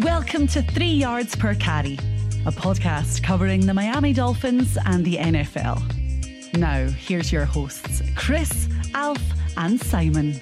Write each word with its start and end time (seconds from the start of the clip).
Welcome 0.00 0.48
to 0.48 0.60
Three 0.60 0.90
Yards 0.90 1.36
Per 1.36 1.54
Carry, 1.54 1.94
a 2.46 2.50
podcast 2.50 3.22
covering 3.22 3.64
the 3.64 3.72
Miami 3.72 4.12
Dolphins 4.12 4.76
and 4.86 5.04
the 5.04 5.18
NFL. 5.18 6.56
Now, 6.58 6.88
here's 6.88 7.30
your 7.30 7.44
hosts, 7.44 8.02
Chris, 8.16 8.68
Alf, 8.92 9.22
and 9.56 9.80
Simon. 9.80 10.40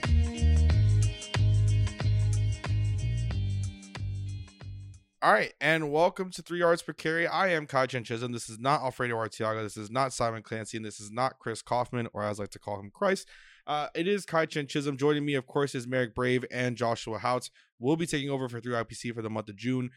All 5.20 5.32
right, 5.34 5.52
and 5.60 5.92
welcome 5.92 6.30
to 6.30 6.40
Three 6.40 6.60
Yards 6.60 6.80
Per 6.80 6.94
Carry. 6.94 7.26
I 7.26 7.48
am 7.48 7.66
Kai 7.66 7.86
Chen. 7.86 8.04
This 8.32 8.48
is 8.48 8.58
not 8.58 8.80
Alfredo 8.80 9.14
Artiaga. 9.16 9.62
This 9.62 9.76
is 9.76 9.90
not 9.90 10.14
Simon 10.14 10.42
Clancy, 10.42 10.78
and 10.78 10.86
this 10.86 10.98
is 10.98 11.10
not 11.10 11.38
Chris 11.38 11.60
Kaufman, 11.60 12.08
or 12.14 12.24
as 12.24 12.40
I 12.40 12.44
like 12.44 12.50
to 12.52 12.58
call 12.58 12.80
him, 12.80 12.90
Christ. 12.90 13.28
Uh, 13.66 13.88
it 13.94 14.08
is 14.08 14.24
Kai 14.24 14.46
Chen 14.46 14.66
Chisholm. 14.66 14.96
Joining 14.96 15.24
me, 15.24 15.34
of 15.34 15.46
course, 15.46 15.74
is 15.74 15.86
Merrick 15.86 16.14
Brave 16.14 16.44
and 16.50 16.76
Joshua 16.76 17.18
Houts. 17.18 17.50
We'll 17.78 17.96
be 17.96 18.06
taking 18.06 18.30
over 18.30 18.48
for 18.48 18.60
3YPC 18.60 19.14
for 19.14 19.22
the 19.22 19.30
month 19.30 19.48
of 19.48 19.56
June. 19.56 19.90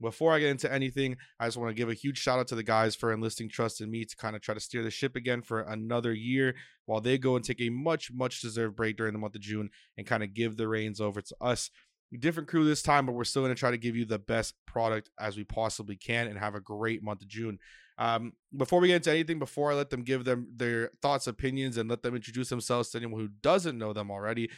Before 0.00 0.32
I 0.32 0.40
get 0.40 0.50
into 0.50 0.72
anything, 0.72 1.16
I 1.38 1.46
just 1.46 1.56
want 1.56 1.70
to 1.70 1.74
give 1.74 1.88
a 1.88 1.94
huge 1.94 2.18
shout 2.18 2.40
out 2.40 2.48
to 2.48 2.56
the 2.56 2.64
guys 2.64 2.96
for 2.96 3.12
enlisting 3.12 3.48
trust 3.48 3.80
in 3.80 3.88
me 3.88 4.04
to 4.04 4.16
kind 4.16 4.34
of 4.34 4.42
try 4.42 4.52
to 4.52 4.60
steer 4.60 4.82
the 4.82 4.90
ship 4.90 5.14
again 5.14 5.42
for 5.42 5.60
another 5.60 6.12
year 6.12 6.56
while 6.86 7.00
they 7.00 7.18
go 7.18 7.36
and 7.36 7.44
take 7.44 7.60
a 7.60 7.70
much, 7.70 8.10
much 8.12 8.40
deserved 8.40 8.74
break 8.74 8.96
during 8.96 9.12
the 9.12 9.20
month 9.20 9.36
of 9.36 9.40
June 9.40 9.70
and 9.96 10.04
kind 10.04 10.24
of 10.24 10.34
give 10.34 10.56
the 10.56 10.66
reins 10.66 11.00
over 11.00 11.20
to 11.20 11.36
us 11.40 11.70
different 12.18 12.48
crew 12.48 12.64
this 12.64 12.82
time, 12.82 13.06
but 13.06 13.12
we're 13.12 13.24
still 13.24 13.42
going 13.42 13.54
to 13.54 13.58
try 13.58 13.70
to 13.70 13.78
give 13.78 13.96
you 13.96 14.04
the 14.04 14.18
best 14.18 14.54
product 14.66 15.10
as 15.18 15.36
we 15.36 15.44
possibly 15.44 15.96
can 15.96 16.26
and 16.26 16.38
have 16.38 16.54
a 16.54 16.60
great 16.60 17.02
month 17.02 17.22
of 17.22 17.28
June. 17.28 17.58
Um, 17.98 18.32
before 18.56 18.80
we 18.80 18.88
get 18.88 18.96
into 18.96 19.10
anything, 19.10 19.38
before 19.38 19.72
I 19.72 19.74
let 19.74 19.90
them 19.90 20.02
give 20.02 20.24
them 20.24 20.48
their 20.56 20.90
thoughts, 21.00 21.26
opinions, 21.26 21.76
and 21.76 21.88
let 21.88 22.02
them 22.02 22.14
introduce 22.14 22.48
themselves 22.48 22.90
to 22.90 22.98
anyone 22.98 23.20
who 23.20 23.28
doesn't 23.28 23.78
know 23.78 23.92
them 23.92 24.10
already, 24.10 24.50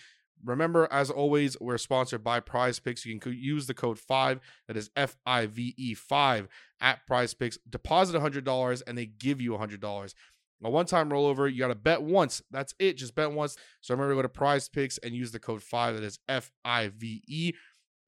remember, 0.45 0.89
as 0.91 1.11
always, 1.11 1.59
we're 1.61 1.79
sponsored 1.79 2.23
by 2.23 2.41
Prize 2.41 2.79
Picks. 2.79 3.05
You 3.05 3.19
can 3.19 3.33
use 3.33 3.67
the 3.67 3.75
code 3.75 3.99
5, 3.99 4.41
that 4.69 4.77
is 4.77 4.91
F 4.97 5.17
I 5.27 5.47
V 5.47 5.75
E 5.77 5.95
5 5.95 6.49
at 6.81 7.07
Prize 7.07 7.35
Picks. 7.35 7.59
Deposit 7.69 8.17
$100 8.17 8.83
and 8.87 8.97
they 8.97 9.07
give 9.07 9.41
you 9.41 9.53
$100. 9.53 10.15
A 10.63 10.71
one 10.71 10.87
time 10.87 11.11
rollover, 11.11 11.53
you 11.53 11.59
got 11.59 11.69
to 11.69 11.75
bet 11.75 12.03
once. 12.03 12.43
That's 12.51 12.75
it. 12.79 12.97
Just 12.97 13.15
bet 13.15 13.31
once. 13.31 13.57
So 13.81 13.95
remember 13.95 14.13
to 14.13 14.19
go 14.19 14.23
to 14.23 14.29
prize 14.29 14.69
picks 14.69 14.99
and 14.99 15.15
use 15.15 15.31
the 15.31 15.39
code 15.39 15.63
FIVE. 15.63 15.95
That 15.95 16.05
is 16.05 16.19
F 16.29 16.51
I 16.65 16.89
V 16.89 17.23
E. 17.27 17.53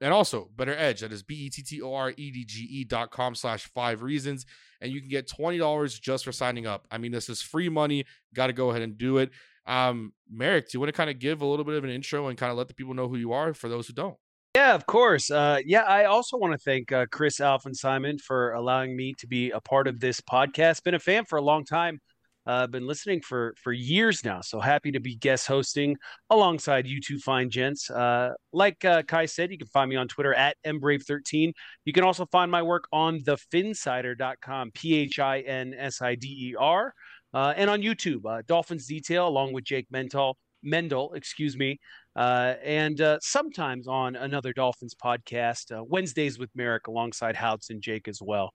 And 0.00 0.12
also, 0.12 0.50
BettorEdge, 0.54 1.00
that 1.00 1.12
is 1.12 1.22
B 1.22 1.34
E 1.34 1.50
T 1.50 1.62
T 1.62 1.82
O 1.82 1.94
R 1.94 2.10
E 2.10 2.30
D 2.30 2.44
G 2.44 2.62
E 2.62 2.84
dot 2.84 3.10
com 3.10 3.34
slash 3.34 3.66
five 3.74 4.02
reasons. 4.02 4.46
And 4.80 4.92
you 4.92 5.00
can 5.00 5.08
get 5.08 5.28
$20 5.28 6.00
just 6.00 6.24
for 6.24 6.32
signing 6.32 6.66
up. 6.66 6.86
I 6.90 6.98
mean, 6.98 7.12
this 7.12 7.28
is 7.28 7.40
free 7.40 7.68
money. 7.68 8.04
Got 8.34 8.48
to 8.48 8.52
go 8.52 8.70
ahead 8.70 8.82
and 8.82 8.98
do 8.98 9.18
it. 9.18 9.30
Um, 9.66 10.12
Merrick, 10.30 10.66
do 10.66 10.76
you 10.76 10.80
want 10.80 10.88
to 10.88 10.96
kind 10.96 11.10
of 11.10 11.18
give 11.18 11.40
a 11.40 11.46
little 11.46 11.64
bit 11.64 11.74
of 11.74 11.84
an 11.84 11.90
intro 11.90 12.28
and 12.28 12.38
kind 12.38 12.52
of 12.52 12.58
let 12.58 12.68
the 12.68 12.74
people 12.74 12.94
know 12.94 13.08
who 13.08 13.16
you 13.16 13.32
are 13.32 13.54
for 13.54 13.68
those 13.68 13.86
who 13.86 13.94
don't? 13.94 14.16
Yeah, 14.54 14.74
of 14.74 14.86
course. 14.86 15.30
Uh, 15.30 15.58
yeah, 15.66 15.82
I 15.82 16.04
also 16.04 16.38
want 16.38 16.52
to 16.52 16.58
thank 16.58 16.90
uh, 16.90 17.04
Chris, 17.12 17.40
Alf, 17.40 17.66
and 17.66 17.76
Simon 17.76 18.16
for 18.18 18.52
allowing 18.52 18.96
me 18.96 19.12
to 19.18 19.26
be 19.26 19.50
a 19.50 19.60
part 19.60 19.86
of 19.86 20.00
this 20.00 20.20
podcast. 20.20 20.82
Been 20.82 20.94
a 20.94 20.98
fan 20.98 21.26
for 21.26 21.36
a 21.36 21.42
long 21.42 21.64
time. 21.64 22.00
Uh, 22.46 22.66
been 22.66 22.86
listening 22.86 23.20
for 23.20 23.54
for 23.60 23.72
years 23.72 24.24
now, 24.24 24.40
so 24.40 24.60
happy 24.60 24.92
to 24.92 25.00
be 25.00 25.16
guest 25.16 25.46
hosting 25.46 25.96
alongside 26.30 26.86
you 26.86 27.00
two 27.00 27.18
fine 27.18 27.50
gents. 27.50 27.90
Uh, 27.90 28.32
like 28.52 28.84
uh, 28.84 29.02
Kai 29.02 29.26
said, 29.26 29.50
you 29.50 29.58
can 29.58 29.66
find 29.66 29.90
me 29.90 29.96
on 29.96 30.06
Twitter 30.06 30.32
at 30.34 30.56
mbrave13. 30.64 31.52
You 31.84 31.92
can 31.92 32.04
also 32.04 32.26
find 32.26 32.50
my 32.50 32.62
work 32.62 32.86
on 32.92 33.20
thephinsider.com, 33.20 34.70
p 34.72 34.94
h 34.94 35.18
i 35.18 35.40
n 35.40 35.74
s 35.74 36.00
i 36.00 36.14
d 36.14 36.50
e 36.50 36.54
r, 36.56 36.94
uh, 37.34 37.52
and 37.56 37.68
on 37.68 37.82
YouTube, 37.82 38.24
uh, 38.24 38.42
Dolphins 38.46 38.86
Detail, 38.86 39.26
along 39.26 39.52
with 39.52 39.64
Jake 39.64 39.86
Mental, 39.90 40.38
Mendel, 40.62 41.12
excuse 41.14 41.56
me, 41.56 41.78
uh, 42.16 42.54
and 42.64 43.00
uh, 43.00 43.18
sometimes 43.20 43.86
on 43.86 44.16
another 44.16 44.52
Dolphins 44.52 44.94
podcast, 44.94 45.76
uh, 45.76 45.84
Wednesdays 45.84 46.38
with 46.38 46.50
Merrick, 46.54 46.86
alongside 46.86 47.36
Houts 47.36 47.70
and 47.70 47.82
Jake 47.82 48.08
as 48.08 48.20
well. 48.22 48.54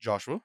Joshua? 0.00 0.40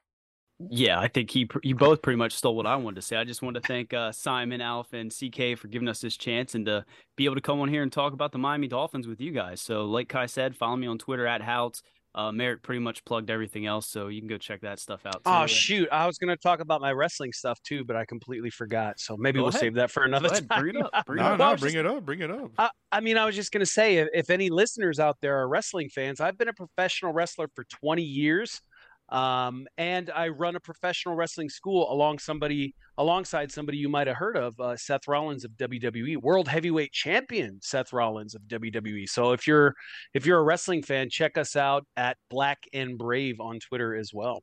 Yeah, 0.70 0.98
I 0.98 1.06
think 1.06 1.30
he 1.30 1.48
you 1.62 1.76
both 1.76 2.02
pretty 2.02 2.16
much 2.16 2.32
stole 2.32 2.56
what 2.56 2.66
I 2.66 2.74
wanted 2.74 2.96
to 2.96 3.02
say. 3.02 3.16
I 3.16 3.22
just 3.22 3.42
want 3.42 3.54
to 3.54 3.60
thank 3.60 3.94
uh, 3.94 4.10
Simon, 4.10 4.60
Alf, 4.60 4.92
and 4.92 5.12
CK 5.12 5.56
for 5.56 5.68
giving 5.68 5.86
us 5.86 6.00
this 6.00 6.16
chance 6.16 6.56
and 6.56 6.66
to 6.66 6.84
be 7.16 7.26
able 7.26 7.36
to 7.36 7.40
come 7.40 7.60
on 7.60 7.68
here 7.68 7.82
and 7.84 7.92
talk 7.92 8.12
about 8.12 8.32
the 8.32 8.38
Miami 8.38 8.66
Dolphins 8.66 9.06
with 9.06 9.20
you 9.20 9.30
guys. 9.30 9.60
So, 9.60 9.84
like 9.84 10.08
Kai 10.08 10.26
said, 10.26 10.56
follow 10.56 10.74
me 10.74 10.88
on 10.88 10.98
Twitter 10.98 11.28
at 11.28 11.42
Houts. 11.42 11.82
Uh, 12.14 12.32
Merrick 12.32 12.62
pretty 12.62 12.80
much 12.80 13.04
plugged 13.04 13.30
everything 13.30 13.66
else, 13.66 13.86
so 13.86 14.08
you 14.08 14.20
can 14.20 14.28
go 14.28 14.38
check 14.38 14.62
that 14.62 14.80
stuff 14.80 15.06
out. 15.06 15.12
Too. 15.12 15.20
Oh 15.26 15.46
shoot, 15.46 15.88
I 15.92 16.06
was 16.06 16.18
going 16.18 16.30
to 16.30 16.36
talk 16.36 16.58
about 16.58 16.80
my 16.80 16.90
wrestling 16.90 17.32
stuff 17.32 17.60
too, 17.62 17.84
but 17.84 17.94
I 17.94 18.04
completely 18.06 18.50
forgot. 18.50 18.98
So 18.98 19.16
maybe 19.16 19.36
go 19.36 19.44
we'll 19.44 19.50
ahead. 19.50 19.60
save 19.60 19.74
that 19.74 19.92
for 19.92 20.02
another 20.02 20.28
time. 20.28 20.46
Bring 20.58 20.74
it 20.74 20.82
up. 20.92 21.06
Bring 21.06 21.22
no, 21.22 21.28
it 21.28 21.32
up. 21.34 21.38
no, 21.38 21.56
bring 21.56 21.74
just, 21.74 21.76
it 21.76 21.86
up. 21.86 22.04
Bring 22.04 22.20
it 22.20 22.30
up. 22.32 22.50
I, 22.58 22.70
I 22.90 23.00
mean, 23.00 23.16
I 23.16 23.24
was 23.24 23.36
just 23.36 23.52
going 23.52 23.60
to 23.60 23.70
say, 23.70 23.98
if, 23.98 24.08
if 24.12 24.30
any 24.30 24.50
listeners 24.50 24.98
out 24.98 25.18
there 25.20 25.38
are 25.38 25.48
wrestling 25.48 25.90
fans, 25.90 26.20
I've 26.20 26.36
been 26.36 26.48
a 26.48 26.52
professional 26.52 27.12
wrestler 27.12 27.48
for 27.54 27.62
20 27.64 28.02
years. 28.02 28.62
Um, 29.08 29.66
and 29.78 30.10
I 30.10 30.28
run 30.28 30.56
a 30.56 30.60
professional 30.60 31.14
wrestling 31.14 31.48
school 31.48 31.90
along 31.90 32.18
somebody 32.18 32.74
alongside 32.98 33.50
somebody 33.50 33.78
you 33.78 33.88
might 33.88 34.06
have 34.06 34.16
heard 34.16 34.36
of, 34.36 34.58
uh, 34.60 34.76
Seth 34.76 35.06
Rollins 35.06 35.44
of 35.44 35.52
WWE, 35.52 36.16
World 36.18 36.48
Heavyweight 36.48 36.92
Champion 36.92 37.60
Seth 37.62 37.92
Rollins 37.92 38.34
of 38.34 38.42
WWE. 38.42 39.08
So 39.08 39.32
if 39.32 39.46
you're 39.46 39.74
if 40.12 40.26
you're 40.26 40.38
a 40.38 40.42
wrestling 40.42 40.82
fan, 40.82 41.08
check 41.10 41.38
us 41.38 41.56
out 41.56 41.86
at 41.96 42.18
Black 42.28 42.58
and 42.72 42.98
Brave 42.98 43.40
on 43.40 43.60
Twitter 43.60 43.94
as 43.96 44.12
well. 44.12 44.42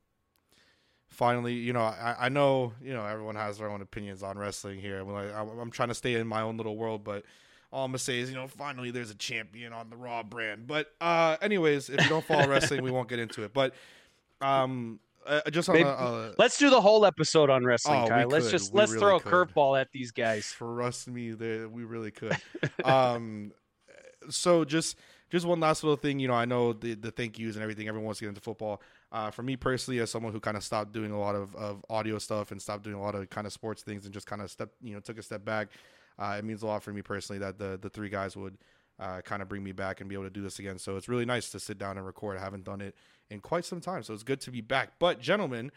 Finally, 1.09 1.53
you 1.53 1.71
know, 1.71 1.81
I, 1.81 2.15
I 2.21 2.29
know 2.29 2.73
you 2.81 2.93
know 2.93 3.05
everyone 3.05 3.35
has 3.35 3.59
their 3.59 3.69
own 3.69 3.81
opinions 3.81 4.23
on 4.23 4.37
wrestling 4.37 4.79
here. 4.79 4.99
I'm 4.99 5.11
like 5.11 5.31
I'm 5.35 5.69
trying 5.69 5.89
to 5.89 5.95
stay 5.95 6.15
in 6.15 6.27
my 6.27 6.41
own 6.41 6.57
little 6.57 6.75
world, 6.75 7.03
but 7.03 7.23
all 7.71 7.85
I'm 7.85 7.91
gonna 7.91 7.99
say 7.99 8.19
is, 8.19 8.29
you 8.29 8.35
know, 8.35 8.47
finally 8.47 8.89
there's 8.89 9.11
a 9.11 9.15
champion 9.15 9.73
on 9.73 9.89
the 9.89 9.97
Raw 9.97 10.23
brand. 10.23 10.65
But 10.65 10.87
uh 11.01 11.37
anyways, 11.41 11.89
if 11.89 12.01
you 12.01 12.09
don't 12.09 12.25
follow 12.25 12.47
wrestling, 12.49 12.81
we 12.81 12.89
won't 12.89 13.09
get 13.09 13.19
into 13.19 13.43
it. 13.43 13.53
But 13.53 13.75
um, 14.41 14.99
uh, 15.25 15.41
just 15.49 15.69
Maybe, 15.69 15.83
a, 15.83 16.33
let's 16.37 16.57
do 16.57 16.69
the 16.69 16.81
whole 16.81 17.05
episode 17.05 17.49
on 17.49 17.65
wrestling, 17.65 18.03
oh, 18.03 18.07
Kai. 18.07 18.25
Let's 18.25 18.51
just 18.51 18.73
we 18.73 18.79
let's 18.79 18.91
really 18.91 19.01
throw 19.01 19.15
a 19.17 19.19
curveball 19.19 19.79
at 19.79 19.91
these 19.91 20.11
guys. 20.11 20.45
For 20.45 20.83
us, 20.83 21.07
me, 21.07 21.31
they, 21.31 21.65
we 21.65 21.83
really 21.83 22.11
could. 22.11 22.37
um, 22.83 23.51
so 24.29 24.63
just 24.63 24.97
just 25.31 25.45
one 25.45 25.59
last 25.59 25.83
little 25.83 25.97
thing. 25.97 26.19
You 26.19 26.27
know, 26.27 26.35
I 26.35 26.45
know 26.45 26.73
the 26.73 26.93
the 26.93 27.11
thank 27.11 27.39
yous 27.39 27.55
and 27.55 27.63
everything. 27.63 27.87
Everyone 27.87 28.05
wants 28.05 28.19
to 28.19 28.25
get 28.25 28.29
into 28.29 28.41
football. 28.41 28.81
Uh, 29.11 29.31
for 29.31 29.43
me 29.43 29.55
personally, 29.55 29.99
as 29.99 30.11
someone 30.11 30.31
who 30.31 30.39
kind 30.39 30.57
of 30.57 30.63
stopped 30.63 30.91
doing 30.91 31.11
a 31.11 31.19
lot 31.19 31.35
of, 31.35 31.55
of 31.55 31.83
audio 31.89 32.17
stuff 32.19 32.51
and 32.51 32.61
stopped 32.61 32.83
doing 32.83 32.95
a 32.95 33.01
lot 33.01 33.15
of 33.15 33.29
kind 33.29 33.47
of 33.47 33.53
sports 33.53 33.81
things 33.81 34.05
and 34.05 34.13
just 34.13 34.27
kind 34.27 34.41
of 34.41 34.51
step, 34.51 34.69
you 34.81 34.93
know, 34.93 34.99
took 34.99 35.17
a 35.17 35.23
step 35.23 35.45
back, 35.45 35.69
uh, 36.19 36.35
it 36.37 36.43
means 36.43 36.63
a 36.63 36.65
lot 36.65 36.83
for 36.83 36.91
me 36.91 37.01
personally 37.01 37.39
that 37.39 37.57
the 37.57 37.79
the 37.81 37.89
three 37.89 38.09
guys 38.09 38.35
would 38.35 38.57
uh, 38.99 39.21
kind 39.21 39.41
of 39.41 39.49
bring 39.49 39.63
me 39.63 39.71
back 39.71 40.01
and 40.01 40.09
be 40.09 40.15
able 40.15 40.25
to 40.25 40.29
do 40.29 40.41
this 40.41 40.59
again. 40.59 40.77
So 40.77 40.97
it's 40.97 41.09
really 41.09 41.25
nice 41.25 41.49
to 41.51 41.59
sit 41.59 41.77
down 41.77 41.97
and 41.97 42.05
record. 42.05 42.37
I 42.37 42.41
haven't 42.41 42.63
done 42.63 42.81
it 42.81 42.95
in 43.29 43.39
quite 43.39 43.65
some 43.65 43.81
time, 43.81 44.03
so 44.03 44.13
it's 44.13 44.23
good 44.23 44.41
to 44.41 44.51
be 44.51 44.61
back. 44.61 44.93
But 44.99 45.19
gentlemen, 45.19 45.71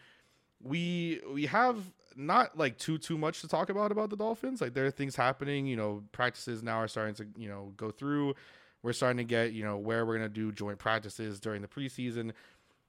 we 0.61 1.21
we 1.31 1.45
have 1.47 1.77
not 2.15 2.57
like 2.57 2.77
too 2.77 2.97
too 2.97 3.17
much 3.17 3.41
to 3.41 3.47
talk 3.47 3.69
about 3.69 3.91
about 3.91 4.09
the 4.09 4.17
Dolphins. 4.17 4.61
Like 4.61 4.73
there 4.73 4.85
are 4.85 4.91
things 4.91 5.15
happening. 5.15 5.65
You 5.67 5.77
know, 5.77 6.03
practices 6.11 6.63
now 6.63 6.77
are 6.77 6.87
starting 6.87 7.15
to 7.15 7.27
you 7.37 7.49
know 7.49 7.73
go 7.77 7.91
through. 7.91 8.35
We're 8.83 8.93
starting 8.93 9.17
to 9.17 9.23
get 9.23 9.53
you 9.53 9.63
know 9.63 9.77
where 9.77 10.05
we're 10.05 10.17
gonna 10.17 10.29
do 10.29 10.51
joint 10.51 10.79
practices 10.79 11.39
during 11.39 11.61
the 11.61 11.67
preseason. 11.67 12.31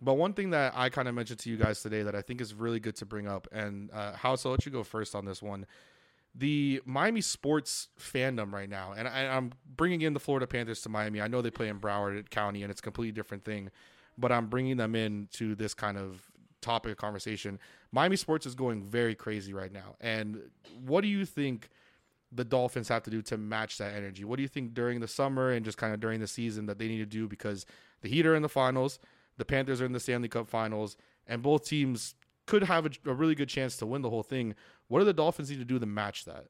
But 0.01 0.15
one 0.15 0.33
thing 0.33 0.51
that 0.51 0.73
I 0.75 0.89
kind 0.89 1.09
of 1.09 1.15
mentioned 1.15 1.41
to 1.41 1.51
you 1.51 1.57
guys 1.57 1.83
today 1.83 2.03
that 2.03 2.15
I 2.15 2.23
think 2.23 2.41
is 2.41 2.55
really 2.55 2.81
good 2.81 2.97
to 2.97 3.07
bring 3.07 3.29
up, 3.29 3.47
and 3.53 3.91
uh, 3.93 4.15
Houts, 4.15 4.47
I'll 4.47 4.53
let 4.53 4.65
you 4.65 4.73
go 4.73 4.83
first 4.83 5.15
on 5.15 5.25
this 5.27 5.43
one. 5.43 5.67
the 6.35 6.81
Miami 6.87 7.21
sports 7.21 7.89
fandom 7.99 8.53
right 8.53 8.69
now, 8.69 8.95
and 8.97 9.07
I, 9.07 9.23
am 9.25 9.53
bringing 9.77 10.01
in 10.03 10.15
the 10.15 10.21
Florida 10.21 10.47
Panthers 10.47 10.81
to 10.83 10.89
Miami. 10.89 11.21
I 11.21 11.29
know 11.29 11.43
they 11.43 11.51
play 11.51 11.69
in 11.69 11.81
Broward 11.81 12.31
County, 12.31 12.63
and 12.63 12.71
it's 12.71 12.81
a 12.81 12.83
completely 12.83 13.13
different 13.13 13.45
thing, 13.45 13.71
but 14.21 14.31
I'm 14.31 14.47
bringing 14.47 14.77
them 14.77 14.95
in 14.95 15.29
to 15.33 15.55
this 15.55 15.75
kind 15.75 15.99
of 15.99 16.23
topic 16.61 16.93
of 16.93 16.99
conversation. 16.99 17.59
Miami 17.91 18.17
sports 18.17 18.47
is 18.47 18.55
going 18.55 18.83
very 18.83 19.15
crazy 19.15 19.53
right 19.53 19.73
now, 19.73 19.97
and 20.01 20.39
what 20.85 21.01
do 21.01 21.09
you 21.09 21.25
think 21.25 21.71
the 22.33 22.45
Dolphins 22.45 22.89
have 22.89 23.03
to 23.05 23.11
do 23.11 23.23
to 23.23 23.37
match 23.37 23.79
that 23.79 23.95
energy? 23.95 24.25
What 24.25 24.37
do 24.37 24.43
you 24.43 24.49
think 24.49 24.75
during 24.75 25.01
the 25.01 25.09
summer 25.09 25.51
and 25.51 25.65
just 25.65 25.79
kind 25.79 25.93
of 25.93 26.01
during 26.01 26.21
the 26.21 26.29
season 26.29 26.67
that 26.67 26.79
they 26.79 26.87
need 26.87 26.99
to 26.99 27.07
do 27.07 27.27
because 27.27 27.67
the 28.03 28.09
Heat 28.09 28.27
are 28.27 28.37
in 28.37 28.43
the 28.43 28.49
finals, 28.49 28.99
the 29.37 29.45
Panthers 29.45 29.81
are 29.81 29.87
in 29.87 29.93
the 29.93 30.01
Stanley 30.01 30.29
Cup 30.29 30.49
finals, 30.49 30.97
and 31.27 31.43
both 31.43 31.65
teams 31.65 32.15
could 32.47 32.63
have 32.65 32.87
a, 32.87 32.91
a 33.07 33.15
really 33.15 33.35
good 33.35 33.49
chance 33.49 33.77
to 33.79 33.87
win 33.87 34.03
the 34.03 34.11
whole 34.11 34.23
thing. 34.23 34.55
What 34.89 35.01
do 35.01 35.05
the 35.05 35.13
Dolphins 35.13 35.51
need 35.51 35.59
to 35.59 35.65
do 35.65 35.79
to 35.79 35.87
match 35.87 36.25
that? 36.25 36.47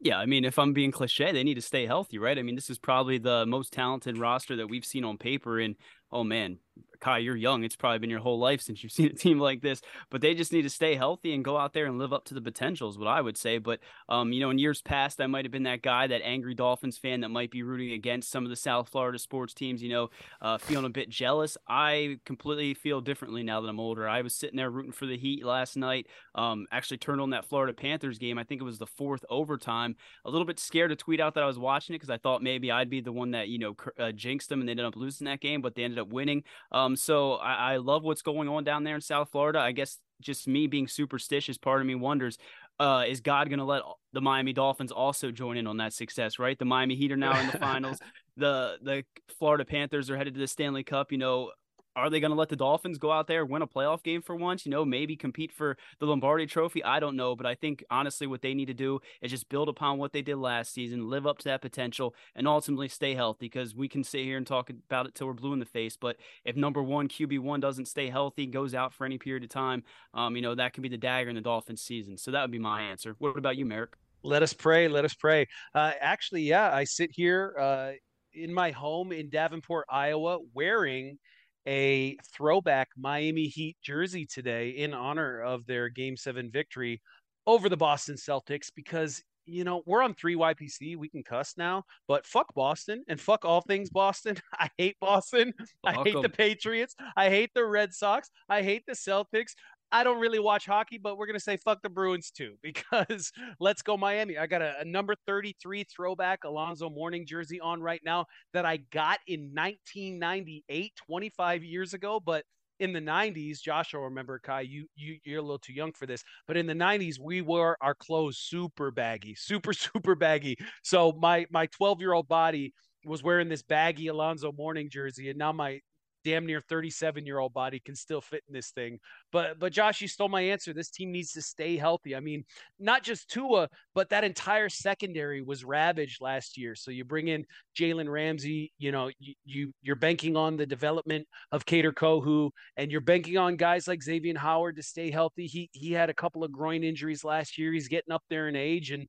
Yeah, 0.00 0.18
I 0.18 0.26
mean, 0.26 0.44
if 0.44 0.58
I'm 0.58 0.72
being 0.72 0.90
cliche, 0.90 1.30
they 1.30 1.44
need 1.44 1.54
to 1.54 1.62
stay 1.62 1.86
healthy, 1.86 2.18
right? 2.18 2.36
I 2.36 2.42
mean, 2.42 2.56
this 2.56 2.70
is 2.70 2.78
probably 2.78 3.18
the 3.18 3.46
most 3.46 3.72
talented 3.72 4.18
roster 4.18 4.56
that 4.56 4.66
we've 4.66 4.84
seen 4.84 5.04
on 5.04 5.16
paper 5.16 5.60
in, 5.60 5.76
oh 6.12 6.24
man, 6.24 6.58
Kai, 7.02 7.18
you're 7.18 7.36
young. 7.36 7.64
It's 7.64 7.74
probably 7.74 7.98
been 7.98 8.10
your 8.10 8.20
whole 8.20 8.38
life 8.38 8.60
since 8.60 8.82
you've 8.82 8.92
seen 8.92 9.06
a 9.06 9.12
team 9.12 9.40
like 9.40 9.60
this, 9.60 9.82
but 10.08 10.20
they 10.20 10.34
just 10.34 10.52
need 10.52 10.62
to 10.62 10.70
stay 10.70 10.94
healthy 10.94 11.34
and 11.34 11.44
go 11.44 11.58
out 11.58 11.72
there 11.72 11.86
and 11.86 11.98
live 11.98 12.12
up 12.12 12.24
to 12.26 12.34
the 12.34 12.40
potential 12.40 12.88
is 12.88 12.96
what 12.96 13.08
I 13.08 13.20
would 13.20 13.36
say. 13.36 13.58
But, 13.58 13.80
um, 14.08 14.32
you 14.32 14.40
know, 14.40 14.50
in 14.50 14.58
years 14.58 14.80
past, 14.80 15.20
I 15.20 15.26
might 15.26 15.44
have 15.44 15.50
been 15.50 15.64
that 15.64 15.82
guy, 15.82 16.06
that 16.06 16.22
angry 16.22 16.54
Dolphins 16.54 16.98
fan 16.98 17.20
that 17.20 17.30
might 17.30 17.50
be 17.50 17.64
rooting 17.64 17.92
against 17.92 18.30
some 18.30 18.44
of 18.44 18.50
the 18.50 18.56
South 18.56 18.88
Florida 18.88 19.18
sports 19.18 19.52
teams, 19.52 19.82
you 19.82 19.88
know, 19.88 20.10
uh, 20.40 20.58
feeling 20.58 20.86
a 20.86 20.90
bit 20.90 21.08
jealous. 21.08 21.58
I 21.68 22.18
completely 22.24 22.72
feel 22.72 23.00
differently 23.00 23.42
now 23.42 23.60
that 23.60 23.68
I'm 23.68 23.80
older. 23.80 24.08
I 24.08 24.22
was 24.22 24.34
sitting 24.34 24.56
there 24.56 24.70
rooting 24.70 24.92
for 24.92 25.06
the 25.06 25.18
Heat 25.18 25.44
last 25.44 25.76
night. 25.76 26.06
Um, 26.36 26.66
actually 26.70 26.98
turned 26.98 27.20
on 27.20 27.30
that 27.30 27.44
Florida 27.46 27.72
Panthers 27.72 28.18
game. 28.18 28.38
I 28.38 28.44
think 28.44 28.60
it 28.60 28.64
was 28.64 28.78
the 28.78 28.86
fourth 28.86 29.24
overtime. 29.28 29.96
A 30.24 30.30
little 30.30 30.46
bit 30.46 30.60
scared 30.60 30.90
to 30.90 30.96
tweet 30.96 31.18
out 31.18 31.34
that 31.34 31.42
I 31.42 31.48
was 31.48 31.58
watching 31.58 31.94
it 31.94 31.98
because 31.98 32.10
I 32.10 32.18
thought 32.18 32.44
maybe 32.44 32.70
I'd 32.70 32.90
be 32.90 33.00
the 33.00 33.12
one 33.12 33.32
that, 33.32 33.48
you 33.48 33.58
know, 33.58 33.74
uh, 33.98 34.12
jinxed 34.12 34.48
them 34.48 34.60
and 34.60 34.68
they 34.68 34.72
ended 34.72 34.86
up 34.86 34.94
losing 34.94 35.24
that 35.24 35.40
game, 35.40 35.60
but 35.60 35.74
they 35.74 35.82
ended 35.82 35.98
up 35.98 36.01
winning. 36.08 36.44
Um, 36.70 36.96
so 36.96 37.34
I, 37.34 37.74
I 37.74 37.76
love 37.76 38.02
what's 38.02 38.22
going 38.22 38.48
on 38.48 38.64
down 38.64 38.84
there 38.84 38.94
in 38.94 39.00
South 39.00 39.30
Florida. 39.30 39.58
I 39.58 39.72
guess 39.72 39.98
just 40.20 40.46
me 40.48 40.66
being 40.66 40.88
superstitious, 40.88 41.58
part 41.58 41.80
of 41.80 41.86
me 41.86 41.94
wonders, 41.94 42.38
uh, 42.78 43.04
is 43.06 43.20
God 43.20 43.48
going 43.48 43.58
to 43.58 43.64
let 43.64 43.82
the 44.12 44.20
Miami 44.20 44.52
Dolphins 44.52 44.92
also 44.92 45.30
join 45.30 45.56
in 45.56 45.66
on 45.66 45.76
that 45.78 45.92
success? 45.92 46.38
Right, 46.38 46.58
the 46.58 46.64
Miami 46.64 46.96
Heat 46.96 47.12
are 47.12 47.16
now 47.16 47.38
in 47.38 47.46
the 47.46 47.58
finals. 47.58 47.98
the 48.36 48.76
The 48.82 49.04
Florida 49.38 49.64
Panthers 49.64 50.10
are 50.10 50.16
headed 50.16 50.34
to 50.34 50.40
the 50.40 50.48
Stanley 50.48 50.84
Cup. 50.84 51.12
You 51.12 51.18
know, 51.18 51.52
are 51.94 52.10
they 52.10 52.20
going 52.20 52.30
to 52.30 52.36
let 52.36 52.48
the 52.48 52.56
Dolphins 52.56 52.98
go 52.98 53.10
out 53.10 53.26
there 53.26 53.44
win 53.44 53.62
a 53.62 53.66
playoff 53.66 54.02
game 54.02 54.22
for 54.22 54.34
once? 54.34 54.64
You 54.64 54.70
know, 54.70 54.84
maybe 54.84 55.16
compete 55.16 55.52
for 55.52 55.76
the 55.98 56.06
Lombardi 56.06 56.46
Trophy. 56.46 56.82
I 56.82 57.00
don't 57.00 57.16
know, 57.16 57.36
but 57.36 57.46
I 57.46 57.54
think 57.54 57.84
honestly, 57.90 58.26
what 58.26 58.42
they 58.42 58.54
need 58.54 58.66
to 58.66 58.74
do 58.74 59.00
is 59.20 59.30
just 59.30 59.48
build 59.48 59.68
upon 59.68 59.98
what 59.98 60.12
they 60.12 60.22
did 60.22 60.36
last 60.36 60.72
season, 60.72 61.08
live 61.08 61.26
up 61.26 61.38
to 61.38 61.44
that 61.44 61.60
potential, 61.60 62.14
and 62.34 62.48
ultimately 62.48 62.88
stay 62.88 63.14
healthy. 63.14 63.46
Because 63.46 63.74
we 63.74 63.88
can 63.88 64.04
sit 64.04 64.24
here 64.24 64.36
and 64.36 64.46
talk 64.46 64.70
about 64.70 65.06
it 65.06 65.14
till 65.14 65.26
we're 65.26 65.34
blue 65.34 65.52
in 65.52 65.58
the 65.58 65.64
face, 65.64 65.96
but 65.96 66.16
if 66.44 66.56
number 66.56 66.82
one 66.82 67.08
QB 67.08 67.40
one 67.40 67.60
doesn't 67.60 67.86
stay 67.86 68.08
healthy, 68.08 68.46
goes 68.46 68.74
out 68.74 68.92
for 68.92 69.04
any 69.04 69.18
period 69.18 69.44
of 69.44 69.50
time, 69.50 69.82
um, 70.14 70.36
you 70.36 70.42
know 70.42 70.54
that 70.54 70.72
can 70.72 70.82
be 70.82 70.88
the 70.88 70.96
dagger 70.96 71.30
in 71.30 71.36
the 71.36 71.42
Dolphins 71.42 71.82
season. 71.82 72.16
So 72.16 72.30
that 72.30 72.42
would 72.42 72.50
be 72.50 72.58
my 72.58 72.82
answer. 72.82 73.16
What 73.18 73.36
about 73.36 73.56
you, 73.56 73.66
Merrick? 73.66 73.94
Let 74.22 74.42
us 74.42 74.52
pray. 74.52 74.88
Let 74.88 75.04
us 75.04 75.14
pray. 75.14 75.48
Uh, 75.74 75.92
actually, 76.00 76.42
yeah, 76.42 76.72
I 76.72 76.84
sit 76.84 77.10
here 77.12 77.56
uh, 77.58 77.92
in 78.34 78.54
my 78.54 78.70
home 78.70 79.12
in 79.12 79.28
Davenport, 79.28 79.86
Iowa, 79.90 80.38
wearing 80.54 81.18
a 81.66 82.16
throwback 82.34 82.88
Miami 82.96 83.46
Heat 83.46 83.76
jersey 83.82 84.26
today 84.26 84.70
in 84.70 84.94
honor 84.94 85.40
of 85.40 85.66
their 85.66 85.88
game 85.88 86.16
seven 86.16 86.50
victory 86.50 87.00
over 87.46 87.68
the 87.68 87.76
Boston 87.76 88.16
Celtics 88.16 88.70
because 88.74 89.22
you 89.46 89.64
know, 89.64 89.82
we're 89.86 90.02
on 90.02 90.14
3YPC. 90.14 90.96
We 90.96 91.08
can 91.08 91.22
cuss 91.22 91.54
now, 91.56 91.84
but 92.06 92.26
fuck 92.26 92.54
Boston 92.54 93.02
and 93.08 93.20
fuck 93.20 93.44
all 93.44 93.60
things 93.60 93.90
Boston. 93.90 94.36
I 94.58 94.70
hate 94.78 94.96
Boston. 95.00 95.52
I 95.84 95.94
hate 96.04 96.20
the 96.20 96.28
Patriots. 96.28 96.94
I 97.16 97.28
hate 97.28 97.50
the 97.54 97.64
Red 97.64 97.92
Sox. 97.92 98.30
I 98.48 98.62
hate 98.62 98.84
the 98.86 98.94
Celtics. 98.94 99.52
I 99.92 100.04
don't 100.04 100.18
really 100.18 100.38
watch 100.38 100.64
hockey, 100.64 100.98
but 100.98 101.18
we're 101.18 101.26
going 101.26 101.38
to 101.38 101.44
say 101.44 101.58
fuck 101.58 101.82
the 101.82 101.90
Bruins 101.90 102.30
too 102.30 102.54
because 102.62 103.30
let's 103.60 103.82
go 103.82 103.96
Miami. 103.96 104.38
I 104.38 104.46
got 104.46 104.62
a, 104.62 104.80
a, 104.80 104.84
number 104.84 105.14
33 105.26 105.84
throwback 105.84 106.44
Alonzo 106.44 106.88
Mourning 106.88 107.26
jersey 107.26 107.60
on 107.60 107.80
right 107.80 108.00
now 108.04 108.24
that 108.54 108.64
I 108.64 108.78
got 108.90 109.18
in 109.26 109.52
1998, 109.54 110.92
25 111.06 111.64
years 111.64 111.92
ago. 111.92 112.20
But 112.24 112.44
in 112.80 112.92
the 112.92 113.00
90s, 113.00 113.60
Joshua, 113.60 114.00
remember, 114.00 114.40
Kai, 114.40 114.62
you, 114.62 114.86
you, 114.96 115.18
you're 115.24 115.38
a 115.38 115.42
little 115.42 115.58
too 115.58 115.74
young 115.74 115.92
for 115.92 116.06
this, 116.06 116.24
but 116.48 116.56
in 116.56 116.66
the 116.66 116.74
90s, 116.74 117.18
we 117.20 117.42
wore 117.42 117.76
our 117.80 117.94
clothes 117.94 118.38
super 118.38 118.90
baggy, 118.90 119.34
super, 119.34 119.72
super 119.74 120.14
baggy. 120.14 120.56
So 120.82 121.12
my, 121.12 121.46
my 121.50 121.66
12 121.66 122.00
year 122.00 122.14
old 122.14 122.28
body 122.28 122.72
was 123.04 123.22
wearing 123.22 123.48
this 123.48 123.62
baggy 123.62 124.08
Alonzo 124.08 124.52
Mourning 124.52 124.88
jersey, 124.90 125.28
and 125.28 125.38
now 125.38 125.52
my 125.52 125.80
damn 126.24 126.46
near 126.46 126.60
37 126.60 127.26
year 127.26 127.38
old 127.38 127.52
body 127.52 127.80
can 127.80 127.94
still 127.94 128.20
fit 128.20 128.42
in 128.48 128.54
this 128.54 128.70
thing. 128.70 128.98
But 129.30 129.58
but 129.58 129.72
Josh, 129.72 130.00
you 130.00 130.08
stole 130.08 130.28
my 130.28 130.42
answer. 130.42 130.72
This 130.72 130.90
team 130.90 131.12
needs 131.12 131.32
to 131.32 131.42
stay 131.42 131.76
healthy. 131.76 132.14
I 132.16 132.20
mean, 132.20 132.44
not 132.78 133.02
just 133.02 133.28
Tua, 133.30 133.68
but 133.94 134.10
that 134.10 134.24
entire 134.24 134.68
secondary 134.68 135.42
was 135.42 135.64
ravaged 135.64 136.20
last 136.20 136.56
year. 136.56 136.74
So 136.74 136.90
you 136.90 137.04
bring 137.04 137.28
in 137.28 137.44
Jalen 137.78 138.10
Ramsey. 138.10 138.72
You 138.78 138.92
know, 138.92 139.10
you, 139.18 139.34
you 139.44 139.72
you're 139.82 139.96
banking 139.96 140.36
on 140.36 140.56
the 140.56 140.66
development 140.66 141.26
of 141.50 141.64
Kader 141.64 141.92
Kohou, 141.92 142.50
and 142.76 142.90
you're 142.90 143.00
banking 143.00 143.38
on 143.38 143.56
guys 143.56 143.88
like 143.88 144.02
Xavier 144.02 144.38
Howard 144.38 144.76
to 144.76 144.82
stay 144.82 145.10
healthy. 145.10 145.46
He 145.46 145.68
he 145.72 145.92
had 145.92 146.10
a 146.10 146.14
couple 146.14 146.44
of 146.44 146.52
groin 146.52 146.84
injuries 146.84 147.24
last 147.24 147.58
year. 147.58 147.72
He's 147.72 147.88
getting 147.88 148.12
up 148.12 148.22
there 148.30 148.48
in 148.48 148.56
age, 148.56 148.90
and 148.90 149.06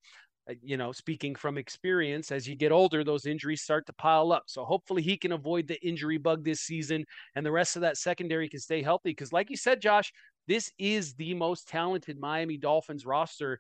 you 0.61 0.77
know, 0.77 0.91
speaking 0.91 1.35
from 1.35 1.57
experience, 1.57 2.31
as 2.31 2.47
you 2.47 2.55
get 2.55 2.71
older, 2.71 3.03
those 3.03 3.25
injuries 3.25 3.61
start 3.61 3.85
to 3.87 3.93
pile 3.93 4.31
up. 4.31 4.43
So 4.47 4.65
hopefully 4.65 5.01
he 5.01 5.17
can 5.17 5.31
avoid 5.31 5.67
the 5.67 5.81
injury 5.85 6.17
bug 6.17 6.43
this 6.43 6.61
season 6.61 7.05
and 7.35 7.45
the 7.45 7.51
rest 7.51 7.75
of 7.75 7.81
that 7.83 7.97
secondary 7.97 8.49
can 8.49 8.59
stay 8.59 8.81
healthy. 8.81 9.11
Because, 9.11 9.31
like 9.31 9.49
you 9.49 9.57
said, 9.57 9.81
Josh, 9.81 10.11
this 10.47 10.71
is 10.77 11.13
the 11.13 11.33
most 11.33 11.67
talented 11.67 12.19
Miami 12.19 12.57
Dolphins 12.57 13.05
roster 13.05 13.59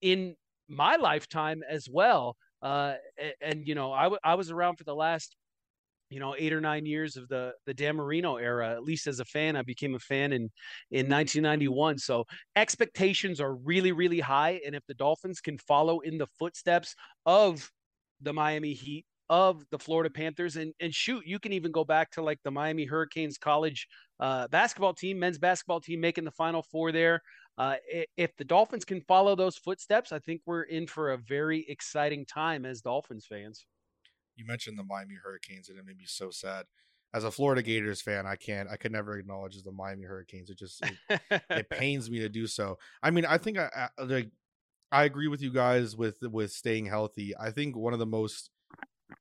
in 0.00 0.36
my 0.68 0.96
lifetime 0.96 1.62
as 1.68 1.88
well. 1.90 2.36
Uh, 2.62 2.94
and, 3.18 3.34
and, 3.40 3.68
you 3.68 3.74
know, 3.74 3.92
I, 3.92 4.04
w- 4.04 4.20
I 4.22 4.36
was 4.36 4.50
around 4.50 4.76
for 4.76 4.84
the 4.84 4.94
last 4.94 5.34
you 6.12 6.20
know 6.20 6.34
eight 6.38 6.52
or 6.52 6.60
nine 6.60 6.86
years 6.86 7.16
of 7.16 7.28
the 7.28 7.52
the 7.66 7.74
Dan 7.74 7.96
Marino 7.96 8.36
era. 8.36 8.70
At 8.70 8.84
least 8.84 9.06
as 9.06 9.20
a 9.20 9.24
fan, 9.24 9.56
I 9.56 9.62
became 9.62 9.94
a 9.94 9.98
fan 9.98 10.32
in 10.32 10.50
in 10.90 11.08
1991. 11.08 11.98
So 11.98 12.24
expectations 12.56 13.40
are 13.40 13.54
really 13.54 13.92
really 13.92 14.20
high, 14.20 14.60
and 14.66 14.74
if 14.74 14.84
the 14.86 14.94
Dolphins 14.94 15.40
can 15.40 15.58
follow 15.58 16.00
in 16.00 16.18
the 16.18 16.26
footsteps 16.38 16.94
of 17.26 17.70
the 18.20 18.32
Miami 18.32 18.72
Heat, 18.72 19.04
of 19.28 19.64
the 19.70 19.78
Florida 19.78 20.10
Panthers, 20.10 20.56
and 20.56 20.72
and 20.80 20.94
shoot, 20.94 21.26
you 21.26 21.38
can 21.38 21.52
even 21.52 21.72
go 21.72 21.84
back 21.84 22.10
to 22.12 22.22
like 22.22 22.38
the 22.44 22.50
Miami 22.50 22.84
Hurricanes 22.84 23.38
college 23.38 23.86
uh, 24.20 24.48
basketball 24.48 24.94
team, 24.94 25.18
men's 25.18 25.38
basketball 25.38 25.80
team, 25.80 26.00
making 26.00 26.24
the 26.24 26.30
Final 26.30 26.62
Four 26.62 26.92
there. 26.92 27.22
Uh, 27.58 27.76
if 28.16 28.34
the 28.36 28.44
Dolphins 28.44 28.84
can 28.84 29.02
follow 29.02 29.36
those 29.36 29.58
footsteps, 29.58 30.10
I 30.10 30.18
think 30.20 30.40
we're 30.46 30.62
in 30.62 30.86
for 30.86 31.12
a 31.12 31.18
very 31.18 31.66
exciting 31.68 32.24
time 32.24 32.64
as 32.64 32.80
Dolphins 32.80 33.26
fans 33.28 33.66
you 34.42 34.46
mentioned 34.48 34.78
the 34.78 34.84
Miami 34.84 35.14
Hurricanes, 35.22 35.68
and 35.68 35.78
it 35.78 35.86
made 35.86 35.96
me 35.96 36.04
so 36.06 36.30
sad. 36.30 36.66
As 37.14 37.24
a 37.24 37.30
Florida 37.30 37.62
Gators 37.62 38.00
fan, 38.00 38.26
I 38.26 38.36
can't, 38.36 38.68
I 38.70 38.76
could 38.76 38.90
never 38.90 39.18
acknowledge 39.18 39.62
the 39.62 39.70
Miami 39.70 40.04
Hurricanes. 40.04 40.48
It 40.48 40.58
just, 40.58 40.82
it, 41.10 41.42
it 41.50 41.70
pains 41.70 42.10
me 42.10 42.20
to 42.20 42.28
do 42.28 42.46
so. 42.46 42.78
I 43.02 43.10
mean, 43.10 43.26
I 43.26 43.36
think 43.36 43.58
I, 43.58 43.68
I 43.74 44.02
uh, 44.02 44.06
like, 44.06 44.30
I 44.90 45.04
agree 45.04 45.28
with 45.28 45.42
you 45.42 45.52
guys 45.52 45.96
with 45.96 46.18
with 46.22 46.52
staying 46.52 46.86
healthy. 46.86 47.34
I 47.38 47.50
think 47.50 47.76
one 47.76 47.92
of 47.92 47.98
the 47.98 48.06
most 48.06 48.50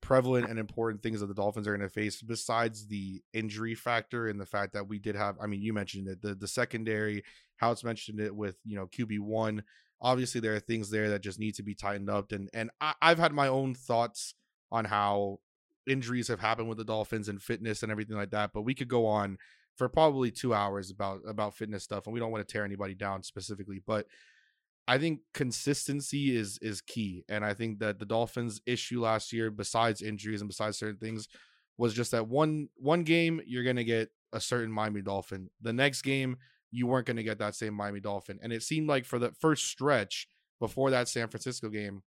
prevalent 0.01 0.50
and 0.50 0.58
important 0.58 1.04
things 1.04 1.20
that 1.20 1.28
the 1.28 1.34
Dolphins 1.34 1.68
are 1.68 1.75
going 1.75 1.88
to 1.88 1.94
face, 1.94 2.22
besides 2.22 2.88
the 2.88 3.22
injury 3.34 3.75
factor 3.75 4.28
and 4.28 4.40
the 4.40 4.46
fact 4.46 4.74
that 4.74 4.88
we 4.88 5.00
did 5.00 5.16
have, 5.16 5.36
I 5.42 5.48
mean, 5.48 5.62
you 5.62 5.74
mentioned 5.74 6.08
it, 6.08 6.22
the 6.22 6.34
the 6.34 6.48
secondary, 6.48 7.24
how 7.58 7.72
it's 7.72 7.84
mentioned 7.84 8.20
it 8.20 8.36
with 8.36 8.58
you 8.66 8.78
know 8.78 8.88
QB 8.88 9.20
one. 9.20 9.63
Obviously, 10.01 10.42
there 10.42 10.56
are 10.56 10.60
things 10.60 10.90
there 10.90 11.10
that 11.10 11.22
just 11.22 11.40
need 11.40 11.56
to 11.56 11.63
be 11.63 11.75
tightened 11.75 12.10
up, 12.10 12.32
and 12.32 12.50
and 12.54 12.72
I, 12.80 12.94
I've 13.01 13.20
had 13.20 13.34
my 13.34 13.48
own 13.48 13.75
thoughts 13.75 14.34
on 14.72 14.86
how 14.86 15.40
injuries 15.88 16.28
have 16.28 16.40
happened 16.40 16.70
with 16.70 16.78
the 16.78 16.84
Dolphins 16.84 17.28
and 17.28 17.42
fitness 17.42 17.84
and 17.84 17.92
everything 17.92 18.18
like 18.18 18.32
that. 18.32 18.51
But 18.54 18.62
we 18.62 18.74
could 18.74 18.88
go 18.88 19.06
on 19.06 19.38
for 19.75 19.90
probably 19.90 20.32
two 20.32 20.54
hours 20.54 20.92
about 20.92 21.22
about 21.28 21.56
fitness 21.56 21.84
stuff, 21.84 22.06
and 22.06 22.13
we 22.13 22.20
don't 22.20 22.32
want 22.32 22.48
to 22.48 22.51
tear 22.51 22.66
anybody 22.66 22.94
down 22.94 23.24
specifically. 23.24 23.82
But 23.86 24.06
I 24.88 24.98
think 24.98 25.22
consistency 25.34 26.36
is 26.36 26.60
is 26.62 26.82
key, 26.82 27.24
and 27.30 27.46
I 27.46 27.54
think 27.54 27.80
that 27.80 28.00
the 28.00 28.06
Dolphins' 28.06 28.62
issue 28.66 29.01
last 29.01 29.32
year, 29.34 29.50
besides 29.50 30.01
injuries 30.01 30.42
and 30.42 30.50
besides 30.50 30.78
certain 30.78 30.98
things, 30.98 31.28
was 31.78 31.94
just 31.94 32.12
that 32.12 32.28
one 32.28 32.70
one 32.75 33.04
game 33.04 33.42
you're 33.46 33.63
gonna 33.63 33.84
get 33.84 34.10
a 34.34 34.40
certain 34.40 34.72
Miami 34.72 35.01
Dolphin. 35.01 35.50
The 35.62 35.74
next 35.74 36.01
game 36.01 36.38
you 36.72 36.88
weren't 36.88 37.08
gonna 37.08 37.24
get 37.24 37.40
that 37.40 37.56
same 37.56 37.74
Miami 37.74 38.00
Dolphin, 38.00 38.40
and 38.42 38.51
it 38.51 38.63
seemed 38.63 38.88
like 38.88 39.06
for 39.06 39.20
the 39.20 39.32
first 39.40 39.68
stretch 39.68 40.28
before 40.60 40.92
that 40.92 41.08
San 41.08 41.28
Francisco 41.28 41.70
game, 41.70 42.04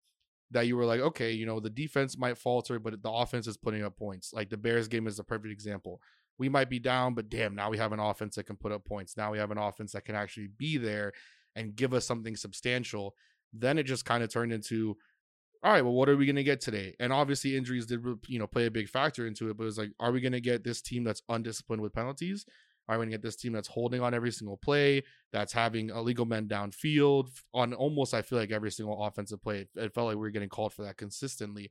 that 0.54 0.66
you 0.66 0.76
were 0.76 0.86
like, 0.86 1.00
okay, 1.00 1.32
you 1.32 1.44
know, 1.46 1.60
the 1.60 1.70
defense 1.70 2.16
might 2.16 2.38
falter, 2.38 2.78
but 2.78 3.02
the 3.02 3.10
offense 3.10 3.46
is 3.46 3.56
putting 3.56 3.84
up 3.84 3.96
points. 3.96 4.32
Like 4.32 4.48
the 4.48 4.56
Bears 4.56 4.88
game 4.88 5.06
is 5.06 5.18
a 5.18 5.24
perfect 5.24 5.52
example. 5.52 6.00
We 6.38 6.48
might 6.48 6.70
be 6.70 6.78
down, 6.78 7.14
but 7.14 7.28
damn, 7.28 7.54
now 7.54 7.70
we 7.70 7.78
have 7.78 7.92
an 7.92 8.00
offense 8.00 8.36
that 8.36 8.44
can 8.44 8.56
put 8.56 8.72
up 8.72 8.84
points. 8.84 9.16
Now 9.16 9.30
we 9.30 9.38
have 9.38 9.50
an 9.50 9.58
offense 9.58 9.92
that 9.92 10.04
can 10.04 10.14
actually 10.14 10.48
be 10.56 10.78
there 10.78 11.12
and 11.54 11.76
give 11.76 11.92
us 11.92 12.06
something 12.06 12.36
substantial. 12.36 13.14
then 13.52 13.78
it 13.78 13.84
just 13.84 14.04
kind 14.04 14.24
of 14.24 14.30
turned 14.32 14.52
into, 14.52 14.96
all 15.62 15.72
right, 15.72 15.82
well, 15.82 15.94
what 15.94 16.08
are 16.08 16.16
we 16.16 16.26
going 16.26 16.36
to 16.36 16.42
get 16.42 16.60
today? 16.60 16.94
And 16.98 17.12
obviously, 17.12 17.56
injuries 17.56 17.86
did 17.86 18.00
you 18.26 18.38
know 18.38 18.46
play 18.46 18.66
a 18.66 18.70
big 18.70 18.88
factor 18.88 19.26
into 19.26 19.48
it. 19.48 19.56
But 19.56 19.64
it 19.64 19.66
was 19.66 19.78
like, 19.78 19.92
are 20.00 20.12
we 20.12 20.20
going 20.20 20.32
to 20.32 20.40
get 20.40 20.64
this 20.64 20.82
team 20.82 21.04
that's 21.04 21.22
undisciplined 21.28 21.82
with 21.82 21.94
penalties? 21.94 22.44
Are 22.88 22.96
we 22.96 22.98
going 22.98 23.10
to 23.10 23.14
get 23.14 23.22
this 23.22 23.36
team 23.36 23.52
that's 23.52 23.68
holding 23.68 24.02
on 24.02 24.12
every 24.12 24.30
single 24.30 24.58
play, 24.58 25.02
that's 25.32 25.52
having 25.52 25.88
illegal 25.88 26.26
men 26.26 26.46
downfield 26.46 27.28
on 27.54 27.72
almost, 27.72 28.12
I 28.12 28.22
feel 28.22 28.38
like 28.38 28.50
every 28.50 28.70
single 28.70 29.02
offensive 29.04 29.42
play? 29.42 29.66
It 29.74 29.94
felt 29.94 30.08
like 30.08 30.16
we 30.16 30.20
were 30.20 30.30
getting 30.30 30.50
called 30.50 30.74
for 30.74 30.82
that 30.82 30.98
consistently. 30.98 31.70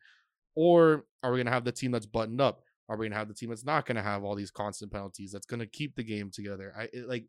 Or 0.56 1.06
are 1.22 1.32
we 1.32 1.38
going 1.38 1.46
to 1.46 1.52
have 1.52 1.66
the 1.66 1.72
team 1.72 1.92
that's 1.92 2.06
buttoned 2.06 2.42
up? 2.42 2.62
Are 2.90 2.98
we 2.98 3.06
going 3.06 3.12
to 3.12 3.18
have 3.18 3.28
the 3.28 3.34
team 3.34 3.50
that's 3.50 3.66
not 3.66 3.86
going 3.86 3.96
to 3.96 4.04
have 4.04 4.24
all 4.24 4.36
these 4.36 4.52
constant 4.52 4.92
penalties? 4.92 5.32
That's 5.32 5.46
going 5.46 5.60
to 5.60 5.68
keep 5.68 5.96
the 5.96 6.04
game 6.04 6.32
together. 6.32 6.74
I 6.78 6.90
it, 6.92 7.08
like 7.08 7.26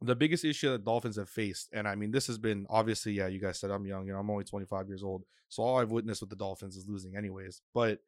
the 0.00 0.16
biggest 0.16 0.44
issue 0.44 0.70
that 0.70 0.84
Dolphins 0.84 1.16
have 1.16 1.28
faced, 1.28 1.68
and 1.72 1.86
I 1.86 1.94
mean, 1.94 2.10
this 2.10 2.26
has 2.26 2.38
been 2.38 2.66
obviously, 2.68 3.12
yeah, 3.12 3.28
you 3.28 3.40
guys 3.40 3.60
said 3.60 3.70
I'm 3.70 3.86
young, 3.86 4.06
you 4.06 4.12
know, 4.12 4.18
I'm 4.18 4.30
only 4.30 4.44
25 4.44 4.88
years 4.88 5.02
old. 5.02 5.24
So 5.48 5.62
all 5.62 5.78
I've 5.78 5.90
witnessed 5.90 6.22
with 6.22 6.30
the 6.30 6.36
Dolphins 6.36 6.76
is 6.76 6.88
losing, 6.88 7.16
anyways. 7.16 7.60
But 7.74 8.00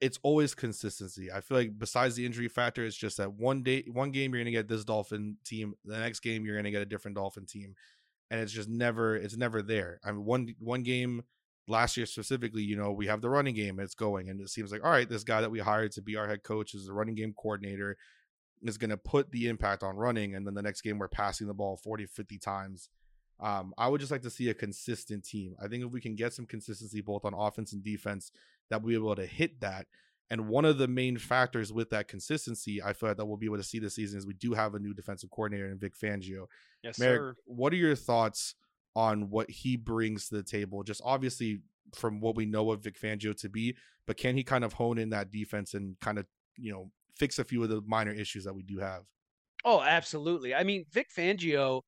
it's 0.00 0.18
always 0.22 0.54
consistency. 0.54 1.30
I 1.30 1.40
feel 1.40 1.56
like 1.56 1.78
besides 1.78 2.14
the 2.14 2.26
injury 2.26 2.48
factor, 2.48 2.84
it's 2.84 2.96
just 2.96 3.16
that 3.16 3.32
one 3.32 3.62
day, 3.62 3.84
one 3.90 4.10
game 4.10 4.34
you're 4.34 4.42
gonna 4.42 4.50
get 4.50 4.68
this 4.68 4.84
Dolphin 4.84 5.36
team, 5.44 5.74
the 5.84 5.98
next 5.98 6.20
game 6.20 6.44
you're 6.44 6.56
gonna 6.56 6.70
get 6.70 6.82
a 6.82 6.86
different 6.86 7.16
Dolphin 7.16 7.46
team, 7.46 7.74
and 8.30 8.40
it's 8.40 8.52
just 8.52 8.68
never, 8.68 9.16
it's 9.16 9.36
never 9.36 9.62
there. 9.62 10.00
I 10.04 10.12
mean, 10.12 10.24
one 10.24 10.54
one 10.58 10.82
game 10.82 11.22
last 11.68 11.96
year 11.96 12.06
specifically, 12.06 12.62
you 12.62 12.76
know, 12.76 12.92
we 12.92 13.06
have 13.06 13.20
the 13.20 13.30
running 13.30 13.54
game, 13.54 13.78
it's 13.80 13.94
going, 13.94 14.28
and 14.28 14.40
it 14.40 14.50
seems 14.50 14.72
like 14.72 14.84
all 14.84 14.90
right, 14.90 15.08
this 15.08 15.24
guy 15.24 15.40
that 15.40 15.50
we 15.50 15.60
hired 15.60 15.92
to 15.92 16.02
be 16.02 16.16
our 16.16 16.28
head 16.28 16.42
coach 16.42 16.74
is 16.74 16.86
the 16.86 16.92
running 16.92 17.14
game 17.14 17.34
coordinator 17.36 17.96
is 18.64 18.78
going 18.78 18.90
to 18.90 18.96
put 18.96 19.30
the 19.30 19.48
impact 19.48 19.82
on 19.82 19.96
running 19.96 20.34
and 20.34 20.46
then 20.46 20.54
the 20.54 20.62
next 20.62 20.82
game 20.82 20.98
we're 20.98 21.08
passing 21.08 21.46
the 21.46 21.54
ball 21.54 21.76
40 21.76 22.06
50 22.06 22.38
times 22.38 22.88
um, 23.40 23.74
i 23.76 23.88
would 23.88 24.00
just 24.00 24.12
like 24.12 24.22
to 24.22 24.30
see 24.30 24.48
a 24.50 24.54
consistent 24.54 25.24
team 25.24 25.54
i 25.62 25.66
think 25.66 25.84
if 25.84 25.92
we 25.92 26.00
can 26.00 26.14
get 26.14 26.32
some 26.32 26.46
consistency 26.46 27.00
both 27.00 27.24
on 27.24 27.34
offense 27.34 27.72
and 27.72 27.82
defense 27.82 28.30
that 28.72 28.82
we'll 28.82 28.90
be 28.90 28.94
able 28.94 29.14
to 29.14 29.26
hit 29.26 29.60
that 29.60 29.86
and 30.30 30.48
one 30.48 30.64
of 30.64 30.78
the 30.78 30.88
main 30.88 31.18
factors 31.18 31.72
with 31.72 31.90
that 31.90 32.08
consistency 32.08 32.82
i 32.82 32.92
feel 32.92 33.10
like 33.10 33.16
that 33.16 33.26
we'll 33.26 33.36
be 33.36 33.46
able 33.46 33.56
to 33.56 33.62
see 33.62 33.78
this 33.78 33.94
season 33.94 34.18
is 34.18 34.26
we 34.26 34.34
do 34.34 34.52
have 34.52 34.74
a 34.74 34.78
new 34.78 34.94
defensive 34.94 35.30
coordinator 35.30 35.68
in 35.68 35.78
vic 35.78 35.94
fangio 35.96 36.46
yes 36.82 36.98
Merrick, 36.98 37.18
sir 37.18 37.34
what 37.46 37.72
are 37.72 37.76
your 37.76 37.96
thoughts 37.96 38.54
on 38.94 39.30
what 39.30 39.50
he 39.50 39.76
brings 39.76 40.28
to 40.28 40.36
the 40.36 40.42
table 40.42 40.82
just 40.82 41.00
obviously 41.04 41.60
from 41.94 42.20
what 42.20 42.36
we 42.36 42.46
know 42.46 42.70
of 42.70 42.82
vic 42.82 42.98
fangio 43.00 43.36
to 43.36 43.48
be 43.48 43.76
but 44.06 44.16
can 44.16 44.36
he 44.36 44.42
kind 44.42 44.64
of 44.64 44.74
hone 44.74 44.98
in 44.98 45.10
that 45.10 45.30
defense 45.30 45.74
and 45.74 45.98
kind 46.00 46.18
of 46.18 46.26
you 46.56 46.72
know 46.72 46.90
fix 47.16 47.38
a 47.38 47.44
few 47.44 47.62
of 47.62 47.68
the 47.68 47.82
minor 47.86 48.12
issues 48.12 48.44
that 48.44 48.54
we 48.54 48.62
do 48.62 48.78
have. 48.78 49.02
Oh, 49.64 49.80
absolutely. 49.80 50.54
I 50.54 50.64
mean, 50.64 50.84
Vic 50.90 51.08
Fangio, 51.16 51.82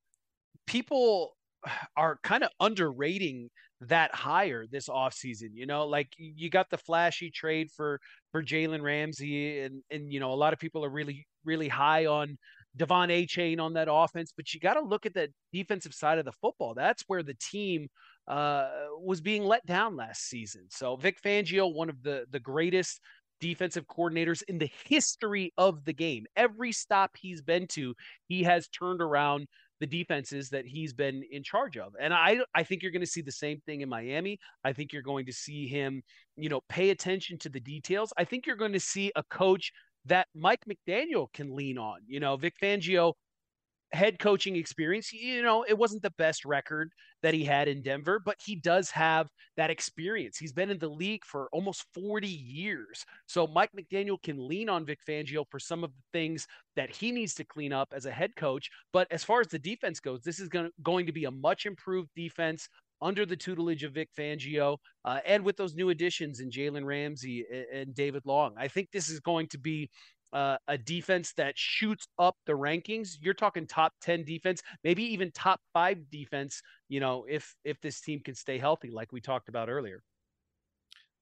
people 0.66 1.36
are 1.96 2.18
kind 2.22 2.44
of 2.44 2.50
underrating 2.60 3.50
that 3.80 4.14
higher 4.14 4.66
this 4.66 4.88
offseason. 4.88 5.50
You 5.52 5.66
know, 5.66 5.86
like 5.86 6.08
you 6.16 6.50
got 6.50 6.70
the 6.70 6.78
flashy 6.78 7.30
trade 7.30 7.70
for 7.70 8.00
for 8.32 8.42
Jalen 8.42 8.82
Ramsey, 8.82 9.60
and 9.60 9.82
and 9.90 10.12
you 10.12 10.20
know 10.20 10.32
a 10.32 10.34
lot 10.34 10.52
of 10.52 10.58
people 10.58 10.84
are 10.84 10.90
really 10.90 11.26
really 11.44 11.68
high 11.68 12.06
on 12.06 12.38
De'Von 12.76 13.08
Achane 13.08 13.60
on 13.60 13.74
that 13.74 13.88
offense, 13.90 14.32
but 14.36 14.52
you 14.52 14.60
got 14.60 14.74
to 14.74 14.80
look 14.80 15.06
at 15.06 15.14
the 15.14 15.28
defensive 15.52 15.94
side 15.94 16.18
of 16.18 16.24
the 16.24 16.32
football. 16.32 16.74
That's 16.74 17.04
where 17.06 17.22
the 17.22 17.34
team 17.34 17.88
uh, 18.26 18.68
was 18.98 19.20
being 19.20 19.44
let 19.44 19.64
down 19.66 19.96
last 19.96 20.28
season. 20.28 20.66
So 20.70 20.96
Vic 20.96 21.20
Fangio, 21.22 21.72
one 21.72 21.88
of 21.88 22.02
the 22.02 22.26
the 22.30 22.40
greatest 22.40 23.00
defensive 23.40 23.86
coordinators 23.86 24.42
in 24.48 24.58
the 24.58 24.70
history 24.86 25.52
of 25.58 25.84
the 25.84 25.92
game. 25.92 26.24
Every 26.36 26.72
stop 26.72 27.10
he's 27.16 27.42
been 27.42 27.66
to, 27.68 27.94
he 28.26 28.42
has 28.44 28.68
turned 28.68 29.02
around 29.02 29.46
the 29.84 29.98
defenses 29.98 30.48
that 30.48 30.66
he's 30.66 30.94
been 30.94 31.22
in 31.30 31.42
charge 31.42 31.76
of. 31.76 31.94
And 32.00 32.14
I 32.14 32.38
I 32.54 32.62
think 32.62 32.82
you're 32.82 32.92
going 32.92 33.02
to 33.02 33.06
see 33.06 33.20
the 33.20 33.32
same 33.32 33.60
thing 33.66 33.82
in 33.82 33.88
Miami. 33.88 34.38
I 34.64 34.72
think 34.72 34.92
you're 34.92 35.02
going 35.02 35.26
to 35.26 35.32
see 35.32 35.66
him, 35.66 36.02
you 36.36 36.48
know, 36.48 36.62
pay 36.70 36.88
attention 36.90 37.38
to 37.40 37.50
the 37.50 37.60
details. 37.60 38.12
I 38.16 38.24
think 38.24 38.46
you're 38.46 38.56
going 38.56 38.72
to 38.72 38.80
see 38.80 39.12
a 39.14 39.22
coach 39.24 39.72
that 40.06 40.28
Mike 40.34 40.64
McDaniel 40.66 41.30
can 41.34 41.54
lean 41.54 41.76
on. 41.76 41.98
You 42.06 42.20
know, 42.20 42.36
Vic 42.36 42.54
Fangio 42.62 43.12
head 43.94 44.18
coaching 44.18 44.56
experience. 44.56 45.12
You 45.12 45.42
know, 45.42 45.64
it 45.66 45.78
wasn't 45.78 46.02
the 46.02 46.12
best 46.18 46.44
record 46.44 46.90
that 47.22 47.34
he 47.34 47.44
had 47.44 47.68
in 47.68 47.82
Denver, 47.82 48.20
but 48.24 48.36
he 48.44 48.56
does 48.56 48.90
have 48.90 49.28
that 49.56 49.70
experience. 49.70 50.36
He's 50.36 50.52
been 50.52 50.70
in 50.70 50.78
the 50.78 50.88
league 50.88 51.24
for 51.24 51.48
almost 51.52 51.86
40 51.94 52.28
years. 52.28 53.04
So 53.26 53.46
Mike 53.46 53.70
McDaniel 53.78 54.22
can 54.22 54.46
lean 54.46 54.68
on 54.68 54.84
Vic 54.84 54.98
Fangio 55.08 55.44
for 55.50 55.58
some 55.58 55.84
of 55.84 55.90
the 55.90 56.18
things 56.18 56.46
that 56.76 56.90
he 56.90 57.12
needs 57.12 57.34
to 57.34 57.44
clean 57.44 57.72
up 57.72 57.92
as 57.94 58.06
a 58.06 58.10
head 58.10 58.34
coach. 58.36 58.68
But 58.92 59.10
as 59.10 59.24
far 59.24 59.40
as 59.40 59.48
the 59.48 59.58
defense 59.58 60.00
goes, 60.00 60.22
this 60.22 60.40
is 60.40 60.48
going 60.48 60.66
to, 60.66 60.72
going 60.82 61.06
to 61.06 61.12
be 61.12 61.24
a 61.24 61.30
much 61.30 61.66
improved 61.66 62.10
defense 62.14 62.68
under 63.04 63.26
the 63.26 63.36
tutelage 63.36 63.84
of 63.84 63.92
Vic 63.92 64.08
Fangio, 64.18 64.78
uh, 65.04 65.18
and 65.26 65.44
with 65.44 65.56
those 65.56 65.74
new 65.74 65.90
additions 65.90 66.40
in 66.40 66.50
Jalen 66.50 66.84
Ramsey 66.84 67.44
and, 67.52 67.66
and 67.72 67.94
David 67.94 68.22
Long. 68.24 68.54
I 68.56 68.68
think 68.68 68.88
this 68.90 69.10
is 69.10 69.20
going 69.20 69.48
to 69.48 69.58
be 69.58 69.90
uh, 70.34 70.58
a 70.68 70.76
defense 70.76 71.32
that 71.36 71.56
shoots 71.56 72.08
up 72.18 72.36
the 72.44 72.52
rankings. 72.52 73.16
You're 73.20 73.34
talking 73.34 73.66
top 73.66 73.92
10 74.02 74.24
defense, 74.24 74.62
maybe 74.82 75.02
even 75.04 75.30
top 75.30 75.60
5 75.72 76.10
defense, 76.10 76.60
you 76.88 77.00
know, 77.00 77.24
if 77.28 77.54
if 77.64 77.80
this 77.80 78.00
team 78.00 78.20
can 78.20 78.34
stay 78.34 78.58
healthy 78.58 78.90
like 78.90 79.12
we 79.12 79.20
talked 79.20 79.48
about 79.48 79.68
earlier. 79.68 80.02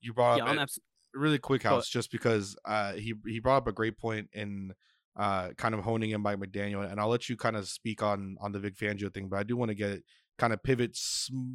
You 0.00 0.12
brought 0.12 0.38
yeah, 0.38 0.46
up 0.46 0.58
abs- 0.58 0.80
really 1.14 1.38
quick 1.38 1.62
Houts 1.62 1.88
just 1.88 2.10
because 2.10 2.56
uh, 2.64 2.94
he 2.94 3.14
he 3.26 3.38
brought 3.38 3.58
up 3.58 3.66
a 3.68 3.72
great 3.72 3.98
point 3.98 4.28
in 4.32 4.72
uh, 5.16 5.50
kind 5.58 5.74
of 5.74 5.84
honing 5.84 6.10
in 6.10 6.22
by 6.22 6.34
McDaniel 6.34 6.90
and 6.90 6.98
I'll 6.98 7.08
let 7.08 7.28
you 7.28 7.36
kind 7.36 7.56
of 7.56 7.68
speak 7.68 8.02
on 8.02 8.36
on 8.40 8.50
the 8.50 8.58
Vic 8.58 8.76
Fangio 8.76 9.12
thing, 9.12 9.28
but 9.28 9.38
I 9.38 9.42
do 9.42 9.56
want 9.56 9.68
to 9.68 9.74
get 9.74 10.02
kind 10.38 10.54
of 10.54 10.62
pivot 10.62 10.98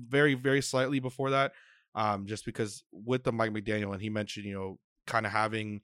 very 0.07 0.35
very 0.35 0.61
slightly 0.61 0.99
before 0.99 1.31
that 1.31 1.53
um, 1.95 2.27
just 2.27 2.45
because 2.45 2.83
with 2.91 3.23
the 3.23 3.31
Mike 3.31 3.51
McDaniel 3.51 3.91
and 3.91 4.01
he 4.01 4.09
mentioned, 4.09 4.45
you 4.45 4.53
know, 4.53 4.77
kind 5.07 5.25
of 5.25 5.31
having 5.31 5.81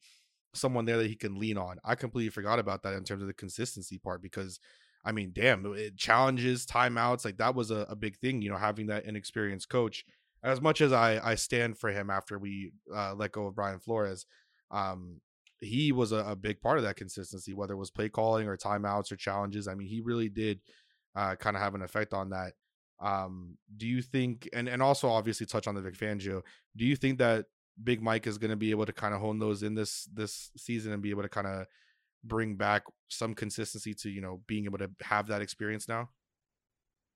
someone 0.54 0.86
there 0.86 0.98
that 0.98 1.08
he 1.08 1.16
can 1.16 1.40
lean 1.40 1.58
on. 1.58 1.78
I 1.84 1.96
completely 1.96 2.30
forgot 2.30 2.60
about 2.60 2.84
that 2.84 2.94
in 2.94 3.04
terms 3.04 3.22
of 3.22 3.28
the 3.28 3.34
consistency 3.34 3.98
part 3.98 4.22
because 4.22 4.60
I 5.06 5.12
mean, 5.12 5.32
damn, 5.34 5.66
it, 5.76 5.98
challenges, 5.98 6.66
timeouts, 6.66 7.26
like 7.26 7.38
that 7.38 7.56
was 7.56 7.72
a, 7.72 7.86
a, 7.90 7.96
big 7.96 8.18
thing, 8.18 8.42
you 8.42 8.50
know, 8.50 8.58
having 8.58 8.88
that 8.88 9.06
inexperienced 9.06 9.68
coach. 9.68 10.06
As 10.44 10.62
much 10.62 10.82
as 10.82 10.94
I, 10.94 11.20
I 11.22 11.36
stand 11.36 11.78
for 11.78 11.90
him 11.90 12.10
after 12.10 12.40
we 12.40 12.72
uh, 12.94 13.14
let 13.14 13.34
go 13.34 13.48
of 13.48 13.56
Brian 13.56 13.80
Flores, 13.80 14.26
um, 14.72 15.20
he 15.60 15.92
was 15.92 16.12
a, 16.12 16.18
a, 16.18 16.36
big 16.36 16.62
part 16.62 16.78
of 16.78 16.84
that 16.84 16.96
consistency, 16.96 17.54
whether 17.54 17.74
it 17.74 17.78
was 17.78 17.92
play 17.92 18.10
calling 18.10 18.48
or 18.48 18.58
timeouts 18.58 19.12
or 19.12 19.16
challenges. 19.16 19.68
I 19.68 19.76
mean, 19.76 19.88
he 19.88 20.02
really 20.02 20.30
did 20.30 20.60
uh, 21.16 21.36
kind 21.36 21.56
of 21.56 21.62
have 21.62 21.76
an 21.76 21.82
effect 21.82 22.14
on 22.14 22.30
that. 22.30 22.54
Um, 23.02 23.58
do 23.76 23.88
you 23.88 24.02
think, 24.02 24.50
and, 24.54 24.70
and 24.70 24.82
also 24.82 25.10
obviously 25.10 25.46
touch 25.46 25.68
on 25.68 25.76
the 25.76 25.82
Vic 25.82 25.96
Fangio, 25.96 26.42
do 26.76 26.86
you 26.86 26.96
think 26.96 27.20
that 27.20 27.46
Big 27.82 28.02
Mike 28.02 28.28
is 28.28 28.38
going 28.38 28.52
to 28.52 28.58
be 28.58 28.72
able 28.72 28.86
to 28.86 28.94
kind 28.94 29.14
of 29.14 29.22
hone 29.22 29.40
those 29.40 29.64
in 29.64 29.76
this 29.76 30.08
this 30.14 30.52
season 30.58 30.92
and 30.92 31.02
be 31.02 31.10
able 31.10 31.24
to 31.24 31.30
kind 31.30 31.48
of 31.48 31.66
bring 32.24 32.56
back 32.56 32.84
some 33.10 33.34
consistency 33.34 33.94
to 33.94 34.10
you 34.10 34.22
know 34.22 34.42
being 34.48 34.66
able 34.66 34.78
to 34.78 34.90
have 35.02 35.28
that 35.28 35.42
experience 35.42 35.88
now. 35.88 36.10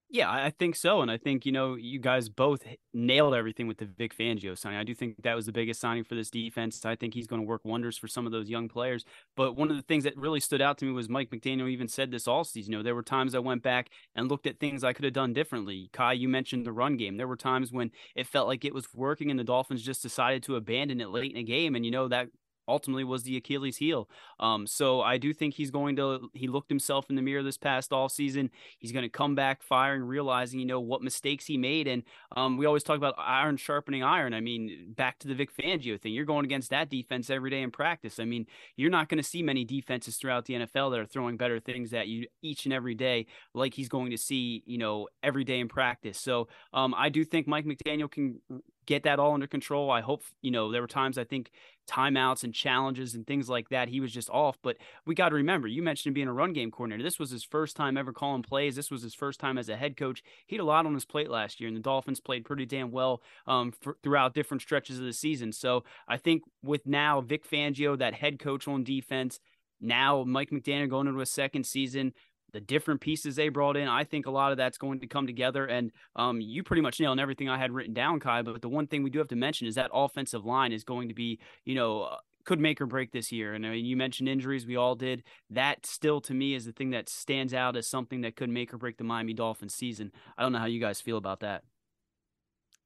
Yeah, 0.09 0.31
I 0.31 0.51
think 0.51 0.77
so, 0.77 1.01
and 1.01 1.11
I 1.11 1.17
think 1.17 1.45
you 1.45 1.51
know 1.51 1.75
you 1.75 1.99
guys 1.99 2.29
both 2.29 2.63
nailed 2.93 3.33
everything 3.35 3.67
with 3.67 3.77
the 3.77 3.85
Vic 3.85 4.15
Fangio 4.17 4.57
signing. 4.57 4.77
I 4.79 4.85
do 4.85 4.95
think 4.95 5.21
that 5.23 5.35
was 5.35 5.45
the 5.47 5.51
biggest 5.51 5.81
signing 5.81 6.05
for 6.05 6.15
this 6.15 6.29
defense. 6.29 6.85
I 6.85 6.95
think 6.95 7.13
he's 7.13 7.27
going 7.27 7.41
to 7.41 7.47
work 7.47 7.65
wonders 7.65 7.97
for 7.97 8.07
some 8.07 8.25
of 8.25 8.31
those 8.31 8.49
young 8.49 8.69
players. 8.69 9.03
But 9.35 9.57
one 9.57 9.69
of 9.69 9.75
the 9.75 9.81
things 9.83 10.05
that 10.05 10.15
really 10.15 10.39
stood 10.39 10.61
out 10.61 10.77
to 10.77 10.85
me 10.85 10.93
was 10.93 11.09
Mike 11.09 11.29
McDaniel 11.29 11.69
even 11.69 11.89
said 11.89 12.09
this 12.09 12.25
all 12.25 12.45
season. 12.45 12.71
You 12.71 12.77
know, 12.77 12.83
there 12.83 12.95
were 12.95 13.03
times 13.03 13.35
I 13.35 13.39
went 13.39 13.63
back 13.63 13.89
and 14.15 14.29
looked 14.29 14.47
at 14.47 14.59
things 14.61 14.81
I 14.81 14.93
could 14.93 15.03
have 15.03 15.13
done 15.13 15.33
differently. 15.33 15.89
Kai, 15.91 16.13
you 16.13 16.29
mentioned 16.29 16.65
the 16.65 16.71
run 16.71 16.95
game. 16.95 17.17
There 17.17 17.27
were 17.27 17.35
times 17.35 17.73
when 17.73 17.91
it 18.15 18.27
felt 18.27 18.47
like 18.47 18.63
it 18.63 18.73
was 18.73 18.87
working, 18.93 19.29
and 19.29 19.37
the 19.37 19.43
Dolphins 19.43 19.83
just 19.83 20.01
decided 20.03 20.41
to 20.43 20.55
abandon 20.55 21.01
it 21.01 21.09
late 21.09 21.31
in 21.33 21.37
a 21.37 21.43
game, 21.43 21.75
and 21.75 21.83
you 21.83 21.91
know 21.91 22.07
that 22.07 22.29
ultimately 22.67 23.03
was 23.03 23.23
the 23.23 23.37
Achilles 23.37 23.77
heel. 23.77 24.09
Um, 24.39 24.67
so 24.67 25.01
I 25.01 25.17
do 25.17 25.33
think 25.33 25.53
he's 25.53 25.71
going 25.71 25.95
to 25.97 26.29
he 26.33 26.47
looked 26.47 26.69
himself 26.69 27.09
in 27.09 27.15
the 27.15 27.21
mirror 27.21 27.43
this 27.43 27.57
past 27.57 27.93
all 27.93 28.09
season. 28.09 28.49
He's 28.77 28.91
going 28.91 29.03
to 29.03 29.09
come 29.09 29.35
back 29.35 29.63
firing, 29.63 30.03
realizing 30.03 30.59
you 30.59 30.65
know 30.65 30.79
what 30.79 31.01
mistakes 31.01 31.45
he 31.45 31.57
made, 31.57 31.87
and 31.87 32.03
um, 32.35 32.57
we 32.57 32.65
always 32.65 32.83
talk 32.83 32.97
about 32.97 33.15
iron 33.17 33.57
sharpening 33.57 34.03
iron. 34.03 34.33
I 34.33 34.41
mean, 34.41 34.93
back 34.95 35.19
to 35.19 35.27
the 35.27 35.35
Vic 35.35 35.55
Fangio 35.55 35.99
thing. 35.99 36.13
You're 36.13 36.25
going 36.25 36.45
against 36.45 36.69
that 36.69 36.89
defense 36.89 37.29
every 37.29 37.49
day 37.49 37.61
in 37.61 37.71
practice. 37.71 38.19
I 38.19 38.25
mean, 38.25 38.45
you're 38.75 38.91
not 38.91 39.09
going 39.09 39.17
to 39.21 39.27
see 39.27 39.43
many 39.43 39.65
defenses 39.65 40.17
throughout 40.17 40.45
the 40.45 40.55
NFL 40.55 40.91
that 40.91 40.99
are 40.99 41.05
throwing 41.05 41.37
better 41.37 41.59
things 41.59 41.93
at 41.93 42.07
you 42.07 42.27
each 42.41 42.65
and 42.65 42.73
every 42.73 42.95
day, 42.95 43.27
like 43.53 43.73
he's 43.73 43.89
going 43.89 44.11
to 44.11 44.17
see 44.17 44.63
you 44.65 44.77
know 44.77 45.07
every 45.23 45.43
day 45.43 45.59
in 45.59 45.67
practice. 45.67 46.19
So 46.19 46.47
um, 46.73 46.93
I 46.97 47.09
do 47.09 47.23
think 47.23 47.47
Mike 47.47 47.65
McDaniel 47.65 48.09
can 48.09 48.39
get 48.87 49.03
that 49.03 49.19
all 49.19 49.33
under 49.33 49.47
control. 49.47 49.91
I 49.91 50.01
hope, 50.01 50.23
you 50.41 50.49
know, 50.49 50.71
there 50.71 50.81
were 50.81 50.87
times 50.87 51.17
I 51.17 51.25
think 51.25 51.51
timeouts 51.87 52.43
and 52.43 52.53
challenges 52.53 53.13
and 53.13 53.27
things 53.27 53.49
like 53.49 53.69
that. 53.69 53.89
He 53.89 53.99
was 53.99 54.11
just 54.11 54.29
off. 54.29 54.57
But 54.63 54.77
we 55.05 55.13
got 55.13 55.29
to 55.29 55.35
remember, 55.35 55.67
you 55.67 55.83
mentioned 55.83 56.09
him 56.09 56.13
being 56.13 56.27
a 56.27 56.33
run 56.33 56.53
game 56.53 56.71
coordinator. 56.71 57.03
This 57.03 57.19
was 57.19 57.29
his 57.29 57.43
first 57.43 57.75
time 57.75 57.97
ever 57.97 58.11
calling 58.11 58.43
plays. 58.43 58.75
This 58.75 58.89
was 58.89 59.03
his 59.03 59.13
first 59.13 59.39
time 59.39 59.57
as 59.57 59.69
a 59.69 59.77
head 59.77 59.95
coach. 59.95 60.23
He 60.47 60.55
had 60.55 60.63
a 60.63 60.65
lot 60.65 60.85
on 60.85 60.93
his 60.93 61.05
plate 61.05 61.29
last 61.29 61.59
year, 61.59 61.67
and 61.67 61.77
the 61.77 61.81
Dolphins 61.81 62.19
played 62.19 62.45
pretty 62.45 62.65
damn 62.65 62.91
well 62.91 63.21
um, 63.45 63.71
for, 63.79 63.97
throughout 64.01 64.33
different 64.33 64.61
stretches 64.61 64.99
of 64.99 65.05
the 65.05 65.13
season. 65.13 65.51
So 65.51 65.83
I 66.07 66.17
think 66.17 66.43
with 66.63 66.85
now 66.85 67.21
Vic 67.21 67.49
Fangio, 67.49 67.97
that 67.99 68.15
head 68.15 68.39
coach 68.39 68.67
on 68.67 68.83
defense, 68.83 69.39
now 69.79 70.23
Mike 70.23 70.49
McDaniel 70.49 70.89
going 70.89 71.07
into 71.07 71.21
a 71.21 71.25
second 71.25 71.65
season, 71.65 72.13
the 72.57 72.61
different 72.61 73.01
pieces 73.01 73.35
they 73.35 73.49
brought 73.49 73.77
in. 73.77 73.87
I 73.87 74.03
think 74.03 74.25
a 74.25 74.31
lot 74.31 74.51
of 74.51 74.57
that's 74.57 74.79
going 74.79 74.99
to 75.01 75.07
come 75.07 75.27
together. 75.27 75.67
And 75.67 75.91
um, 76.15 76.41
you 76.41 76.63
pretty 76.63 76.81
much 76.81 76.99
nailed 76.99 77.19
everything 77.19 77.47
I 77.47 77.59
had 77.59 77.71
written 77.71 77.93
down, 77.93 78.19
Kai. 78.19 78.41
But 78.41 78.63
the 78.63 78.67
one 78.67 78.87
thing 78.87 79.03
we 79.03 79.11
do 79.11 79.19
have 79.19 79.27
to 79.27 79.35
mention 79.35 79.67
is 79.67 79.75
that 79.75 79.91
offensive 79.93 80.43
line 80.43 80.71
is 80.71 80.83
going 80.83 81.07
to 81.07 81.13
be, 81.13 81.37
you 81.65 81.75
know, 81.75 82.01
uh, 82.01 82.17
could 82.45 82.59
make 82.59 82.81
or 82.81 82.87
break 82.87 83.11
this 83.11 83.31
year. 83.31 83.53
And 83.53 83.63
I 83.63 83.69
mean, 83.69 83.85
you 83.85 83.95
mentioned 83.95 84.27
injuries, 84.27 84.65
we 84.65 84.75
all 84.75 84.95
did. 84.95 85.23
That 85.51 85.85
still, 85.85 86.19
to 86.21 86.33
me, 86.33 86.55
is 86.55 86.65
the 86.65 86.71
thing 86.71 86.89
that 86.89 87.09
stands 87.09 87.53
out 87.53 87.77
as 87.77 87.87
something 87.87 88.21
that 88.21 88.35
could 88.35 88.49
make 88.49 88.73
or 88.73 88.79
break 88.79 88.97
the 88.97 89.03
Miami 89.03 89.33
Dolphins 89.33 89.75
season. 89.75 90.11
I 90.35 90.41
don't 90.41 90.51
know 90.51 90.59
how 90.59 90.65
you 90.65 90.79
guys 90.79 90.99
feel 90.99 91.17
about 91.17 91.41
that. 91.41 91.63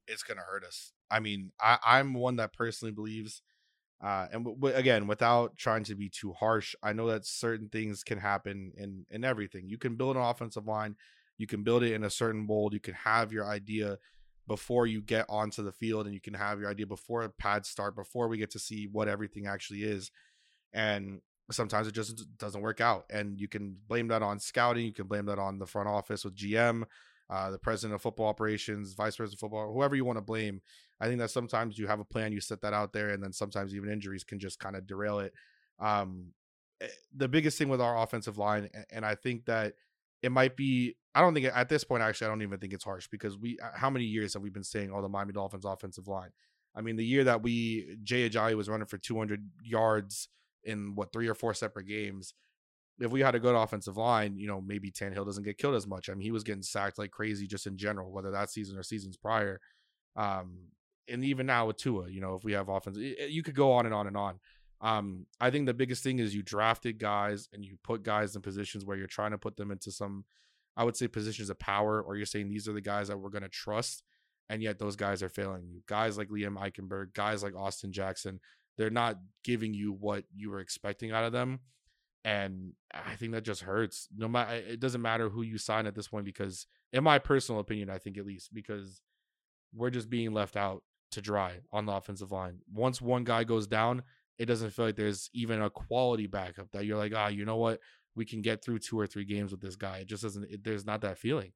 It's 0.06 0.22
gonna 0.22 0.42
hurt 0.42 0.64
us. 0.64 0.92
I 1.10 1.20
mean, 1.20 1.52
I, 1.58 1.78
I'm 1.82 2.12
one 2.12 2.36
that 2.36 2.52
personally 2.52 2.92
believes 2.92 3.40
uh, 4.02 4.26
and 4.32 4.44
w- 4.44 4.56
w- 4.56 4.74
again, 4.74 5.06
without 5.06 5.56
trying 5.56 5.84
to 5.84 5.94
be 5.94 6.08
too 6.08 6.32
harsh, 6.32 6.74
I 6.82 6.92
know 6.92 7.06
that 7.08 7.24
certain 7.24 7.68
things 7.68 8.02
can 8.02 8.18
happen 8.18 8.72
in 8.76 9.06
in 9.10 9.24
everything. 9.24 9.68
You 9.68 9.78
can 9.78 9.96
build 9.96 10.16
an 10.16 10.22
offensive 10.22 10.66
line, 10.66 10.96
you 11.38 11.46
can 11.46 11.62
build 11.62 11.84
it 11.84 11.92
in 11.92 12.04
a 12.04 12.10
certain 12.10 12.44
mold, 12.44 12.72
you 12.72 12.80
can 12.80 12.94
have 12.94 13.32
your 13.32 13.46
idea 13.46 13.98
before 14.48 14.88
you 14.88 15.00
get 15.00 15.24
onto 15.28 15.62
the 15.62 15.70
field, 15.70 16.06
and 16.06 16.14
you 16.14 16.20
can 16.20 16.34
have 16.34 16.58
your 16.58 16.68
idea 16.68 16.86
before 16.86 17.28
pads 17.28 17.68
start, 17.68 17.94
before 17.94 18.26
we 18.26 18.38
get 18.38 18.50
to 18.50 18.58
see 18.58 18.88
what 18.90 19.08
everything 19.08 19.46
actually 19.46 19.84
is. 19.84 20.10
And 20.72 21.20
sometimes 21.52 21.86
it 21.86 21.94
just 21.94 22.38
doesn't 22.38 22.60
work 22.60 22.80
out, 22.80 23.04
and 23.08 23.38
you 23.40 23.46
can 23.46 23.76
blame 23.86 24.08
that 24.08 24.22
on 24.22 24.40
scouting, 24.40 24.84
you 24.84 24.92
can 24.92 25.06
blame 25.06 25.26
that 25.26 25.38
on 25.38 25.60
the 25.60 25.66
front 25.66 25.88
office 25.88 26.24
with 26.24 26.34
GM, 26.34 26.84
uh, 27.32 27.50
the 27.50 27.58
president 27.58 27.94
of 27.94 28.02
football 28.02 28.26
operations, 28.26 28.92
vice 28.92 29.16
president 29.16 29.38
of 29.38 29.40
football, 29.40 29.72
whoever 29.72 29.96
you 29.96 30.04
want 30.04 30.18
to 30.18 30.22
blame. 30.22 30.60
I 31.00 31.06
think 31.06 31.18
that 31.18 31.30
sometimes 31.30 31.78
you 31.78 31.86
have 31.86 31.98
a 31.98 32.04
plan, 32.04 32.30
you 32.30 32.40
set 32.40 32.60
that 32.60 32.74
out 32.74 32.92
there, 32.92 33.08
and 33.08 33.22
then 33.22 33.32
sometimes 33.32 33.74
even 33.74 33.90
injuries 33.90 34.22
can 34.22 34.38
just 34.38 34.58
kind 34.58 34.76
of 34.76 34.86
derail 34.86 35.18
it. 35.18 35.32
Um, 35.80 36.32
eh, 36.82 36.88
the 37.16 37.28
biggest 37.28 37.56
thing 37.56 37.70
with 37.70 37.80
our 37.80 38.02
offensive 38.02 38.36
line, 38.36 38.68
and 38.90 39.06
I 39.06 39.14
think 39.14 39.46
that 39.46 39.72
it 40.20 40.30
might 40.30 40.56
be. 40.56 40.94
I 41.14 41.22
don't 41.22 41.32
think 41.32 41.46
at 41.46 41.70
this 41.70 41.84
point, 41.84 42.02
actually, 42.02 42.26
I 42.26 42.30
don't 42.30 42.42
even 42.42 42.58
think 42.58 42.74
it's 42.74 42.84
harsh 42.84 43.08
because 43.08 43.38
we. 43.38 43.58
Uh, 43.58 43.70
how 43.74 43.88
many 43.88 44.04
years 44.04 44.34
have 44.34 44.42
we 44.42 44.50
been 44.50 44.62
saying, 44.62 44.92
"Oh, 44.94 45.00
the 45.00 45.08
Miami 45.08 45.32
Dolphins 45.32 45.64
offensive 45.64 46.08
line"? 46.08 46.30
I 46.76 46.82
mean, 46.82 46.96
the 46.96 47.04
year 47.04 47.24
that 47.24 47.42
we 47.42 47.96
Jay 48.02 48.28
Ajayi 48.28 48.54
was 48.56 48.68
running 48.68 48.86
for 48.86 48.98
200 48.98 49.42
yards 49.62 50.28
in 50.64 50.94
what 50.96 51.14
three 51.14 51.28
or 51.28 51.34
four 51.34 51.54
separate 51.54 51.88
games. 51.88 52.34
If 52.98 53.10
we 53.10 53.20
had 53.20 53.34
a 53.34 53.40
good 53.40 53.54
offensive 53.54 53.96
line, 53.96 54.36
you 54.36 54.46
know, 54.46 54.60
maybe 54.60 54.90
Tannehill 54.90 55.26
doesn't 55.26 55.44
get 55.44 55.58
killed 55.58 55.74
as 55.74 55.86
much. 55.86 56.08
I 56.08 56.14
mean, 56.14 56.22
he 56.22 56.30
was 56.30 56.44
getting 56.44 56.62
sacked 56.62 56.98
like 56.98 57.10
crazy 57.10 57.46
just 57.46 57.66
in 57.66 57.76
general, 57.76 58.12
whether 58.12 58.30
that 58.30 58.50
season 58.50 58.78
or 58.78 58.82
seasons 58.82 59.16
prior. 59.16 59.60
Um, 60.14 60.68
and 61.08 61.24
even 61.24 61.46
now 61.46 61.66
with 61.66 61.78
Tua, 61.78 62.08
you 62.10 62.20
know, 62.20 62.34
if 62.34 62.44
we 62.44 62.52
have 62.52 62.68
offense, 62.68 62.96
you 62.98 63.42
could 63.42 63.56
go 63.56 63.72
on 63.72 63.86
and 63.86 63.94
on 63.94 64.06
and 64.06 64.16
on. 64.16 64.38
Um, 64.80 65.26
I 65.40 65.50
think 65.50 65.66
the 65.66 65.74
biggest 65.74 66.02
thing 66.02 66.18
is 66.18 66.34
you 66.34 66.42
drafted 66.42 66.98
guys 66.98 67.48
and 67.52 67.64
you 67.64 67.76
put 67.82 68.02
guys 68.02 68.34
in 68.34 68.42
positions 68.42 68.84
where 68.84 68.96
you're 68.96 69.06
trying 69.06 69.30
to 69.30 69.38
put 69.38 69.56
them 69.56 69.70
into 69.70 69.92
some, 69.92 70.24
I 70.76 70.84
would 70.84 70.96
say, 70.96 71.08
positions 71.08 71.50
of 71.50 71.58
power, 71.58 72.02
or 72.02 72.16
you're 72.16 72.26
saying 72.26 72.48
these 72.48 72.68
are 72.68 72.72
the 72.72 72.80
guys 72.80 73.08
that 73.08 73.18
we're 73.18 73.30
going 73.30 73.42
to 73.42 73.48
trust, 73.48 74.02
and 74.48 74.62
yet 74.62 74.78
those 74.78 74.96
guys 74.96 75.22
are 75.22 75.28
failing 75.28 75.66
you. 75.68 75.82
Guys 75.86 76.18
like 76.18 76.28
Liam 76.28 76.56
Eichenberg, 76.56 77.14
guys 77.14 77.42
like 77.42 77.54
Austin 77.54 77.92
Jackson, 77.92 78.40
they're 78.76 78.90
not 78.90 79.18
giving 79.44 79.72
you 79.72 79.92
what 79.92 80.24
you 80.34 80.50
were 80.50 80.60
expecting 80.60 81.12
out 81.12 81.24
of 81.24 81.32
them, 81.32 81.60
and 82.24 82.72
I 82.92 83.16
think 83.16 83.32
that 83.32 83.44
just 83.44 83.62
hurts. 83.62 84.08
No 84.16 84.28
matter, 84.28 84.54
it 84.54 84.80
doesn't 84.80 85.02
matter 85.02 85.28
who 85.28 85.42
you 85.42 85.58
sign 85.58 85.86
at 85.86 85.94
this 85.94 86.08
point 86.08 86.24
because, 86.24 86.66
in 86.92 87.02
my 87.02 87.18
personal 87.18 87.60
opinion, 87.60 87.90
I 87.90 87.98
think 87.98 88.16
at 88.18 88.26
least 88.26 88.54
because 88.54 89.02
we're 89.74 89.90
just 89.90 90.10
being 90.10 90.32
left 90.32 90.56
out 90.56 90.82
to 91.12 91.20
dry 91.20 91.60
on 91.72 91.86
the 91.86 91.92
offensive 91.92 92.32
line. 92.32 92.58
Once 92.72 93.00
one 93.00 93.24
guy 93.24 93.44
goes 93.44 93.66
down, 93.66 94.02
it 94.38 94.46
doesn't 94.46 94.70
feel 94.70 94.86
like 94.86 94.96
there's 94.96 95.30
even 95.34 95.62
a 95.62 95.70
quality 95.70 96.26
backup 96.26 96.70
that 96.72 96.84
you're 96.84 96.96
like, 96.96 97.12
ah, 97.14 97.28
you 97.28 97.44
know 97.44 97.56
what, 97.56 97.80
we 98.14 98.24
can 98.24 98.42
get 98.42 98.64
through 98.64 98.78
two 98.78 98.98
or 98.98 99.06
three 99.06 99.24
games 99.24 99.50
with 99.50 99.60
this 99.60 99.76
guy. 99.76 99.98
It 99.98 100.06
just 100.06 100.22
doesn't. 100.22 100.44
It, 100.50 100.64
there's 100.64 100.86
not 100.86 101.00
that 101.02 101.18
feeling. 101.18 101.52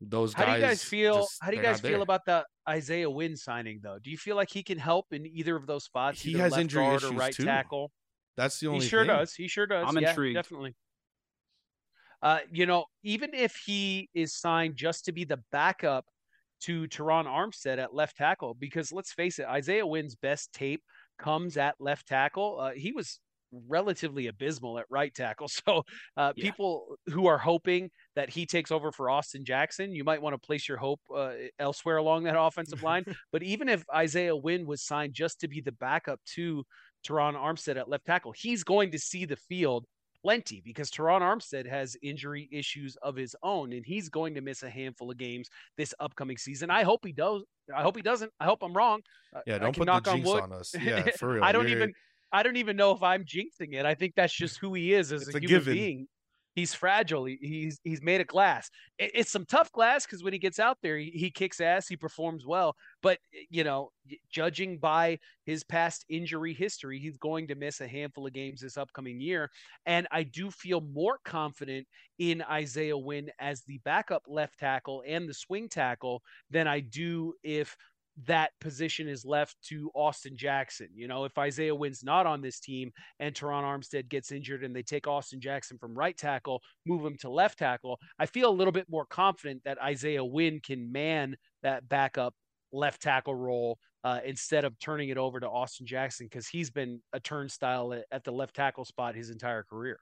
Those 0.00 0.32
how 0.32 0.44
do 0.44 0.52
you 0.52 0.60
guys 0.60 0.82
feel? 0.84 1.16
just- 1.16 1.38
how 1.40 1.50
do 1.50 1.56
you 1.56 1.62
guys 1.62 1.80
feel 1.80 1.92
there. 1.92 2.00
about 2.02 2.24
the 2.24 2.44
Isaiah 2.68 3.10
Wynn 3.10 3.36
signing, 3.36 3.80
though? 3.82 3.98
Do 4.02 4.10
you 4.10 4.16
feel 4.16 4.36
like 4.36 4.50
he 4.50 4.62
can 4.62 4.78
help 4.78 5.06
in 5.12 5.26
either 5.26 5.56
of 5.56 5.66
those 5.66 5.84
spots? 5.84 6.20
He 6.20 6.34
has 6.34 6.56
injury 6.56 6.86
issues, 6.94 7.10
right 7.12 7.34
too. 7.34 7.44
tackle. 7.44 7.90
That's 8.38 8.58
the 8.60 8.68
only. 8.68 8.84
He 8.84 8.88
sure 8.88 9.00
thing. 9.00 9.08
does. 9.08 9.34
He 9.34 9.48
sure 9.48 9.66
does. 9.66 9.88
I'm 9.88 9.98
yeah, 9.98 10.10
intrigued. 10.10 10.36
Definitely. 10.36 10.74
Uh, 12.22 12.38
you 12.50 12.66
know, 12.66 12.86
even 13.02 13.34
if 13.34 13.54
he 13.66 14.08
is 14.14 14.34
signed 14.34 14.76
just 14.76 15.04
to 15.04 15.12
be 15.12 15.24
the 15.24 15.40
backup 15.52 16.06
to 16.60 16.88
Terron 16.88 17.26
Armstead 17.26 17.78
at 17.78 17.94
left 17.94 18.16
tackle, 18.16 18.54
because 18.54 18.92
let's 18.92 19.12
face 19.12 19.38
it, 19.38 19.46
Isaiah 19.46 19.86
Wynn's 19.86 20.16
best 20.16 20.52
tape 20.52 20.82
comes 21.18 21.56
at 21.56 21.76
left 21.78 22.08
tackle. 22.08 22.58
Uh, 22.60 22.72
he 22.72 22.92
was 22.92 23.20
relatively 23.68 24.26
abysmal 24.26 24.78
at 24.78 24.86
right 24.90 25.14
tackle. 25.14 25.48
So 25.66 25.82
uh, 26.16 26.32
Yeah. 26.34 26.44
people 26.44 26.96
who 27.06 27.26
are 27.26 27.38
hoping 27.38 27.90
that 28.14 28.30
he 28.30 28.46
takes 28.46 28.70
over 28.70 28.92
for 28.92 29.10
Austin 29.10 29.44
Jackson, 29.44 29.94
you 29.94 30.04
might 30.04 30.20
want 30.22 30.34
to 30.34 30.38
place 30.46 30.68
your 30.68 30.78
hope 30.78 31.00
uh, 31.14 31.32
elsewhere 31.58 31.96
along 31.98 32.24
that 32.24 32.38
offensive 32.38 32.82
line. 32.82 33.04
But 33.32 33.42
even 33.42 33.68
if 33.68 33.84
Isaiah 33.94 34.36
Wynn 34.36 34.66
was 34.66 34.82
signed 34.84 35.14
just 35.14 35.40
to 35.40 35.48
be 35.48 35.60
the 35.60 35.72
backup 35.72 36.20
to 36.34 36.64
Terron 37.06 37.34
Armstead 37.34 37.76
at 37.76 37.88
left 37.88 38.06
tackle, 38.06 38.32
he's 38.32 38.64
going 38.64 38.90
to 38.92 38.98
see 38.98 39.24
the 39.24 39.36
field 39.36 39.84
plenty 40.22 40.60
because 40.64 40.90
Terron 40.90 41.20
Armstead 41.20 41.66
has 41.68 41.96
injury 42.02 42.48
issues 42.50 42.96
of 43.02 43.14
his 43.14 43.36
own 43.42 43.72
and 43.72 43.86
he's 43.86 44.08
going 44.08 44.34
to 44.34 44.40
miss 44.40 44.62
a 44.64 44.70
handful 44.70 45.10
of 45.10 45.16
games 45.16 45.48
this 45.76 45.94
upcoming 46.00 46.36
season. 46.36 46.70
I 46.70 46.82
hope 46.82 47.04
he 47.04 47.12
does. 47.12 47.42
I 47.74 47.82
hope 47.82 47.94
he 47.96 48.02
doesn't. 48.02 48.32
I 48.40 48.44
hope 48.44 48.62
I'm 48.62 48.76
wrong. 48.76 49.00
Yeah, 49.46 49.58
don't 49.58 49.72
put 49.76 49.80
the 49.80 49.84
knock 49.86 50.08
on 50.08 50.16
jinx 50.16 50.28
wood. 50.28 50.42
on 50.42 50.52
us. 50.52 50.74
Yeah, 50.80 51.02
for 51.16 51.34
real. 51.34 51.44
I 51.44 51.52
don't 51.52 51.68
You're- 51.68 51.80
even 51.80 51.92
I 52.32 52.42
don't 52.42 52.56
even 52.56 52.76
know 52.76 52.92
if 52.92 53.02
I'm 53.02 53.24
jinxing 53.24 53.72
it. 53.72 53.86
I 53.86 53.94
think 53.94 54.12
that's 54.14 54.34
just 54.34 54.58
who 54.58 54.74
he 54.74 54.92
is 54.92 55.12
as 55.12 55.22
It's 55.28 55.34
a, 55.34 55.38
a 55.38 55.40
human 55.40 55.48
given. 55.48 55.74
being. 55.74 56.08
He's 56.58 56.74
fragile. 56.74 57.24
He, 57.24 57.38
he's 57.40 57.80
he's 57.84 58.02
made 58.02 58.20
of 58.20 58.26
glass. 58.26 58.68
It, 58.98 59.12
it's 59.14 59.30
some 59.30 59.46
tough 59.46 59.70
glass 59.70 60.04
because 60.04 60.24
when 60.24 60.32
he 60.32 60.40
gets 60.40 60.58
out 60.58 60.78
there, 60.82 60.98
he, 60.98 61.10
he 61.10 61.30
kicks 61.30 61.60
ass. 61.60 61.86
He 61.86 61.96
performs 61.96 62.44
well. 62.44 62.74
But 63.00 63.18
you 63.48 63.62
know, 63.62 63.92
judging 64.28 64.78
by 64.78 65.20
his 65.44 65.62
past 65.62 66.04
injury 66.08 66.52
history, 66.52 66.98
he's 66.98 67.16
going 67.16 67.46
to 67.48 67.54
miss 67.54 67.80
a 67.80 67.86
handful 67.86 68.26
of 68.26 68.32
games 68.32 68.60
this 68.60 68.76
upcoming 68.76 69.20
year. 69.20 69.50
And 69.86 70.08
I 70.10 70.24
do 70.24 70.50
feel 70.50 70.80
more 70.80 71.18
confident 71.24 71.86
in 72.18 72.42
Isaiah 72.42 72.98
Wynn 72.98 73.30
as 73.38 73.62
the 73.62 73.78
backup 73.84 74.24
left 74.26 74.58
tackle 74.58 75.04
and 75.06 75.28
the 75.28 75.34
swing 75.34 75.68
tackle 75.68 76.22
than 76.50 76.66
I 76.66 76.80
do 76.80 77.34
if 77.44 77.76
that 78.26 78.50
position 78.60 79.08
is 79.08 79.24
left 79.24 79.56
to 79.62 79.90
Austin 79.94 80.36
Jackson. 80.36 80.88
You 80.94 81.06
know, 81.06 81.24
if 81.24 81.36
Isaiah 81.38 81.74
Wynn's 81.74 82.02
not 82.02 82.26
on 82.26 82.40
this 82.40 82.58
team 82.58 82.90
and 83.20 83.34
Terron 83.34 83.62
Armstead 83.62 84.08
gets 84.08 84.32
injured 84.32 84.64
and 84.64 84.74
they 84.74 84.82
take 84.82 85.06
Austin 85.06 85.40
Jackson 85.40 85.78
from 85.78 85.94
right 85.94 86.16
tackle, 86.16 86.60
move 86.86 87.04
him 87.04 87.16
to 87.20 87.30
left 87.30 87.58
tackle, 87.58 87.98
I 88.18 88.26
feel 88.26 88.50
a 88.50 88.54
little 88.54 88.72
bit 88.72 88.88
more 88.88 89.06
confident 89.06 89.62
that 89.64 89.80
Isaiah 89.80 90.24
Wynn 90.24 90.60
can 90.60 90.90
man 90.90 91.36
that 91.62 91.88
backup 91.88 92.34
left 92.72 93.02
tackle 93.02 93.34
role 93.34 93.78
uh, 94.04 94.20
instead 94.24 94.64
of 94.64 94.78
turning 94.78 95.10
it 95.10 95.18
over 95.18 95.40
to 95.40 95.48
Austin 95.48 95.86
Jackson 95.86 96.26
because 96.26 96.48
he's 96.48 96.70
been 96.70 97.00
a 97.12 97.20
turnstile 97.20 97.92
at, 97.92 98.04
at 98.10 98.24
the 98.24 98.32
left 98.32 98.54
tackle 98.56 98.84
spot 98.84 99.14
his 99.14 99.30
entire 99.30 99.62
career. 99.62 99.98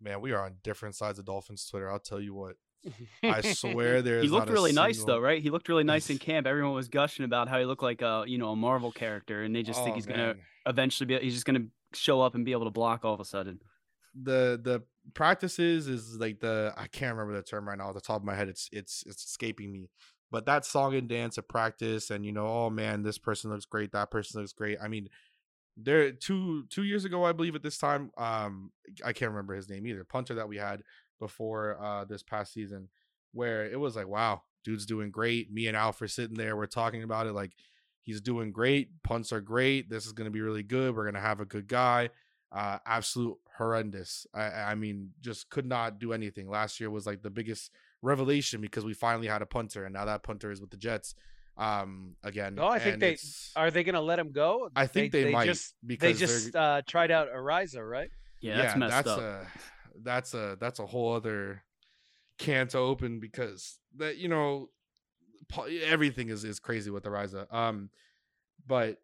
Man, 0.00 0.20
we 0.20 0.32
are 0.32 0.44
on 0.44 0.56
different 0.62 0.94
sides 0.94 1.18
of 1.18 1.24
Dolphins 1.24 1.66
Twitter. 1.66 1.90
I'll 1.90 1.98
tell 1.98 2.20
you 2.20 2.34
what. 2.34 2.56
I 3.22 3.40
swear 3.52 4.02
there 4.02 4.20
he 4.20 4.28
looked 4.28 4.48
really 4.50 4.72
nice 4.72 5.02
though, 5.04 5.18
right? 5.18 5.42
He 5.42 5.50
looked 5.50 5.68
really 5.68 5.84
nice 5.84 6.10
in 6.10 6.18
camp. 6.28 6.46
Everyone 6.46 6.74
was 6.74 6.88
gushing 6.88 7.24
about 7.24 7.48
how 7.48 7.58
he 7.58 7.64
looked 7.64 7.82
like 7.82 8.02
a 8.02 8.24
you 8.26 8.38
know 8.38 8.50
a 8.50 8.56
Marvel 8.56 8.92
character, 8.92 9.42
and 9.42 9.54
they 9.54 9.62
just 9.62 9.80
think 9.82 9.92
Oh, 9.92 9.94
he's 9.96 10.06
gonna 10.06 10.34
eventually 10.66 11.06
be 11.06 11.18
he's 11.18 11.34
just 11.34 11.46
gonna 11.46 11.66
show 11.94 12.20
up 12.20 12.34
and 12.34 12.44
be 12.44 12.52
able 12.52 12.64
to 12.64 12.70
block 12.70 13.04
all 13.04 13.14
of 13.14 13.20
a 13.20 13.24
sudden. 13.24 13.60
the 14.14 14.60
the 14.62 14.82
practices 15.14 15.88
is 15.88 16.16
like 16.18 16.40
the 16.40 16.72
I 16.76 16.86
can't 16.88 17.16
remember 17.16 17.36
the 17.36 17.42
term 17.42 17.68
right 17.68 17.78
now 17.78 17.88
at 17.88 17.94
the 17.94 18.00
top 18.00 18.18
of 18.18 18.24
my 18.24 18.34
head. 18.34 18.48
It's 18.48 18.68
it's 18.72 19.04
it's 19.06 19.24
escaping 19.24 19.72
me. 19.72 19.90
But 20.30 20.46
that 20.46 20.64
song 20.66 20.94
and 20.94 21.08
dance 21.08 21.38
at 21.38 21.48
practice, 21.48 22.10
and 22.10 22.24
you 22.26 22.32
know, 22.32 22.46
oh 22.46 22.70
man, 22.70 23.02
this 23.02 23.18
person 23.18 23.50
looks 23.50 23.64
great, 23.66 23.92
that 23.92 24.10
person 24.10 24.40
looks 24.40 24.52
great. 24.52 24.76
I 24.82 24.88
mean, 24.88 25.08
there 25.76 26.10
two 26.12 26.64
two 26.68 26.82
years 26.82 27.04
ago, 27.04 27.24
I 27.24 27.32
believe 27.32 27.54
at 27.54 27.62
this 27.62 27.78
time, 27.78 28.10
um, 28.18 28.72
I 29.04 29.12
can't 29.12 29.30
remember 29.30 29.54
his 29.54 29.68
name 29.68 29.86
either. 29.86 30.04
Punter 30.04 30.34
that 30.34 30.48
we 30.48 30.56
had 30.56 30.82
before 31.18 31.78
uh 31.82 32.04
this 32.04 32.22
past 32.22 32.52
season, 32.52 32.88
where 33.32 33.64
it 33.66 33.78
was 33.78 33.96
like, 33.96 34.08
wow, 34.08 34.42
dude's 34.64 34.86
doing 34.86 35.10
great. 35.10 35.52
Me 35.52 35.66
and 35.66 35.76
Alf 35.76 36.00
are 36.02 36.08
sitting 36.08 36.36
there, 36.36 36.56
we're 36.56 36.66
talking 36.66 37.02
about 37.02 37.26
it 37.26 37.32
like 37.32 37.52
he's 38.02 38.20
doing 38.20 38.52
great. 38.52 38.90
Punts 39.02 39.32
are 39.32 39.40
great. 39.40 39.90
This 39.90 40.06
is 40.06 40.12
gonna 40.12 40.30
be 40.30 40.40
really 40.40 40.62
good. 40.62 40.94
We're 40.94 41.04
gonna 41.06 41.20
have 41.20 41.40
a 41.40 41.46
good 41.46 41.66
guy 41.68 42.10
uh 42.52 42.78
absolute 42.86 43.36
horrendous 43.58 44.24
I, 44.32 44.44
I 44.44 44.74
mean 44.76 45.10
just 45.20 45.50
could 45.50 45.66
not 45.66 45.98
do 45.98 46.12
anything 46.12 46.48
last 46.48 46.78
year 46.78 46.88
was 46.88 47.04
like 47.04 47.20
the 47.20 47.28
biggest 47.28 47.72
revelation 48.02 48.60
because 48.60 48.84
we 48.84 48.94
finally 48.94 49.26
had 49.26 49.42
a 49.42 49.46
punter 49.46 49.84
and 49.84 49.92
now 49.92 50.04
that 50.04 50.22
punter 50.22 50.52
is 50.52 50.60
with 50.60 50.70
the 50.70 50.76
jets 50.76 51.16
um 51.58 52.14
again 52.22 52.54
No, 52.54 52.68
I 52.68 52.78
think 52.78 53.00
they- 53.00 53.16
Are 53.56 53.72
they 53.72 53.82
going 53.82 53.96
to 53.96 54.00
let 54.00 54.20
him 54.20 54.30
go? 54.30 54.70
i 54.76 54.86
think 54.86 55.10
they, 55.10 55.32
might 55.32 55.46
just 55.46 55.74
because 55.84 56.06
they 56.06 56.26
just 56.26 56.54
uh, 56.54 56.82
tried 56.86 57.10
out 57.10 57.28
Araiza, 57.34 57.82
right? 57.88 58.10
Yeah, 58.40 58.58
that's 58.58 58.76
messed 58.76 58.92
that's 58.92 59.08
up. 59.08 59.18
a 59.20 59.46
that's 60.02 60.34
a 60.34 60.56
that's 60.60 60.78
a 60.78 60.86
whole 60.86 61.14
other 61.14 61.62
can 62.38 62.68
to 62.68 62.78
open 62.78 63.20
because 63.20 63.78
that 63.96 64.18
you 64.18 64.28
know 64.28 64.68
everything 65.84 66.28
is 66.28 66.44
is 66.44 66.58
crazy 66.58 66.90
with 66.90 67.04
the 67.04 67.10
Ryza. 67.10 67.52
Um, 67.52 67.90
but 68.66 68.98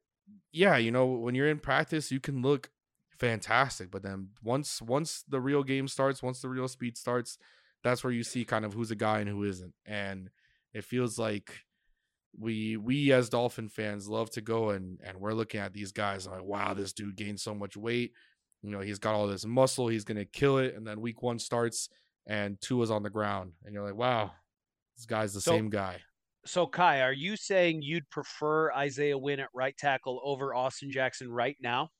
yeah, 0.52 0.76
you 0.76 0.90
know 0.90 1.06
when 1.06 1.34
you're 1.34 1.48
in 1.48 1.58
practice, 1.58 2.10
you 2.10 2.20
can 2.20 2.42
look 2.42 2.70
fantastic. 3.18 3.90
But 3.90 4.02
then 4.02 4.30
once 4.42 4.82
once 4.82 5.24
the 5.28 5.40
real 5.40 5.62
game 5.62 5.88
starts, 5.88 6.22
once 6.22 6.40
the 6.40 6.48
real 6.48 6.68
speed 6.68 6.96
starts, 6.96 7.38
that's 7.82 8.04
where 8.04 8.12
you 8.12 8.24
see 8.24 8.44
kind 8.44 8.64
of 8.64 8.74
who's 8.74 8.90
a 8.90 8.96
guy 8.96 9.20
and 9.20 9.28
who 9.28 9.44
isn't. 9.44 9.74
And 9.86 10.30
it 10.72 10.84
feels 10.84 11.18
like 11.18 11.64
we 12.38 12.76
we 12.76 13.12
as 13.12 13.28
Dolphin 13.28 13.68
fans 13.68 14.08
love 14.08 14.30
to 14.30 14.40
go 14.40 14.70
and 14.70 14.98
and 15.04 15.18
we're 15.18 15.34
looking 15.34 15.60
at 15.60 15.72
these 15.72 15.92
guys 15.92 16.26
and 16.26 16.34
like, 16.34 16.44
wow, 16.44 16.74
this 16.74 16.92
dude 16.92 17.16
gained 17.16 17.40
so 17.40 17.54
much 17.54 17.76
weight. 17.76 18.12
You 18.62 18.70
know, 18.70 18.80
he's 18.80 18.98
got 18.98 19.14
all 19.14 19.26
this 19.26 19.44
muscle, 19.44 19.88
he's 19.88 20.04
gonna 20.04 20.24
kill 20.24 20.58
it. 20.58 20.74
And 20.74 20.86
then 20.86 21.00
week 21.00 21.22
one 21.22 21.38
starts 21.38 21.88
and 22.26 22.60
Tua 22.60 22.84
is 22.84 22.90
on 22.90 23.02
the 23.02 23.10
ground, 23.10 23.52
and 23.64 23.74
you're 23.74 23.84
like, 23.84 23.96
wow, 23.96 24.30
this 24.96 25.06
guy's 25.06 25.34
the 25.34 25.40
So- 25.40 25.50
same 25.52 25.68
guy. 25.70 26.00
So 26.44 26.66
Kai, 26.66 27.02
are 27.02 27.12
you 27.12 27.36
saying 27.36 27.82
you'd 27.82 28.08
prefer 28.10 28.72
Isaiah 28.72 29.16
Wynn 29.16 29.38
at 29.40 29.48
right 29.54 29.76
tackle 29.76 30.20
over 30.24 30.52
Austin 30.54 30.90
Jackson 30.90 31.30
right 31.30 31.56
now? 31.60 31.90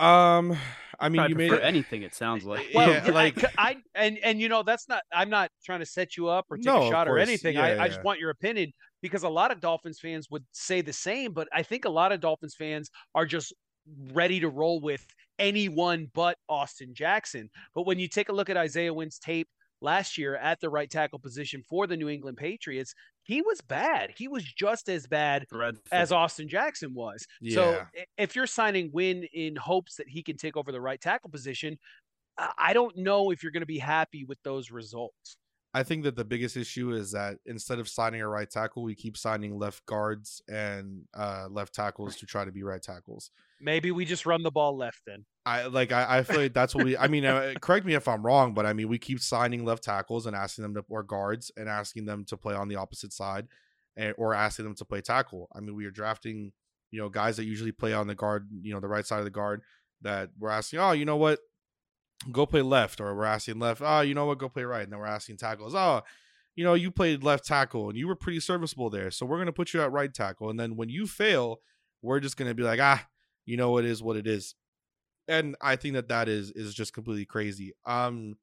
Um, 0.00 0.56
I 0.98 1.08
mean, 1.10 1.20
I'd 1.20 1.30
you 1.30 1.36
made 1.36 1.48
prefer 1.50 1.62
it. 1.62 1.66
anything. 1.66 2.02
It 2.02 2.14
sounds 2.14 2.44
like. 2.44 2.66
Well, 2.74 2.88
Well, 2.88 3.04
Yeah, 3.06 3.12
like- 3.12 3.40
like 3.42 3.54
I 3.58 3.76
and 3.94 4.18
and 4.18 4.40
you 4.40 4.48
know 4.48 4.62
that's 4.62 4.88
not. 4.88 5.02
I'm 5.12 5.30
not 5.30 5.50
trying 5.64 5.80
to 5.80 5.86
set 5.86 6.16
you 6.16 6.28
up 6.28 6.46
or 6.50 6.56
take 6.56 6.66
No, 6.66 6.86
a 6.86 6.90
shot 6.90 7.06
or 7.08 7.18
anything. 7.18 7.54
Yeah, 7.54 7.64
I, 7.64 7.74
yeah, 7.74 7.82
I 7.84 7.88
just 7.88 8.02
want 8.02 8.18
your 8.18 8.30
opinion 8.30 8.72
because 9.00 9.22
a 9.22 9.28
lot 9.28 9.50
of 9.52 9.60
Dolphins 9.60 10.00
fans 10.00 10.28
would 10.30 10.44
say 10.52 10.80
the 10.80 10.92
same, 10.92 11.32
but 11.32 11.48
I 11.52 11.62
think 11.62 11.84
a 11.84 11.90
lot 11.90 12.12
of 12.12 12.20
Dolphins 12.20 12.54
fans 12.54 12.90
are 13.14 13.26
just 13.26 13.52
ready 14.12 14.40
to 14.40 14.48
roll 14.48 14.80
with 14.80 15.06
anyone 15.38 16.10
but 16.14 16.38
Austin 16.48 16.94
Jackson. 16.94 17.50
But 17.74 17.86
when 17.86 17.98
you 17.98 18.08
take 18.08 18.28
a 18.28 18.32
look 18.32 18.50
at 18.50 18.56
Isaiah 18.56 18.94
Wynn's 18.94 19.18
tape 19.18 19.48
last 19.80 20.16
year 20.16 20.36
at 20.36 20.60
the 20.60 20.70
right 20.70 20.90
tackle 20.90 21.18
position 21.18 21.62
for 21.68 21.86
the 21.86 21.96
New 21.96 22.08
England 22.08 22.36
Patriots, 22.36 22.94
he 23.24 23.42
was 23.42 23.60
bad. 23.60 24.12
He 24.16 24.28
was 24.28 24.44
just 24.44 24.88
as 24.88 25.06
bad 25.06 25.46
Dreadful. 25.50 25.82
as 25.90 26.12
Austin 26.12 26.48
Jackson 26.48 26.94
was. 26.94 27.26
Yeah. 27.40 27.54
So 27.54 27.86
if 28.16 28.36
you're 28.36 28.46
signing 28.46 28.90
Wynn 28.92 29.24
in 29.32 29.56
hopes 29.56 29.96
that 29.96 30.08
he 30.08 30.22
can 30.22 30.36
take 30.36 30.56
over 30.56 30.72
the 30.72 30.80
right 30.80 31.00
tackle 31.00 31.30
position, 31.30 31.78
I 32.38 32.50
I 32.58 32.72
don't 32.72 32.96
know 32.96 33.30
if 33.30 33.42
you're 33.42 33.52
going 33.52 33.60
to 33.62 33.66
be 33.66 33.78
happy 33.78 34.24
with 34.24 34.38
those 34.42 34.70
results. 34.70 35.36
I 35.74 35.82
think 35.82 36.04
that 36.04 36.16
the 36.16 36.24
biggest 36.24 36.56
issue 36.56 36.92
is 36.92 37.12
that 37.12 37.38
instead 37.46 37.78
of 37.78 37.88
signing 37.88 38.20
a 38.20 38.28
right 38.28 38.48
tackle, 38.48 38.82
we 38.82 38.94
keep 38.94 39.16
signing 39.16 39.58
left 39.58 39.84
guards 39.86 40.42
and 40.48 41.02
uh, 41.14 41.46
left 41.50 41.74
tackles 41.74 42.16
to 42.16 42.26
try 42.26 42.44
to 42.44 42.52
be 42.52 42.62
right 42.62 42.82
tackles. 42.82 43.30
Maybe 43.62 43.90
we 43.92 44.04
just 44.04 44.26
run 44.26 44.42
the 44.42 44.50
ball 44.50 44.76
left 44.76 45.00
then. 45.06 45.24
I 45.46 45.66
like. 45.66 45.92
I, 45.92 46.18
I 46.18 46.22
feel 46.22 46.40
like 46.40 46.52
that's 46.52 46.74
what 46.74 46.84
we. 46.84 46.96
I 46.96 47.08
mean, 47.08 47.24
uh, 47.24 47.54
correct 47.60 47.86
me 47.86 47.94
if 47.94 48.08
I'm 48.08 48.24
wrong, 48.24 48.54
but 48.54 48.66
I 48.66 48.72
mean, 48.72 48.88
we 48.88 48.98
keep 48.98 49.20
signing 49.20 49.64
left 49.64 49.84
tackles 49.84 50.26
and 50.26 50.36
asking 50.36 50.62
them 50.62 50.74
to 50.74 50.84
or 50.88 51.02
guards 51.02 51.50
and 51.56 51.68
asking 51.68 52.04
them 52.04 52.24
to 52.26 52.36
play 52.36 52.54
on 52.54 52.68
the 52.68 52.76
opposite 52.76 53.12
side, 53.12 53.46
and, 53.96 54.14
or 54.18 54.34
asking 54.34 54.64
them 54.64 54.74
to 54.76 54.84
play 54.84 55.00
tackle. 55.00 55.48
I 55.54 55.60
mean, 55.60 55.74
we 55.74 55.86
are 55.86 55.90
drafting, 55.90 56.52
you 56.90 57.00
know, 57.00 57.08
guys 57.08 57.36
that 57.36 57.44
usually 57.44 57.72
play 57.72 57.92
on 57.92 58.06
the 58.06 58.14
guard, 58.14 58.48
you 58.62 58.74
know, 58.74 58.80
the 58.80 58.88
right 58.88 59.06
side 59.06 59.18
of 59.18 59.24
the 59.24 59.30
guard. 59.30 59.62
That 60.02 60.30
we're 60.36 60.50
asking, 60.50 60.80
oh, 60.80 60.90
you 60.92 61.04
know 61.04 61.16
what, 61.16 61.38
go 62.30 62.46
play 62.46 62.62
left, 62.62 63.00
or 63.00 63.14
we're 63.14 63.24
asking 63.24 63.58
left, 63.58 63.80
oh, 63.84 64.00
you 64.00 64.14
know 64.14 64.26
what, 64.26 64.38
go 64.38 64.48
play 64.48 64.64
right, 64.64 64.82
and 64.82 64.92
then 64.92 64.98
we're 64.98 65.06
asking 65.06 65.36
tackles, 65.36 65.74
oh, 65.74 66.02
you 66.54 66.64
know, 66.64 66.74
you 66.74 66.90
played 66.90 67.24
left 67.24 67.46
tackle 67.46 67.88
and 67.88 67.96
you 67.96 68.06
were 68.06 68.14
pretty 68.14 68.40
serviceable 68.40 68.90
there, 68.90 69.10
so 69.10 69.24
we're 69.24 69.38
gonna 69.38 69.52
put 69.52 69.72
you 69.72 69.80
at 69.80 69.92
right 69.92 70.12
tackle, 70.12 70.50
and 70.50 70.58
then 70.58 70.76
when 70.76 70.88
you 70.88 71.06
fail, 71.06 71.60
we're 72.02 72.20
just 72.20 72.36
gonna 72.36 72.54
be 72.54 72.62
like, 72.62 72.80
ah, 72.80 73.06
you 73.44 73.56
know, 73.56 73.78
it 73.78 73.84
is 73.84 74.02
what 74.02 74.16
it 74.16 74.26
is 74.26 74.54
and 75.28 75.56
I 75.60 75.76
think 75.76 75.94
that 75.94 76.08
that 76.08 76.28
is 76.28 76.50
is 76.50 76.74
just 76.74 76.92
completely 76.92 77.24
crazy. 77.24 77.72
Um, 77.86 78.36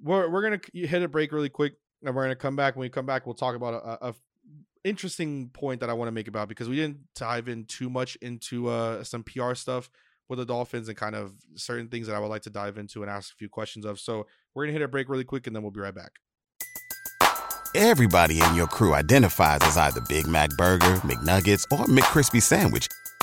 we're 0.00 0.28
we're 0.30 0.42
gonna 0.42 0.60
hit 0.72 1.02
a 1.02 1.08
break 1.08 1.32
really 1.32 1.48
quick, 1.48 1.74
and 2.02 2.14
we're 2.14 2.22
gonna 2.22 2.36
come 2.36 2.56
back. 2.56 2.76
When 2.76 2.82
we 2.82 2.88
come 2.88 3.06
back, 3.06 3.26
we'll 3.26 3.34
talk 3.34 3.56
about 3.56 3.74
a, 3.74 4.08
a 4.08 4.14
interesting 4.84 5.48
point 5.50 5.80
that 5.80 5.90
I 5.90 5.94
want 5.94 6.08
to 6.08 6.12
make 6.12 6.28
about 6.28 6.48
because 6.48 6.68
we 6.68 6.76
didn't 6.76 6.98
dive 7.16 7.48
in 7.48 7.64
too 7.64 7.90
much 7.90 8.16
into 8.16 8.68
uh 8.68 9.02
some 9.02 9.24
PR 9.24 9.54
stuff 9.54 9.90
with 10.28 10.38
the 10.38 10.44
Dolphins 10.44 10.88
and 10.88 10.96
kind 10.96 11.14
of 11.14 11.32
certain 11.54 11.88
things 11.88 12.06
that 12.06 12.14
I 12.16 12.18
would 12.18 12.28
like 12.28 12.42
to 12.42 12.50
dive 12.50 12.78
into 12.78 13.02
and 13.02 13.10
ask 13.10 13.32
a 13.32 13.36
few 13.36 13.48
questions 13.48 13.84
of. 13.84 13.98
So 13.98 14.26
we're 14.54 14.64
gonna 14.64 14.72
hit 14.72 14.82
a 14.82 14.88
break 14.88 15.08
really 15.08 15.24
quick, 15.24 15.46
and 15.46 15.56
then 15.56 15.62
we'll 15.62 15.72
be 15.72 15.80
right 15.80 15.94
back. 15.94 16.12
Everybody 17.74 18.40
in 18.40 18.54
your 18.54 18.68
crew 18.68 18.94
identifies 18.94 19.58
as 19.62 19.76
either 19.76 20.00
Big 20.08 20.26
Mac 20.26 20.48
Burger, 20.56 20.94
McNuggets, 21.00 21.64
or 21.70 21.84
McCrispy 21.86 22.40
Sandwich. 22.40 22.88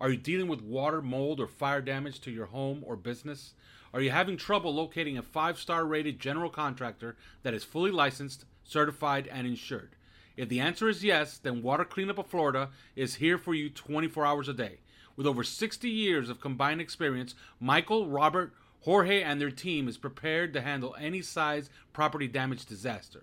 Are 0.00 0.10
you 0.10 0.18
dealing 0.18 0.48
with 0.48 0.60
water, 0.60 1.00
mold, 1.00 1.40
or 1.40 1.46
fire 1.46 1.80
damage 1.80 2.20
to 2.20 2.30
your 2.30 2.46
home 2.46 2.82
or 2.86 2.96
business? 2.96 3.54
Are 3.94 4.00
you 4.02 4.10
having 4.10 4.36
trouble 4.36 4.74
locating 4.74 5.16
a 5.16 5.22
five 5.22 5.58
star 5.58 5.86
rated 5.86 6.20
general 6.20 6.50
contractor 6.50 7.16
that 7.42 7.54
is 7.54 7.64
fully 7.64 7.90
licensed, 7.90 8.44
certified, 8.62 9.26
and 9.32 9.46
insured? 9.46 9.96
If 10.36 10.50
the 10.50 10.60
answer 10.60 10.90
is 10.90 11.02
yes, 11.02 11.38
then 11.38 11.62
Water 11.62 11.84
Cleanup 11.84 12.18
of 12.18 12.26
Florida 12.26 12.68
is 12.94 13.14
here 13.14 13.38
for 13.38 13.54
you 13.54 13.70
24 13.70 14.26
hours 14.26 14.48
a 14.48 14.52
day. 14.52 14.80
With 15.16 15.26
over 15.26 15.42
60 15.42 15.88
years 15.88 16.28
of 16.28 16.42
combined 16.42 16.82
experience, 16.82 17.34
Michael, 17.58 18.06
Robert, 18.06 18.52
Jorge, 18.80 19.22
and 19.22 19.40
their 19.40 19.50
team 19.50 19.88
is 19.88 19.96
prepared 19.96 20.52
to 20.52 20.60
handle 20.60 20.94
any 21.00 21.22
size 21.22 21.70
property 21.94 22.28
damage 22.28 22.66
disaster. 22.66 23.22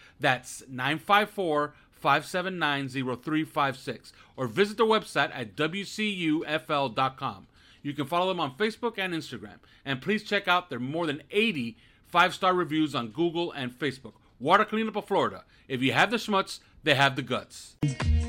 That's 0.21 0.63
954 0.69 1.73
579 1.91 2.89
0356. 2.89 4.13
Or 4.37 4.47
visit 4.47 4.77
their 4.77 4.85
website 4.85 5.31
at 5.33 5.55
WCUFL.com. 5.55 7.47
You 7.83 7.93
can 7.93 8.05
follow 8.05 8.27
them 8.27 8.39
on 8.39 8.55
Facebook 8.55 8.97
and 8.97 9.13
Instagram. 9.13 9.57
And 9.83 10.01
please 10.01 10.23
check 10.23 10.47
out 10.47 10.69
their 10.69 10.79
more 10.79 11.07
than 11.07 11.23
80 11.31 11.75
five 12.11 12.33
star 12.33 12.53
reviews 12.53 12.93
on 12.93 13.07
Google 13.07 13.51
and 13.53 13.71
Facebook. 13.71 14.13
Water 14.39 14.65
Cleanup 14.65 14.95
of 14.95 15.05
Florida. 15.05 15.43
If 15.67 15.81
you 15.81 15.93
have 15.93 16.11
the 16.11 16.17
schmutz, 16.17 16.59
they 16.83 16.95
have 16.95 17.15
the 17.15 17.21
guts. 17.21 17.75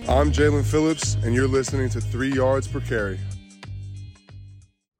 I'm 0.08 0.30
Jalen 0.30 0.64
Phillips, 0.64 1.14
and 1.24 1.34
you're 1.34 1.48
listening 1.48 1.88
to 1.90 2.00
Three 2.00 2.32
Yards 2.32 2.68
Per 2.68 2.80
Carry. 2.80 3.18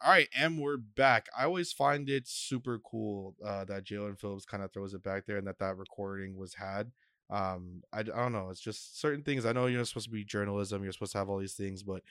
All 0.05 0.11
right, 0.11 0.29
and 0.37 0.59
we're 0.59 0.79
back. 0.79 1.29
I 1.39 1.45
always 1.45 1.73
find 1.73 2.11
it 2.11 2.27
super 2.27 2.81
cool 2.81 3.37
uh, 3.45 3.65
that 3.67 3.85
Jalen 3.85 4.19
Phillips 4.19 4.45
kind 4.45 4.65
of 4.65 4.73
throws 4.73 4.95
it 4.95 5.03
back 5.05 5.27
there 5.27 5.37
and 5.37 5.47
that 5.47 5.61
that 5.61 5.77
recording 5.77 6.37
was 6.37 6.55
had. 6.55 6.91
Um, 7.31 7.83
I, 7.93 8.01
I 8.01 8.03
don't 8.03 8.33
know. 8.33 8.51
It's 8.51 8.61
just 8.61 9.01
certain 9.01 9.23
things. 9.23 9.47
I 9.47 9.53
know 9.53 9.67
you're 9.67 9.85
supposed 9.85 10.07
to 10.07 10.13
be 10.13 10.25
journalism. 10.25 10.83
You're 10.83 10.93
supposed 10.93 11.13
to 11.13 11.19
have 11.19 11.29
all 11.29 11.39
these 11.39 11.55
things, 11.55 11.85
but 11.85 12.03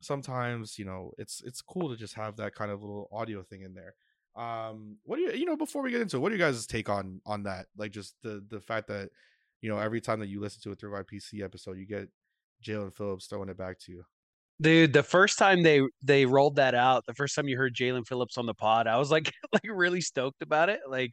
sometimes 0.00 0.78
you 0.78 0.84
know 0.84 1.12
it's 1.18 1.42
it's 1.44 1.60
cool 1.60 1.88
to 1.90 1.96
just 1.96 2.14
have 2.14 2.36
that 2.36 2.54
kind 2.54 2.70
of 2.70 2.80
little 2.80 3.08
audio 3.10 3.42
thing 3.42 3.62
in 3.62 3.74
there. 3.74 3.94
Um, 4.36 4.98
what 5.02 5.16
do 5.16 5.22
you 5.22 5.32
you 5.32 5.44
know 5.44 5.56
before 5.56 5.82
we 5.82 5.90
get 5.90 6.00
into 6.00 6.18
it, 6.18 6.20
what 6.20 6.30
are 6.30 6.36
you 6.36 6.40
guys' 6.40 6.64
take 6.64 6.88
on 6.88 7.20
on 7.26 7.42
that? 7.42 7.66
Like 7.76 7.90
just 7.90 8.14
the 8.22 8.44
the 8.48 8.60
fact 8.60 8.86
that 8.86 9.10
you 9.60 9.68
know 9.68 9.78
every 9.78 10.00
time 10.00 10.20
that 10.20 10.28
you 10.28 10.40
listen 10.40 10.62
to 10.62 10.70
a 10.70 10.76
through 10.76 10.92
PC 10.92 11.42
episode, 11.42 11.76
you 11.76 11.86
get 11.86 12.08
Jalen 12.64 12.94
Phillips 12.94 13.26
throwing 13.26 13.48
it 13.48 13.58
back 13.58 13.80
to 13.80 13.92
you. 13.92 14.04
Dude, 14.62 14.92
the 14.92 15.02
first 15.02 15.38
time 15.38 15.62
they 15.62 15.82
they 16.02 16.24
rolled 16.24 16.56
that 16.56 16.74
out, 16.74 17.04
the 17.06 17.14
first 17.14 17.34
time 17.34 17.48
you 17.48 17.56
heard 17.56 17.74
Jalen 17.74 18.06
Phillips 18.06 18.38
on 18.38 18.46
the 18.46 18.54
pod, 18.54 18.86
I 18.86 18.96
was 18.96 19.10
like 19.10 19.32
like 19.52 19.66
really 19.68 20.00
stoked 20.00 20.40
about 20.40 20.68
it. 20.68 20.80
Like 20.88 21.12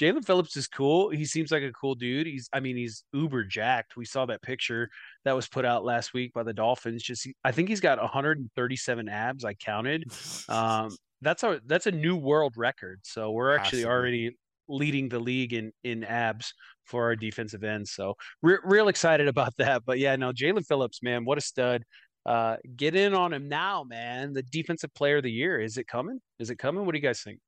Jalen 0.00 0.24
Phillips 0.24 0.56
is 0.56 0.66
cool. 0.66 1.10
He 1.10 1.24
seems 1.24 1.50
like 1.50 1.62
a 1.62 1.72
cool 1.72 1.94
dude. 1.94 2.26
He's, 2.26 2.48
I 2.52 2.60
mean, 2.60 2.76
he's 2.76 3.04
uber 3.12 3.44
jacked. 3.44 3.96
We 3.96 4.04
saw 4.04 4.26
that 4.26 4.42
picture 4.42 4.90
that 5.24 5.34
was 5.34 5.48
put 5.48 5.64
out 5.64 5.84
last 5.84 6.12
week 6.12 6.32
by 6.34 6.42
the 6.42 6.52
Dolphins. 6.52 7.02
Just, 7.02 7.26
I 7.44 7.52
think 7.52 7.68
he's 7.68 7.80
got 7.80 8.00
137 8.00 9.08
abs. 9.08 9.44
I 9.44 9.54
counted. 9.54 10.04
Um, 10.48 10.94
that's 11.22 11.42
a 11.42 11.60
that's 11.66 11.86
a 11.86 11.92
new 11.92 12.16
world 12.16 12.54
record. 12.56 13.00
So 13.04 13.30
we're 13.30 13.56
actually 13.56 13.86
already 13.86 14.36
leading 14.68 15.08
the 15.08 15.18
league 15.18 15.54
in 15.54 15.72
in 15.82 16.04
abs 16.04 16.52
for 16.84 17.04
our 17.04 17.16
defensive 17.16 17.64
ends. 17.64 17.92
So 17.92 18.14
re- 18.42 18.58
real 18.64 18.88
excited 18.88 19.28
about 19.28 19.54
that. 19.58 19.82
But 19.86 19.98
yeah, 19.98 20.14
no, 20.16 20.32
Jalen 20.32 20.66
Phillips, 20.66 21.02
man, 21.02 21.24
what 21.24 21.38
a 21.38 21.40
stud. 21.40 21.82
Uh, 22.26 22.56
get 22.76 22.96
in 22.96 23.14
on 23.14 23.32
him 23.32 23.48
now, 23.48 23.84
man. 23.84 24.32
The 24.32 24.42
defensive 24.42 24.92
player 24.94 25.18
of 25.18 25.22
the 25.22 25.30
year. 25.30 25.60
Is 25.60 25.78
it 25.78 25.86
coming? 25.86 26.20
Is 26.40 26.50
it 26.50 26.58
coming? 26.58 26.84
What 26.84 26.92
do 26.92 26.98
you 26.98 27.02
guys 27.02 27.20
think? 27.20 27.38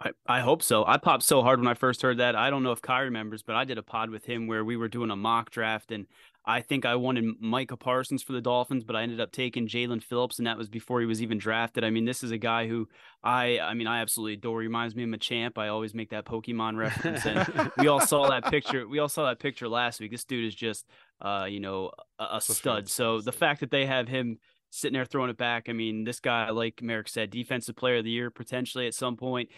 I, 0.00 0.10
I 0.26 0.40
hope 0.40 0.62
so. 0.62 0.84
I 0.86 0.96
popped 0.96 1.24
so 1.24 1.42
hard 1.42 1.58
when 1.60 1.68
I 1.68 1.74
first 1.74 2.00
heard 2.00 2.18
that. 2.18 2.34
I 2.34 2.48
don't 2.48 2.62
know 2.62 2.72
if 2.72 2.80
Kai 2.80 3.00
remembers, 3.00 3.42
but 3.42 3.54
I 3.54 3.64
did 3.64 3.76
a 3.76 3.82
pod 3.82 4.08
with 4.10 4.24
him 4.24 4.46
where 4.46 4.64
we 4.64 4.76
were 4.76 4.88
doing 4.88 5.10
a 5.10 5.16
mock 5.16 5.50
draft, 5.50 5.92
and 5.92 6.06
I 6.46 6.62
think 6.62 6.86
I 6.86 6.96
wanted 6.96 7.24
Micah 7.38 7.76
Parsons 7.76 8.22
for 8.22 8.32
the 8.32 8.40
Dolphins, 8.40 8.82
but 8.82 8.96
I 8.96 9.02
ended 9.02 9.20
up 9.20 9.30
taking 9.30 9.68
Jalen 9.68 10.02
Phillips, 10.02 10.38
and 10.38 10.46
that 10.46 10.56
was 10.56 10.70
before 10.70 11.00
he 11.00 11.06
was 11.06 11.20
even 11.20 11.36
drafted. 11.36 11.84
I 11.84 11.90
mean, 11.90 12.06
this 12.06 12.24
is 12.24 12.30
a 12.30 12.38
guy 12.38 12.66
who 12.66 12.88
I, 13.22 13.58
I 13.58 13.74
mean, 13.74 13.86
I 13.86 14.00
absolutely 14.00 14.34
adore. 14.34 14.62
He 14.62 14.68
reminds 14.68 14.96
me 14.96 15.02
of 15.02 15.10
Machamp. 15.10 15.58
I 15.58 15.68
always 15.68 15.92
make 15.92 16.10
that 16.10 16.24
Pokemon 16.24 16.78
reference, 16.78 17.26
and 17.26 17.70
we 17.78 17.88
all 17.88 18.00
saw 18.00 18.30
that 18.30 18.46
picture. 18.50 18.88
We 18.88 19.00
all 19.00 19.08
saw 19.08 19.26
that 19.26 19.38
picture 19.38 19.68
last 19.68 20.00
week. 20.00 20.12
This 20.12 20.24
dude 20.24 20.46
is 20.46 20.54
just, 20.54 20.86
uh, 21.20 21.46
you 21.48 21.60
know, 21.60 21.90
a, 22.18 22.36
a 22.36 22.40
stud. 22.40 22.88
So 22.88 23.20
the 23.20 23.32
fact 23.32 23.60
that 23.60 23.70
they 23.70 23.84
have 23.84 24.08
him 24.08 24.38
sitting 24.70 24.94
there 24.94 25.04
throwing 25.04 25.30
it 25.30 25.36
back. 25.36 25.68
I 25.68 25.72
mean, 25.72 26.04
this 26.04 26.20
guy, 26.20 26.50
like 26.50 26.80
Merrick 26.80 27.08
said, 27.08 27.30
defensive 27.30 27.76
player 27.76 27.96
of 27.96 28.04
the 28.04 28.10
year 28.10 28.30
potentially 28.30 28.86
at 28.86 28.94
some 28.94 29.16
point 29.16 29.50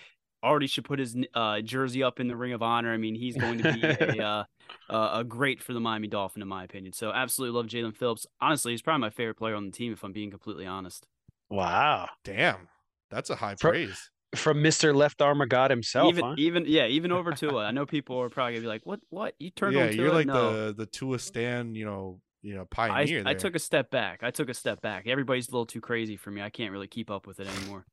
already 0.43 0.67
should 0.67 0.85
put 0.85 0.99
his 0.99 1.17
uh, 1.35 1.61
jersey 1.61 2.03
up 2.03 2.21
in 2.21 2.29
the 2.29 2.37
Ring 2.37 2.53
of 2.53 2.63
Honor. 2.63 2.93
I 2.93 2.97
mean, 2.97 3.15
he's 3.15 3.37
going 3.37 3.59
to 3.59 3.73
be 3.73 4.19
a, 4.19 4.47
uh, 4.91 5.11
a 5.15 5.25
great 5.25 5.63
for 5.63 5.73
the 5.73 5.81
Miami 5.81 6.09
Dolphin, 6.09 6.43
in 6.43 6.49
my 6.49 6.65
opinion. 6.65 6.93
So, 6.93 7.13
absolutely 7.13 7.57
love 7.57 7.67
Jalen 7.67 7.97
Phillips. 7.97 8.27
Honestly, 8.41 8.73
he's 8.73 8.83
probably 8.83 9.01
my 9.01 9.11
favorite 9.11 9.37
player 9.37 9.55
on 9.55 9.67
the 9.67 9.73
team, 9.73 9.93
if 9.93 10.03
I'm 10.03 10.13
being 10.13 10.31
completely 10.31 10.67
honest. 10.67 11.07
Wow, 11.51 12.09
damn, 12.25 12.69
that's 13.11 13.31
a 13.31 13.37
high 13.37 13.57
from, 13.57 13.71
praise 13.71 14.11
from 14.35 14.63
Mister 14.63 14.95
Left 14.95 15.21
Arm 15.21 15.41
of 15.41 15.49
God 15.49 15.71
himself. 15.71 16.09
Even, 16.09 16.25
huh? 16.25 16.35
even, 16.39 16.65
yeah, 16.67 16.87
even 16.87 17.13
over 17.13 17.33
Tua. 17.33 17.65
I 17.65 17.71
know 17.71 17.87
people 17.87 18.21
are 18.21 18.31
probably 18.31 18.55
gonna 18.55 18.63
be 18.63 18.69
like, 18.69 18.85
"What? 18.85 19.01
What? 19.11 19.35
You 19.39 19.51
turned 19.51 19.75
yeah, 19.75 19.85
on 19.85 19.93
Tua?" 19.93 20.05
you're 20.05 20.15
like 20.15 20.27
no. 20.27 20.69
the 20.69 20.73
the 20.73 20.87
Tua 20.87 21.19
Stan, 21.19 21.75
you 21.75 21.85
know, 21.85 22.21
you 22.43 22.55
know, 22.55 22.63
I, 22.63 22.89
pioneer. 22.89 23.23
I 23.27 23.35
took 23.35 23.55
a 23.55 23.59
step 23.59 23.91
back. 23.91 24.21
I 24.23 24.31
took 24.31 24.49
a 24.49 24.55
step 24.55 24.81
back. 24.81 25.07
Everybody's 25.07 25.49
a 25.49 25.53
little 25.53 25.67
too 25.67 25.81
crazy 25.81 26.17
for 26.17 26.31
me. 26.31 26.43
I 26.43 26.51
can't 26.51 26.73
really 26.73 26.89
keep 26.89 27.11
up 27.11 27.27
with 27.27 27.41
it 27.41 27.47
anymore. 27.47 27.85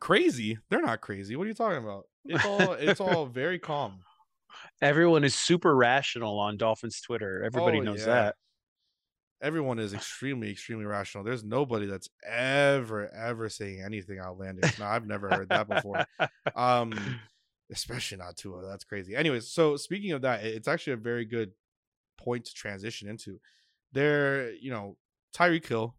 Crazy. 0.00 0.58
They're 0.68 0.82
not 0.82 1.00
crazy. 1.00 1.36
What 1.36 1.44
are 1.44 1.48
you 1.48 1.54
talking 1.54 1.82
about? 1.82 2.04
It's 2.24 2.44
all 2.44 2.72
it's 2.72 3.00
all 3.00 3.26
very 3.26 3.58
calm. 3.58 4.00
Everyone 4.80 5.24
is 5.24 5.34
super 5.34 5.74
rational 5.74 6.38
on 6.38 6.56
Dolphins 6.56 7.00
Twitter. 7.00 7.42
Everybody 7.44 7.78
Oh, 7.80 7.82
knows 7.82 8.00
yeah. 8.00 8.06
that. 8.06 8.34
Everyone 9.40 9.78
is 9.80 9.92
extremely, 9.92 10.50
extremely 10.50 10.84
rational. 10.84 11.24
There's 11.24 11.42
nobody 11.42 11.86
that's 11.86 12.08
ever, 12.24 13.12
ever 13.12 13.48
saying 13.48 13.82
anything 13.82 14.20
outlandish. 14.20 14.78
Now, 14.78 14.88
I've 14.88 15.06
never 15.06 15.28
heard 15.28 15.48
that 15.48 15.68
before. 15.68 16.04
Um, 16.54 16.92
especially 17.72 18.18
not 18.18 18.36
Tua. 18.36 18.66
That's 18.68 18.84
crazy. 18.84 19.16
Anyways, 19.16 19.48
so 19.48 19.76
speaking 19.76 20.12
of 20.12 20.22
that, 20.22 20.44
it's 20.44 20.68
actually 20.68 20.92
a 20.92 20.98
very 20.98 21.24
good 21.24 21.52
point 22.18 22.44
to 22.44 22.54
transition 22.54 23.08
into. 23.08 23.40
There, 23.92 24.52
you 24.52 24.70
know, 24.70 24.96
Tyreek 25.34 25.66
Hill. 25.66 25.96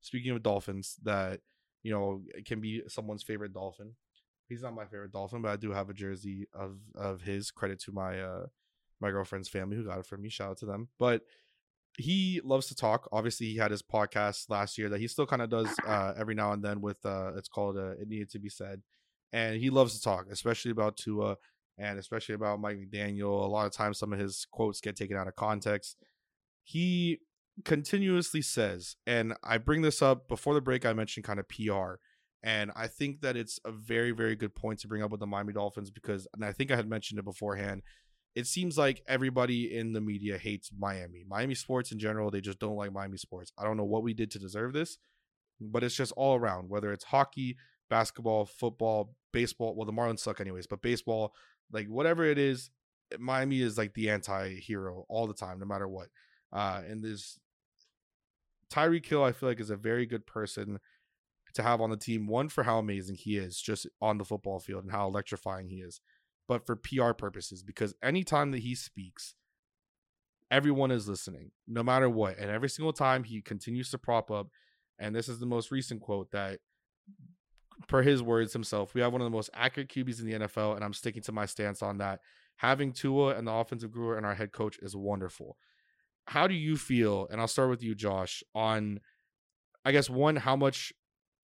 Speaking 0.00 0.30
of 0.30 0.42
Dolphins, 0.42 0.96
that 1.02 1.40
you 1.82 1.92
know 1.92 2.22
it 2.34 2.44
can 2.44 2.60
be 2.60 2.82
someone's 2.88 3.22
favorite 3.22 3.52
Dolphin. 3.52 3.94
He's 4.48 4.62
not 4.62 4.74
my 4.74 4.86
favorite 4.86 5.12
Dolphin, 5.12 5.42
but 5.42 5.50
I 5.50 5.56
do 5.56 5.72
have 5.72 5.90
a 5.90 5.94
jersey 5.94 6.48
of 6.54 6.78
of 6.94 7.22
his. 7.22 7.50
Credit 7.50 7.78
to 7.80 7.92
my 7.92 8.20
uh 8.20 8.46
my 9.00 9.10
girlfriend's 9.10 9.48
family 9.48 9.76
who 9.76 9.84
got 9.84 9.98
it 9.98 10.06
for 10.06 10.16
me. 10.16 10.28
Shout 10.28 10.50
out 10.50 10.58
to 10.58 10.66
them. 10.66 10.88
But 10.98 11.22
he 11.96 12.40
loves 12.44 12.68
to 12.68 12.74
talk. 12.74 13.08
Obviously, 13.12 13.46
he 13.46 13.56
had 13.56 13.70
his 13.70 13.82
podcast 13.82 14.48
last 14.48 14.78
year 14.78 14.88
that 14.88 15.00
he 15.00 15.08
still 15.08 15.26
kind 15.26 15.42
of 15.42 15.50
does 15.50 15.68
uh, 15.86 16.14
every 16.16 16.34
now 16.34 16.52
and 16.52 16.62
then 16.62 16.80
with 16.80 17.04
uh, 17.04 17.32
it's 17.36 17.48
called 17.48 17.76
uh, 17.76 17.90
"It 18.00 18.08
Needed 18.08 18.30
to 18.30 18.38
Be 18.38 18.48
Said," 18.48 18.82
and 19.32 19.60
he 19.60 19.70
loves 19.70 19.94
to 19.94 20.00
talk, 20.00 20.26
especially 20.30 20.70
about 20.70 20.96
Tua 20.96 21.36
and 21.76 21.98
especially 21.98 22.34
about 22.34 22.60
Mike 22.60 22.78
McDaniel. 22.78 23.44
A 23.44 23.48
lot 23.48 23.66
of 23.66 23.72
times, 23.72 23.98
some 23.98 24.12
of 24.12 24.18
his 24.18 24.46
quotes 24.50 24.80
get 24.80 24.96
taken 24.96 25.16
out 25.16 25.28
of 25.28 25.36
context. 25.36 25.96
He 26.64 27.18
continuously 27.64 28.42
says, 28.42 28.96
and 29.06 29.34
I 29.42 29.58
bring 29.58 29.82
this 29.82 30.02
up 30.02 30.28
before 30.28 30.54
the 30.54 30.60
break. 30.60 30.86
I 30.86 30.92
mentioned 30.92 31.24
kind 31.24 31.40
of 31.40 31.48
PR, 31.48 31.94
and 32.42 32.70
I 32.76 32.86
think 32.86 33.20
that 33.22 33.36
it's 33.36 33.58
a 33.64 33.72
very, 33.72 34.12
very 34.12 34.36
good 34.36 34.54
point 34.54 34.80
to 34.80 34.88
bring 34.88 35.02
up 35.02 35.10
with 35.10 35.20
the 35.20 35.26
Miami 35.26 35.52
Dolphins 35.52 35.90
because, 35.90 36.26
and 36.34 36.44
I 36.44 36.52
think 36.52 36.70
I 36.70 36.76
had 36.76 36.88
mentioned 36.88 37.18
it 37.18 37.24
beforehand 37.24 37.82
it 38.38 38.46
seems 38.46 38.78
like 38.78 39.02
everybody 39.08 39.76
in 39.76 39.92
the 39.92 40.00
media 40.00 40.38
hates 40.38 40.70
Miami. 40.78 41.24
Miami 41.26 41.56
sports 41.56 41.90
in 41.90 41.98
general, 41.98 42.30
they 42.30 42.40
just 42.40 42.60
don't 42.60 42.76
like 42.76 42.92
Miami 42.92 43.16
sports. 43.16 43.52
I 43.58 43.64
don't 43.64 43.76
know 43.76 43.84
what 43.84 44.04
we 44.04 44.14
did 44.14 44.30
to 44.30 44.38
deserve 44.38 44.72
this, 44.72 44.96
but 45.60 45.82
it's 45.82 45.96
just 45.96 46.12
all 46.12 46.36
around, 46.36 46.68
whether 46.68 46.92
it's 46.92 47.02
hockey, 47.02 47.56
basketball, 47.90 48.46
football, 48.46 49.16
baseball. 49.32 49.74
Well, 49.74 49.86
the 49.86 49.92
Marlins 49.92 50.20
suck 50.20 50.40
anyways, 50.40 50.68
but 50.68 50.82
baseball, 50.82 51.34
like 51.72 51.88
whatever 51.88 52.24
it 52.24 52.38
is, 52.38 52.70
Miami 53.18 53.60
is 53.60 53.76
like 53.76 53.94
the 53.94 54.08
anti-hero 54.08 55.04
all 55.08 55.26
the 55.26 55.34
time, 55.34 55.58
no 55.58 55.66
matter 55.66 55.88
what. 55.88 56.06
Uh, 56.52 56.82
and 56.86 57.02
this 57.02 57.40
Tyreek 58.72 59.06
Hill, 59.06 59.24
I 59.24 59.32
feel 59.32 59.48
like, 59.48 59.60
is 59.60 59.70
a 59.70 59.76
very 59.76 60.06
good 60.06 60.26
person 60.26 60.78
to 61.54 61.62
have 61.62 61.80
on 61.80 61.90
the 61.90 61.96
team. 61.96 62.26
One 62.26 62.48
for 62.48 62.64
how 62.64 62.78
amazing 62.78 63.16
he 63.16 63.36
is 63.36 63.60
just 63.60 63.86
on 64.00 64.18
the 64.18 64.24
football 64.24 64.58
field 64.60 64.84
and 64.84 64.92
how 64.92 65.06
electrifying 65.06 65.68
he 65.68 65.76
is 65.76 66.00
but 66.48 66.66
for 66.66 66.74
PR 66.74 67.12
purposes, 67.12 67.62
because 67.62 67.94
anytime 68.02 68.50
that 68.52 68.60
he 68.60 68.74
speaks, 68.74 69.34
everyone 70.50 70.90
is 70.90 71.06
listening, 71.06 71.50
no 71.68 71.82
matter 71.82 72.08
what. 72.08 72.38
And 72.38 72.50
every 72.50 72.70
single 72.70 72.94
time 72.94 73.22
he 73.22 73.42
continues 73.42 73.90
to 73.90 73.98
prop 73.98 74.30
up, 74.30 74.48
and 74.98 75.14
this 75.14 75.28
is 75.28 75.38
the 75.38 75.46
most 75.46 75.70
recent 75.70 76.00
quote 76.00 76.30
that, 76.32 76.58
per 77.86 78.02
his 78.02 78.22
words 78.22 78.54
himself, 78.54 78.94
we 78.94 79.02
have 79.02 79.12
one 79.12 79.20
of 79.20 79.26
the 79.26 79.36
most 79.36 79.50
accurate 79.54 79.90
QBs 79.90 80.20
in 80.20 80.26
the 80.26 80.46
NFL, 80.46 80.74
and 80.74 80.82
I'm 80.82 80.94
sticking 80.94 81.22
to 81.22 81.32
my 81.32 81.44
stance 81.44 81.82
on 81.82 81.98
that. 81.98 82.20
Having 82.56 82.94
Tua 82.94 83.36
and 83.36 83.46
the 83.46 83.52
offensive 83.52 83.92
guru 83.92 84.16
and 84.16 84.26
our 84.26 84.34
head 84.34 84.50
coach 84.50 84.78
is 84.82 84.96
wonderful. 84.96 85.56
How 86.28 86.46
do 86.46 86.54
you 86.54 86.76
feel? 86.76 87.26
And 87.30 87.40
I'll 87.40 87.48
start 87.48 87.70
with 87.70 87.82
you, 87.82 87.94
Josh, 87.94 88.42
on 88.54 89.00
I 89.84 89.92
guess 89.92 90.10
one, 90.10 90.36
how 90.36 90.56
much 90.56 90.92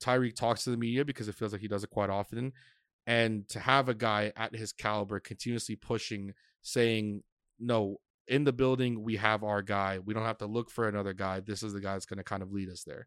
Tyreek 0.03 0.37
talks 0.37 0.65
to 0.65 0.71
the 0.71 0.77
media 0.77 1.05
because 1.05 1.29
it 1.29 1.35
feels 1.35 1.53
like 1.53 1.63
he 1.63 1.69
does 1.69 1.85
it 1.85 1.91
quite 1.91 2.11
often 2.11 2.53
and 3.07 3.49
to 3.49 3.61
have 3.61 3.89
a 3.89 3.95
guy 3.95 4.33
at 4.37 4.55
his 4.55 4.73
caliber 4.73 5.21
continuously 5.21 5.77
pushing 5.77 6.33
saying 6.63 7.23
no 7.59 7.97
in 8.29 8.45
the 8.45 8.53
building 8.53 9.03
we 9.03 9.17
have 9.17 9.45
our 9.45 9.63
guy 9.63 9.99
we 9.99 10.15
don't 10.15 10.25
have 10.25 10.39
to 10.39 10.47
look 10.47 10.71
for 10.71 10.89
another 10.89 11.13
guy 11.13 11.41
this 11.41 11.63
is 11.63 11.73
the 11.73 11.81
guy 11.81 11.93
that's 11.93 12.07
going 12.07 12.19
to 12.19 12.25
kind 12.25 12.43
of 12.43 12.53
lead 12.53 12.69
us 12.69 12.83
there 12.85 13.07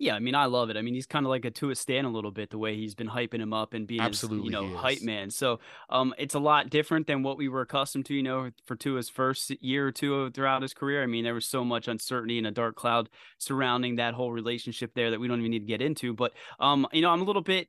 Yeah, 0.00 0.14
I 0.14 0.18
mean, 0.18 0.34
I 0.34 0.46
love 0.46 0.70
it. 0.70 0.78
I 0.78 0.82
mean, 0.82 0.94
he's 0.94 1.06
kind 1.06 1.26
of 1.26 1.30
like 1.30 1.44
a 1.44 1.50
Tua 1.50 1.74
Stan 1.74 2.06
a 2.06 2.10
little 2.10 2.30
bit, 2.30 2.48
the 2.48 2.56
way 2.56 2.74
he's 2.74 2.94
been 2.94 3.06
hyping 3.06 3.38
him 3.38 3.52
up 3.52 3.74
and 3.74 3.86
being, 3.86 4.00
his, 4.00 4.08
Absolutely 4.08 4.46
you 4.46 4.50
know, 4.50 4.74
hype 4.74 5.02
man. 5.02 5.28
So, 5.28 5.60
um, 5.90 6.14
it's 6.16 6.34
a 6.34 6.38
lot 6.38 6.70
different 6.70 7.06
than 7.06 7.22
what 7.22 7.36
we 7.36 7.50
were 7.50 7.60
accustomed 7.60 8.06
to, 8.06 8.14
you 8.14 8.22
know, 8.22 8.50
for 8.64 8.76
Tua's 8.76 9.10
first 9.10 9.50
year 9.62 9.86
or 9.86 9.92
two 9.92 10.30
throughout 10.30 10.62
his 10.62 10.72
career. 10.72 11.02
I 11.02 11.06
mean, 11.06 11.22
there 11.22 11.34
was 11.34 11.44
so 11.44 11.64
much 11.64 11.86
uncertainty 11.86 12.38
and 12.38 12.46
a 12.46 12.50
dark 12.50 12.76
cloud 12.76 13.10
surrounding 13.36 13.96
that 13.96 14.14
whole 14.14 14.32
relationship 14.32 14.94
there 14.94 15.10
that 15.10 15.20
we 15.20 15.28
don't 15.28 15.40
even 15.40 15.50
need 15.50 15.60
to 15.60 15.66
get 15.66 15.82
into. 15.82 16.14
But, 16.14 16.32
um, 16.58 16.86
you 16.94 17.02
know, 17.02 17.10
I'm 17.10 17.20
a 17.20 17.24
little 17.24 17.42
bit 17.42 17.68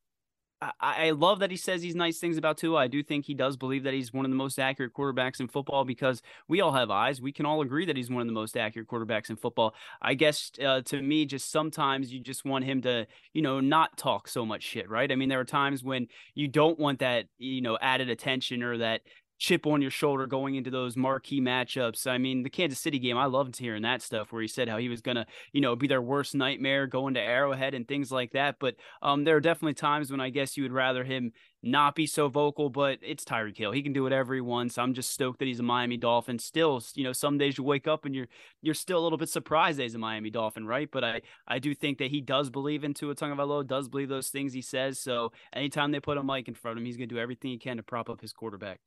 I, 0.62 1.08
I 1.08 1.10
love 1.12 1.39
that 1.39 1.50
he 1.50 1.58
says 1.58 1.82
these 1.82 1.95
nice 1.95 2.19
things 2.19 2.38
about 2.38 2.58
Tua. 2.58 2.78
I 2.78 2.88
do 2.88 3.02
think 3.02 3.26
he 3.26 3.34
does 3.34 3.58
believe 3.58 3.84
that 3.84 3.93
he's 3.93 4.13
one 4.13 4.26
of 4.26 4.32
the 4.32 4.38
most 4.38 4.60
accurate 4.60 4.93
quarterbacks 4.93 5.39
in 5.39 5.47
football 5.47 5.84
because 5.86 6.21
we 6.47 6.62
all 6.62 6.71
have 6.71 6.91
eyes. 6.91 7.19
We 7.19 7.32
can 7.32 7.45
all 7.45 7.62
agree 7.62 7.86
that 7.86 7.97
he's 7.97 8.10
one 8.10 8.21
of 8.21 8.28
the 8.28 8.34
most 8.34 8.56
accurate 8.56 8.88
quarterbacks 8.88 9.30
in 9.30 9.38
football. 9.38 9.74
I 10.02 10.13
guess 10.13 10.52
uh, 10.63 10.82
to 10.82 11.02
me, 11.02 11.26
just 11.26 11.52
sometimes 11.52 12.13
you 12.13 12.19
just 12.19 12.45
want 12.45 12.65
him 12.65 12.82
to, 12.84 13.08
you 13.34 13.41
know, 13.41 13.60
not 13.60 13.97
talk 13.97 14.28
so 14.28 14.45
much 14.45 14.62
shit, 14.62 14.89
right? 14.89 15.12
I 15.12 15.15
mean, 15.15 15.30
there 15.30 15.39
are 15.39 15.45
times 15.45 15.84
when 15.84 16.08
you 16.36 16.47
don't 16.47 16.78
want 16.80 17.00
that, 17.00 17.26
you 17.39 17.62
know, 17.62 17.78
added 17.82 18.10
attention 18.10 18.62
or 18.62 18.78
that 18.78 19.02
chip 19.42 19.66
on 19.66 19.82
your 19.82 19.90
shoulder 19.90 20.28
going 20.28 20.54
into 20.54 20.70
those 20.70 20.96
marquee 20.96 21.42
matchups. 21.42 22.06
I 22.06 22.20
mean, 22.20 22.44
the 22.44 22.50
Kansas 22.50 22.78
City 22.78 23.00
game, 23.00 23.18
I 23.18 23.26
loved 23.26 23.58
hearing 23.58 23.82
that 23.82 24.04
stuff 24.04 24.32
where 24.32 24.44
he 24.44 24.48
said 24.48 24.70
how 24.70 24.78
he 24.78 24.88
was 24.88 25.02
going 25.02 25.16
to, 25.16 25.26
you 25.52 25.62
know, 25.62 25.76
be 25.76 25.88
their 25.88 26.02
worst 26.02 26.36
nightmare 26.36 26.86
going 26.86 27.16
to 27.16 27.20
Arrowhead 27.20 27.74
and 27.74 27.88
things 27.88 28.12
like 28.12 28.34
that. 28.34 28.58
But 28.60 28.76
um, 29.02 29.24
there 29.24 29.36
are 29.36 29.42
definitely 29.42 29.74
times 29.74 30.12
when 30.12 30.22
I 30.22 30.30
guess 30.30 30.58
you 30.58 30.64
would 30.64 30.72
rather 30.72 31.04
him 31.04 31.32
not 31.64 31.96
be 31.96 32.06
so 32.06 32.28
vocal, 32.28 32.70
but 32.70 33.00
it's 33.02 33.26
Tyreek 33.26 33.58
Hill. 33.58 33.72
He 33.72 33.82
can 33.82 33.94
do 33.94 34.04
whatever 34.04 34.36
he 34.36 34.42
wants. 34.42 34.78
I'm 34.78 34.94
just 34.94 35.10
stoked 35.10 35.40
that 35.40 35.48
he's 35.48 35.60
a 35.60 35.64
Miami 35.64 35.98
Dolphin. 35.98 36.38
Still, 36.38 36.80
you 36.94 37.04
know, 37.04 37.12
some 37.12 37.40
days 37.40 37.58
you 37.58 37.64
wake 37.64 37.88
up 37.88 38.06
and 38.06 38.14
you're 38.14 38.28
you're 38.62 38.76
still 38.76 39.00
a 39.00 39.04
little 39.04 39.18
bit 39.18 39.30
surprised 39.30 39.80
that 39.80 39.84
he's 39.84 39.96
a 39.96 40.00
Miami 40.00 40.30
Dolphin, 40.30 40.68
right? 40.68 40.90
But 40.92 41.04
I 41.04 41.22
I 41.48 41.58
do 41.58 41.74
think 41.74 41.98
that 41.98 42.12
he 42.12 42.22
does 42.22 42.52
believe 42.52 42.84
in 42.84 42.94
Tua 42.94 43.16
Tagovailoa, 43.16 43.66
does 43.66 43.90
believe 43.90 44.10
those 44.10 44.30
things 44.30 44.54
he 44.54 44.62
says. 44.62 45.00
So 45.00 45.32
anytime 45.52 45.92
they 45.92 46.00
put 46.00 46.20
a 46.20 46.24
mic 46.24 46.48
in 46.48 46.54
front 46.54 46.78
of 46.78 46.82
him, 46.82 46.86
he's 46.86 46.98
gonna 46.98 47.08
do 47.08 47.18
everything 47.18 47.50
he 47.50 47.58
can 47.58 47.78
to 47.78 47.84
prop 47.84 48.08
up 48.08 48.22
his 48.22 48.34
quarterback. 48.34 48.80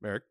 Merrick. 0.00 0.22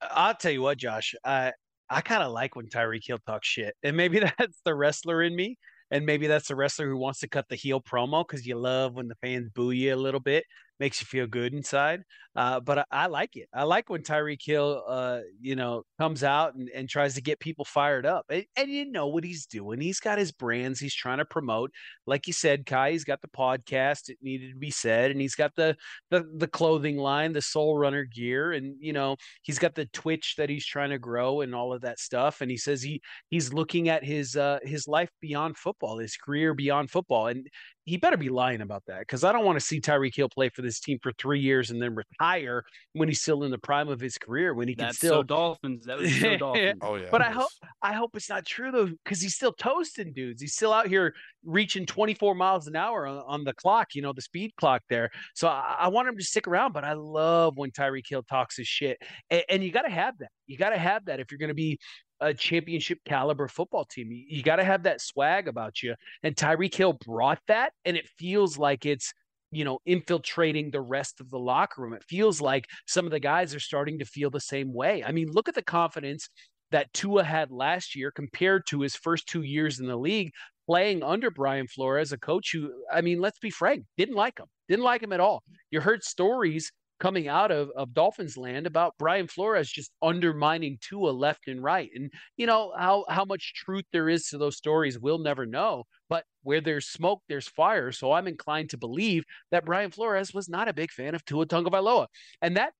Uh, 0.00 0.08
I'll 0.10 0.34
tell 0.34 0.52
you 0.52 0.62
what, 0.62 0.78
Josh. 0.78 1.14
I 1.24 1.52
I 1.90 2.00
kind 2.00 2.22
of 2.22 2.32
like 2.32 2.56
when 2.56 2.66
Tyreek 2.66 3.06
Hill 3.06 3.18
talks 3.26 3.48
shit, 3.48 3.74
and 3.82 3.96
maybe 3.96 4.20
that's 4.38 4.60
the 4.64 4.74
wrestler 4.74 5.22
in 5.22 5.34
me, 5.36 5.58
and 5.90 6.06
maybe 6.06 6.26
that's 6.26 6.48
the 6.48 6.56
wrestler 6.56 6.88
who 6.88 6.96
wants 6.96 7.20
to 7.20 7.28
cut 7.28 7.48
the 7.48 7.56
heel 7.56 7.80
promo 7.80 8.26
because 8.26 8.46
you 8.46 8.56
love 8.56 8.94
when 8.94 9.08
the 9.08 9.16
fans 9.16 9.48
boo 9.54 9.70
you 9.70 9.94
a 9.94 9.96
little 9.96 10.20
bit. 10.20 10.44
Makes 10.80 11.00
you 11.00 11.06
feel 11.06 11.26
good 11.26 11.54
inside. 11.54 12.02
Uh, 12.36 12.58
but 12.58 12.78
I, 12.78 12.84
I, 12.90 13.06
like 13.06 13.36
it. 13.36 13.48
I 13.54 13.62
like 13.62 13.88
when 13.88 14.02
Tyreek 14.02 14.40
Hill, 14.44 14.82
uh, 14.88 15.20
you 15.40 15.54
know, 15.54 15.84
comes 15.98 16.24
out 16.24 16.54
and, 16.56 16.68
and 16.74 16.88
tries 16.88 17.14
to 17.14 17.22
get 17.22 17.38
people 17.38 17.64
fired 17.64 18.06
up. 18.06 18.24
And, 18.28 18.44
and, 18.56 18.68
you 18.68 18.90
know 18.90 19.06
what 19.06 19.22
he's 19.22 19.46
doing. 19.46 19.80
He's 19.80 20.00
got 20.00 20.18
his 20.18 20.32
brands 20.32 20.80
he's 20.80 20.94
trying 20.94 21.18
to 21.18 21.24
promote. 21.24 21.70
Like 22.06 22.26
you 22.26 22.32
said, 22.32 22.66
Kai, 22.66 22.90
he's 22.90 23.04
got 23.04 23.20
the 23.22 23.28
podcast. 23.28 24.08
It 24.08 24.18
needed 24.20 24.50
to 24.50 24.58
be 24.58 24.72
said, 24.72 25.12
and 25.12 25.20
he's 25.20 25.36
got 25.36 25.52
the 25.54 25.76
the 26.10 26.24
the 26.36 26.48
clothing 26.48 26.96
line, 26.96 27.32
the 27.32 27.42
Soul 27.42 27.76
Runner 27.76 28.04
gear, 28.04 28.52
and 28.52 28.74
you 28.80 28.92
know 28.92 29.16
he's 29.42 29.58
got 29.58 29.74
the 29.74 29.86
Twitch 29.86 30.34
that 30.38 30.50
he's 30.50 30.66
trying 30.66 30.90
to 30.90 30.98
grow 30.98 31.42
and 31.42 31.54
all 31.54 31.72
of 31.72 31.82
that 31.82 32.00
stuff. 32.00 32.40
And 32.40 32.50
he 32.50 32.56
says 32.56 32.82
he 32.82 33.00
he's 33.30 33.52
looking 33.52 33.88
at 33.88 34.04
his 34.04 34.36
uh, 34.36 34.58
his 34.62 34.88
life 34.88 35.10
beyond 35.20 35.56
football, 35.56 35.98
his 35.98 36.16
career 36.16 36.52
beyond 36.52 36.90
football, 36.90 37.28
and 37.28 37.46
he 37.84 37.96
better 37.98 38.16
be 38.16 38.30
lying 38.30 38.62
about 38.62 38.82
that 38.86 39.00
because 39.00 39.24
I 39.24 39.32
don't 39.32 39.44
want 39.44 39.58
to 39.58 39.64
see 39.64 39.80
Tyreek 39.80 40.16
Hill 40.16 40.28
play 40.28 40.48
for 40.48 40.62
this 40.62 40.80
team 40.80 40.98
for 41.02 41.12
three 41.12 41.40
years 41.40 41.70
and 41.70 41.80
then 41.80 41.94
retire 41.94 42.64
when 42.94 43.08
he's 43.08 43.20
still 43.20 43.44
in 43.44 43.50
the 43.50 43.58
prime 43.58 43.88
of 43.88 44.00
his 44.00 44.16
career 44.16 44.54
when 44.54 44.68
he 44.68 44.74
That's 44.74 44.98
can 44.98 45.08
still 45.08 45.20
so 45.20 45.22
Dolphins. 45.22 45.84
That 45.84 45.98
was 45.98 46.18
so 46.18 46.36
Dolphins. 46.38 46.78
Oh 46.80 46.96
yeah. 46.96 47.08
But 47.10 47.20
I 47.20 47.30
hope 47.30 47.50
I 47.82 47.92
hope 47.92 48.10
it's 48.14 48.30
not 48.30 48.46
true 48.46 48.70
though 48.70 48.86
because 49.04 49.20
he's 49.20 49.34
still 49.34 49.52
toasting 49.52 50.12
dudes. 50.12 50.40
He's 50.40 50.54
still 50.54 50.72
out 50.72 50.88
here 50.88 51.14
reaching 51.44 51.84
24 51.84 52.34
miles 52.34 52.66
an 52.66 52.76
hour 52.76 53.06
on, 53.06 53.22
on 53.26 53.44
the 53.44 53.52
clock, 53.52 53.94
you 53.94 54.02
know, 54.02 54.12
the 54.12 54.22
speed 54.22 54.52
clock 54.56 54.82
there. 54.88 55.10
So 55.34 55.48
I, 55.48 55.76
I, 55.80 55.88
want 55.88 56.08
him 56.08 56.16
to 56.16 56.24
stick 56.24 56.46
around. 56.48 56.72
But 56.72 56.84
I 56.84 56.94
love 56.94 57.56
when 57.56 57.70
Tyreek 57.70 58.08
Hill 58.08 58.22
talks 58.22 58.56
his 58.56 58.66
shit, 58.66 58.98
and, 59.30 59.42
and 59.48 59.62
you 59.62 59.70
got 59.70 59.82
to 59.82 59.90
have 59.90 60.16
that. 60.18 60.30
You 60.46 60.56
got 60.56 60.70
to 60.70 60.78
have 60.78 61.04
that 61.06 61.20
if 61.20 61.30
you're 61.30 61.38
going 61.38 61.48
to 61.48 61.54
be 61.54 61.78
a 62.24 62.34
championship 62.34 62.98
caliber 63.04 63.48
football 63.48 63.84
team. 63.84 64.10
You, 64.10 64.24
you 64.28 64.42
got 64.42 64.56
to 64.56 64.64
have 64.64 64.82
that 64.84 65.00
swag 65.00 65.48
about 65.48 65.82
you. 65.82 65.94
And 66.22 66.34
Tyreek 66.34 66.74
Hill 66.74 66.94
brought 67.04 67.40
that, 67.48 67.72
and 67.84 67.96
it 67.96 68.08
feels 68.18 68.58
like 68.58 68.86
it's 68.86 69.12
you 69.50 69.64
know 69.64 69.78
infiltrating 69.86 70.70
the 70.70 70.80
rest 70.80 71.20
of 71.20 71.30
the 71.30 71.38
locker 71.38 71.82
room. 71.82 71.92
It 71.92 72.04
feels 72.04 72.40
like 72.40 72.66
some 72.86 73.04
of 73.04 73.12
the 73.12 73.20
guys 73.20 73.54
are 73.54 73.60
starting 73.60 73.98
to 73.98 74.04
feel 74.04 74.30
the 74.30 74.40
same 74.40 74.72
way. 74.72 75.04
I 75.04 75.12
mean, 75.12 75.30
look 75.30 75.48
at 75.48 75.54
the 75.54 75.62
confidence 75.62 76.28
that 76.70 76.92
Tua 76.92 77.22
had 77.22 77.50
last 77.50 77.94
year 77.94 78.10
compared 78.10 78.66
to 78.68 78.80
his 78.80 78.96
first 78.96 79.28
two 79.28 79.42
years 79.42 79.78
in 79.78 79.86
the 79.86 79.96
league 79.96 80.32
playing 80.66 81.02
under 81.02 81.30
Brian 81.30 81.66
Flores, 81.66 82.12
a 82.12 82.18
coach 82.18 82.50
who, 82.52 82.72
I 82.92 83.00
mean, 83.00 83.20
let's 83.20 83.38
be 83.38 83.50
frank, 83.50 83.84
didn't 83.96 84.14
like 84.14 84.38
him, 84.38 84.46
didn't 84.68 84.84
like 84.84 85.02
him 85.02 85.12
at 85.12 85.20
all. 85.20 85.42
You 85.70 85.80
heard 85.80 86.02
stories 86.02 86.72
coming 87.04 87.28
out 87.28 87.50
of, 87.50 87.70
of 87.76 87.92
Dolphins 87.92 88.34
land 88.34 88.66
about 88.66 88.94
Brian 88.98 89.28
Flores 89.28 89.70
just 89.70 89.92
undermining 90.00 90.78
Tua 90.80 91.10
left 91.10 91.48
and 91.48 91.62
right. 91.62 91.90
And 91.94 92.10
you 92.38 92.46
know 92.46 92.72
how 92.78 93.04
how 93.10 93.26
much 93.26 93.52
truth 93.52 93.84
there 93.92 94.08
is 94.08 94.28
to 94.28 94.38
those 94.38 94.56
stories, 94.56 94.98
we'll 94.98 95.18
never 95.18 95.44
know. 95.44 95.84
But 96.08 96.24
where 96.44 96.62
there's 96.62 96.86
smoke, 96.86 97.20
there's 97.28 97.46
fire. 97.46 97.92
So 97.92 98.12
I'm 98.12 98.26
inclined 98.26 98.70
to 98.70 98.78
believe 98.78 99.22
that 99.50 99.66
Brian 99.66 99.90
Flores 99.90 100.32
was 100.32 100.48
not 100.48 100.66
a 100.66 100.72
big 100.72 100.90
fan 100.90 101.14
of 101.14 101.22
Tua 101.26 101.44
Tagovailoa, 101.44 102.06
and 102.40 102.56
that 102.56 102.72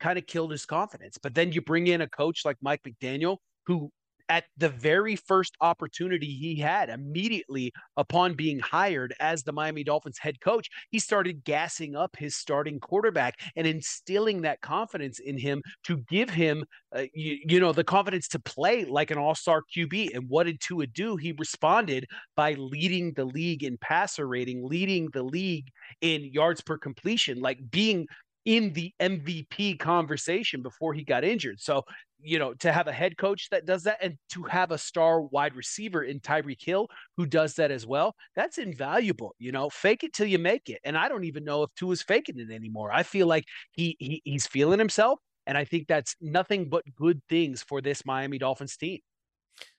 kind 0.00 0.18
of 0.18 0.26
killed 0.26 0.50
his 0.50 0.66
confidence. 0.66 1.16
But 1.22 1.36
then 1.36 1.52
you 1.52 1.60
bring 1.60 1.86
in 1.86 2.00
a 2.00 2.08
coach 2.08 2.44
like 2.44 2.56
Mike 2.60 2.82
McDaniel, 2.82 3.36
who 3.66 3.92
at 4.28 4.44
the 4.56 4.68
very 4.68 5.16
first 5.16 5.56
opportunity 5.60 6.26
he 6.26 6.56
had 6.56 6.88
immediately 6.88 7.72
upon 7.96 8.34
being 8.34 8.58
hired 8.58 9.14
as 9.20 9.42
the 9.42 9.52
Miami 9.52 9.84
Dolphins 9.84 10.18
head 10.18 10.40
coach, 10.40 10.68
he 10.90 10.98
started 10.98 11.44
gassing 11.44 11.94
up 11.94 12.16
his 12.16 12.36
starting 12.36 12.80
quarterback 12.80 13.34
and 13.56 13.66
instilling 13.66 14.42
that 14.42 14.60
confidence 14.60 15.18
in 15.18 15.38
him 15.38 15.62
to 15.84 15.98
give 16.08 16.30
him, 16.30 16.64
uh, 16.96 17.04
you, 17.12 17.38
you, 17.46 17.60
know, 17.60 17.72
the 17.72 17.84
confidence 17.84 18.28
to 18.28 18.38
play 18.38 18.84
like 18.84 19.10
an 19.10 19.18
all 19.18 19.34
star 19.34 19.62
QB. 19.76 20.14
And 20.14 20.28
what 20.28 20.44
did 20.44 20.60
Tua 20.60 20.86
do? 20.86 21.16
He 21.16 21.34
responded 21.38 22.06
by 22.36 22.54
leading 22.54 23.12
the 23.12 23.24
league 23.24 23.62
in 23.62 23.76
passer 23.78 24.26
rating, 24.26 24.64
leading 24.64 25.08
the 25.12 25.22
league 25.22 25.68
in 26.00 26.24
yards 26.32 26.60
per 26.60 26.78
completion, 26.78 27.40
like 27.40 27.58
being 27.70 28.06
in 28.44 28.72
the 28.74 28.92
MVP 29.00 29.78
conversation 29.78 30.62
before 30.62 30.92
he 30.92 31.02
got 31.02 31.24
injured. 31.24 31.60
So 31.60 31.82
you 32.24 32.38
know, 32.38 32.54
to 32.54 32.72
have 32.72 32.88
a 32.88 32.92
head 32.92 33.16
coach 33.18 33.48
that 33.50 33.66
does 33.66 33.82
that 33.82 33.98
and 34.02 34.16
to 34.30 34.42
have 34.44 34.70
a 34.70 34.78
star 34.78 35.20
wide 35.20 35.54
receiver 35.54 36.02
in 36.02 36.20
Tyreek 36.20 36.62
Hill 36.62 36.88
who 37.16 37.26
does 37.26 37.54
that 37.54 37.70
as 37.70 37.86
well, 37.86 38.14
that's 38.34 38.58
invaluable. 38.58 39.34
You 39.38 39.52
know, 39.52 39.68
fake 39.68 40.04
it 40.04 40.14
till 40.14 40.26
you 40.26 40.38
make 40.38 40.70
it. 40.70 40.80
And 40.84 40.96
I 40.96 41.08
don't 41.08 41.24
even 41.24 41.44
know 41.44 41.62
if 41.62 41.70
is 41.82 42.02
faking 42.02 42.38
it 42.38 42.50
anymore. 42.50 42.90
I 42.90 43.02
feel 43.02 43.26
like 43.26 43.44
he, 43.72 43.96
he 43.98 44.22
he's 44.24 44.46
feeling 44.46 44.78
himself. 44.78 45.20
And 45.46 45.58
I 45.58 45.66
think 45.66 45.86
that's 45.86 46.16
nothing 46.22 46.70
but 46.70 46.82
good 46.96 47.20
things 47.28 47.62
for 47.62 47.82
this 47.82 48.06
Miami 48.06 48.38
Dolphins 48.38 48.78
team. 48.78 49.00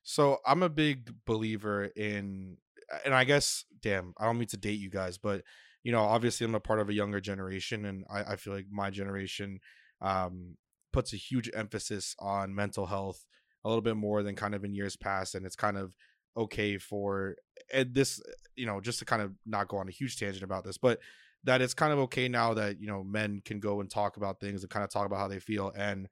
So 0.04 0.38
I'm 0.46 0.62
a 0.62 0.70
big 0.70 1.12
believer 1.26 1.86
in, 1.96 2.58
and 3.04 3.16
I 3.16 3.24
guess, 3.24 3.66
damn, 3.82 4.14
I 4.20 4.26
don't 4.26 4.38
mean 4.38 4.48
to 4.50 4.58
date 4.58 4.80
you 4.80 4.92
guys, 4.92 5.18
but 5.18 5.42
you 5.84 5.92
know, 5.92 6.02
obviously 6.02 6.46
I'm 6.46 6.56
a 6.56 6.60
part 6.60 6.80
of 6.80 6.90
a 6.90 6.94
younger 6.94 7.20
generation, 7.20 7.86
and 7.86 8.06
I, 8.10 8.34
I 8.34 8.36
feel 8.36 8.54
like 8.54 8.66
my 8.72 8.92
generation 8.92 9.60
um, 10.02 10.56
puts 10.96 11.12
a 11.12 11.18
huge 11.18 11.50
emphasis 11.54 12.16
on 12.20 12.56
mental 12.56 12.86
health 12.86 13.26
a 13.66 13.68
little 13.68 13.82
bit 13.82 13.98
more 13.98 14.24
than 14.24 14.34
kind 14.34 14.56
of 14.56 14.64
in 14.64 14.74
years 14.74 14.96
past 14.96 15.36
and 15.36 15.46
it's 15.46 15.56
kind 15.58 15.78
of 15.78 15.94
okay 16.38 16.78
for 16.78 17.36
and 17.74 17.94
this 17.94 18.22
you 18.56 18.66
know 18.66 18.80
just 18.80 19.00
to 19.00 19.06
kind 19.06 19.22
of 19.22 19.34
not 19.46 19.68
go 19.68 19.76
on 19.76 19.90
a 19.90 19.92
huge 19.92 20.18
tangent 20.18 20.42
about 20.42 20.64
this 20.64 20.78
but 20.78 21.00
that 21.44 21.62
it's 21.62 21.74
kind 21.74 21.92
of 21.92 22.00
okay 22.00 22.30
now 22.30 22.54
that 22.54 22.80
you 22.80 22.88
know 22.88 23.04
men 23.04 23.42
can 23.44 23.60
go 23.60 23.82
and 23.82 23.90
talk 23.90 24.16
about 24.16 24.40
things 24.40 24.64
and 24.64 24.70
kind 24.70 24.86
of 24.86 24.90
talk 24.90 25.06
about 25.06 25.20
how 25.20 25.28
they 25.28 25.40
feel 25.40 25.70
and 25.76 26.08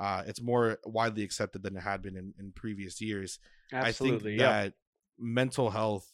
uh, 0.00 0.22
it's 0.28 0.40
more 0.40 0.78
widely 0.84 1.24
accepted 1.24 1.60
than 1.64 1.76
it 1.76 1.82
had 1.82 2.00
been 2.00 2.16
in, 2.16 2.32
in 2.38 2.52
previous 2.52 3.00
years 3.00 3.40
Absolutely, 3.72 4.18
i 4.18 4.22
think 4.22 4.40
yeah. 4.40 4.62
that 4.62 4.72
mental 5.18 5.70
health 5.70 6.12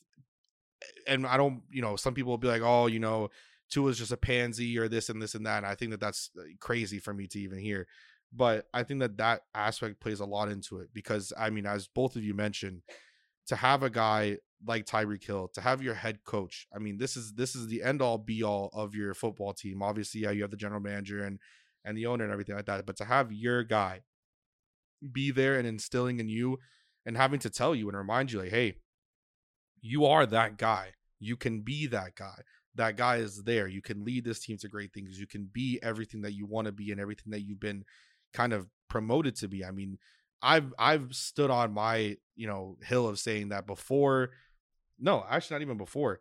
and 1.06 1.26
i 1.26 1.36
don't 1.36 1.60
you 1.70 1.82
know 1.82 1.94
some 1.94 2.14
people 2.14 2.30
will 2.30 2.38
be 2.38 2.48
like 2.48 2.62
oh 2.62 2.86
you 2.86 2.98
know 2.98 3.28
Tua's 3.70 3.98
just 3.98 4.12
a 4.12 4.16
pansy 4.16 4.78
or 4.78 4.88
this 4.88 5.08
and 5.08 5.20
this 5.20 5.34
and 5.34 5.44
that 5.44 5.58
and 5.58 5.66
i 5.66 5.74
think 5.74 5.90
that 5.90 6.00
that's 6.00 6.30
uh, 6.38 6.42
crazy 6.60 6.98
for 6.98 7.12
me 7.12 7.26
to 7.26 7.38
even 7.38 7.58
hear 7.58 7.86
but 8.34 8.66
I 8.74 8.82
think 8.82 9.00
that 9.00 9.18
that 9.18 9.42
aspect 9.54 10.00
plays 10.00 10.20
a 10.20 10.26
lot 10.26 10.48
into 10.48 10.78
it 10.78 10.88
because 10.92 11.32
I 11.38 11.50
mean, 11.50 11.66
as 11.66 11.86
both 11.86 12.16
of 12.16 12.24
you 12.24 12.34
mentioned, 12.34 12.82
to 13.46 13.56
have 13.56 13.82
a 13.82 13.90
guy 13.90 14.38
like 14.66 14.86
Tyreek 14.86 15.24
Hill, 15.24 15.48
to 15.54 15.60
have 15.60 15.82
your 15.82 15.94
head 15.94 16.24
coach, 16.24 16.66
I 16.74 16.78
mean, 16.78 16.98
this 16.98 17.16
is 17.16 17.34
this 17.34 17.54
is 17.54 17.68
the 17.68 17.82
end 17.82 18.02
all 18.02 18.18
be 18.18 18.42
all 18.42 18.70
of 18.72 18.94
your 18.94 19.14
football 19.14 19.52
team. 19.52 19.82
Obviously, 19.82 20.22
yeah, 20.22 20.30
you 20.30 20.42
have 20.42 20.50
the 20.50 20.56
general 20.56 20.80
manager 20.80 21.22
and 21.24 21.38
and 21.84 21.96
the 21.96 22.06
owner 22.06 22.24
and 22.24 22.32
everything 22.32 22.56
like 22.56 22.66
that, 22.66 22.86
but 22.86 22.96
to 22.96 23.04
have 23.04 23.32
your 23.32 23.62
guy 23.62 24.00
be 25.12 25.30
there 25.30 25.58
and 25.58 25.66
instilling 25.66 26.18
in 26.18 26.28
you 26.28 26.58
and 27.04 27.16
having 27.16 27.38
to 27.40 27.50
tell 27.50 27.74
you 27.74 27.88
and 27.88 27.96
remind 27.96 28.32
you 28.32 28.40
like, 28.40 28.50
hey, 28.50 28.76
you 29.80 30.06
are 30.06 30.24
that 30.26 30.56
guy. 30.56 30.92
You 31.20 31.36
can 31.36 31.60
be 31.60 31.86
that 31.88 32.14
guy. 32.14 32.40
That 32.74 32.96
guy 32.96 33.16
is 33.16 33.42
there. 33.44 33.68
You 33.68 33.82
can 33.82 34.04
lead 34.04 34.24
this 34.24 34.40
team 34.40 34.56
to 34.58 34.68
great 34.68 34.92
things. 34.92 35.20
You 35.20 35.26
can 35.26 35.48
be 35.52 35.78
everything 35.82 36.22
that 36.22 36.32
you 36.32 36.46
want 36.46 36.66
to 36.66 36.72
be 36.72 36.90
and 36.90 37.00
everything 37.00 37.30
that 37.32 37.42
you've 37.42 37.60
been 37.60 37.84
kind 38.34 38.52
of 38.52 38.66
promoted 38.88 39.36
to 39.36 39.48
be. 39.48 39.64
I 39.64 39.70
mean, 39.70 39.98
I've 40.42 40.74
I've 40.78 41.14
stood 41.14 41.50
on 41.50 41.72
my 41.72 42.16
you 42.36 42.46
know 42.46 42.76
hill 42.82 43.08
of 43.08 43.18
saying 43.18 43.48
that 43.48 43.66
before. 43.66 44.30
No, 44.98 45.24
actually, 45.28 45.56
not 45.56 45.62
even 45.62 45.78
before. 45.78 46.20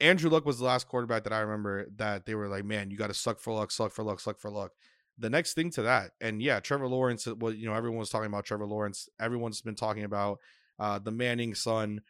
Andrew 0.00 0.30
Luck 0.30 0.44
was 0.44 0.58
the 0.58 0.64
last 0.64 0.88
quarterback 0.88 1.24
that 1.24 1.32
I 1.32 1.40
remember 1.40 1.86
that 1.96 2.26
they 2.26 2.34
were 2.34 2.48
like, 2.48 2.64
man, 2.64 2.90
you 2.90 2.98
got 2.98 3.06
to 3.06 3.14
suck 3.14 3.40
for 3.40 3.52
luck, 3.54 3.70
suck 3.70 3.92
for 3.92 4.02
luck, 4.02 4.20
suck 4.20 4.38
for 4.38 4.50
luck. 4.50 4.72
The 5.18 5.30
next 5.30 5.54
thing 5.54 5.70
to 5.70 5.82
that, 5.82 6.10
and 6.20 6.42
yeah, 6.42 6.60
Trevor 6.60 6.88
Lawrence. 6.88 7.26
Well, 7.26 7.52
you 7.52 7.66
know, 7.66 7.74
everyone 7.74 7.98
was 7.98 8.10
talking 8.10 8.26
about 8.26 8.44
Trevor 8.44 8.66
Lawrence. 8.66 9.08
Everyone's 9.20 9.62
been 9.62 9.74
talking 9.74 10.04
about 10.04 10.38
uh, 10.78 10.98
the 10.98 11.10
Manning 11.10 11.54
son 11.54 12.00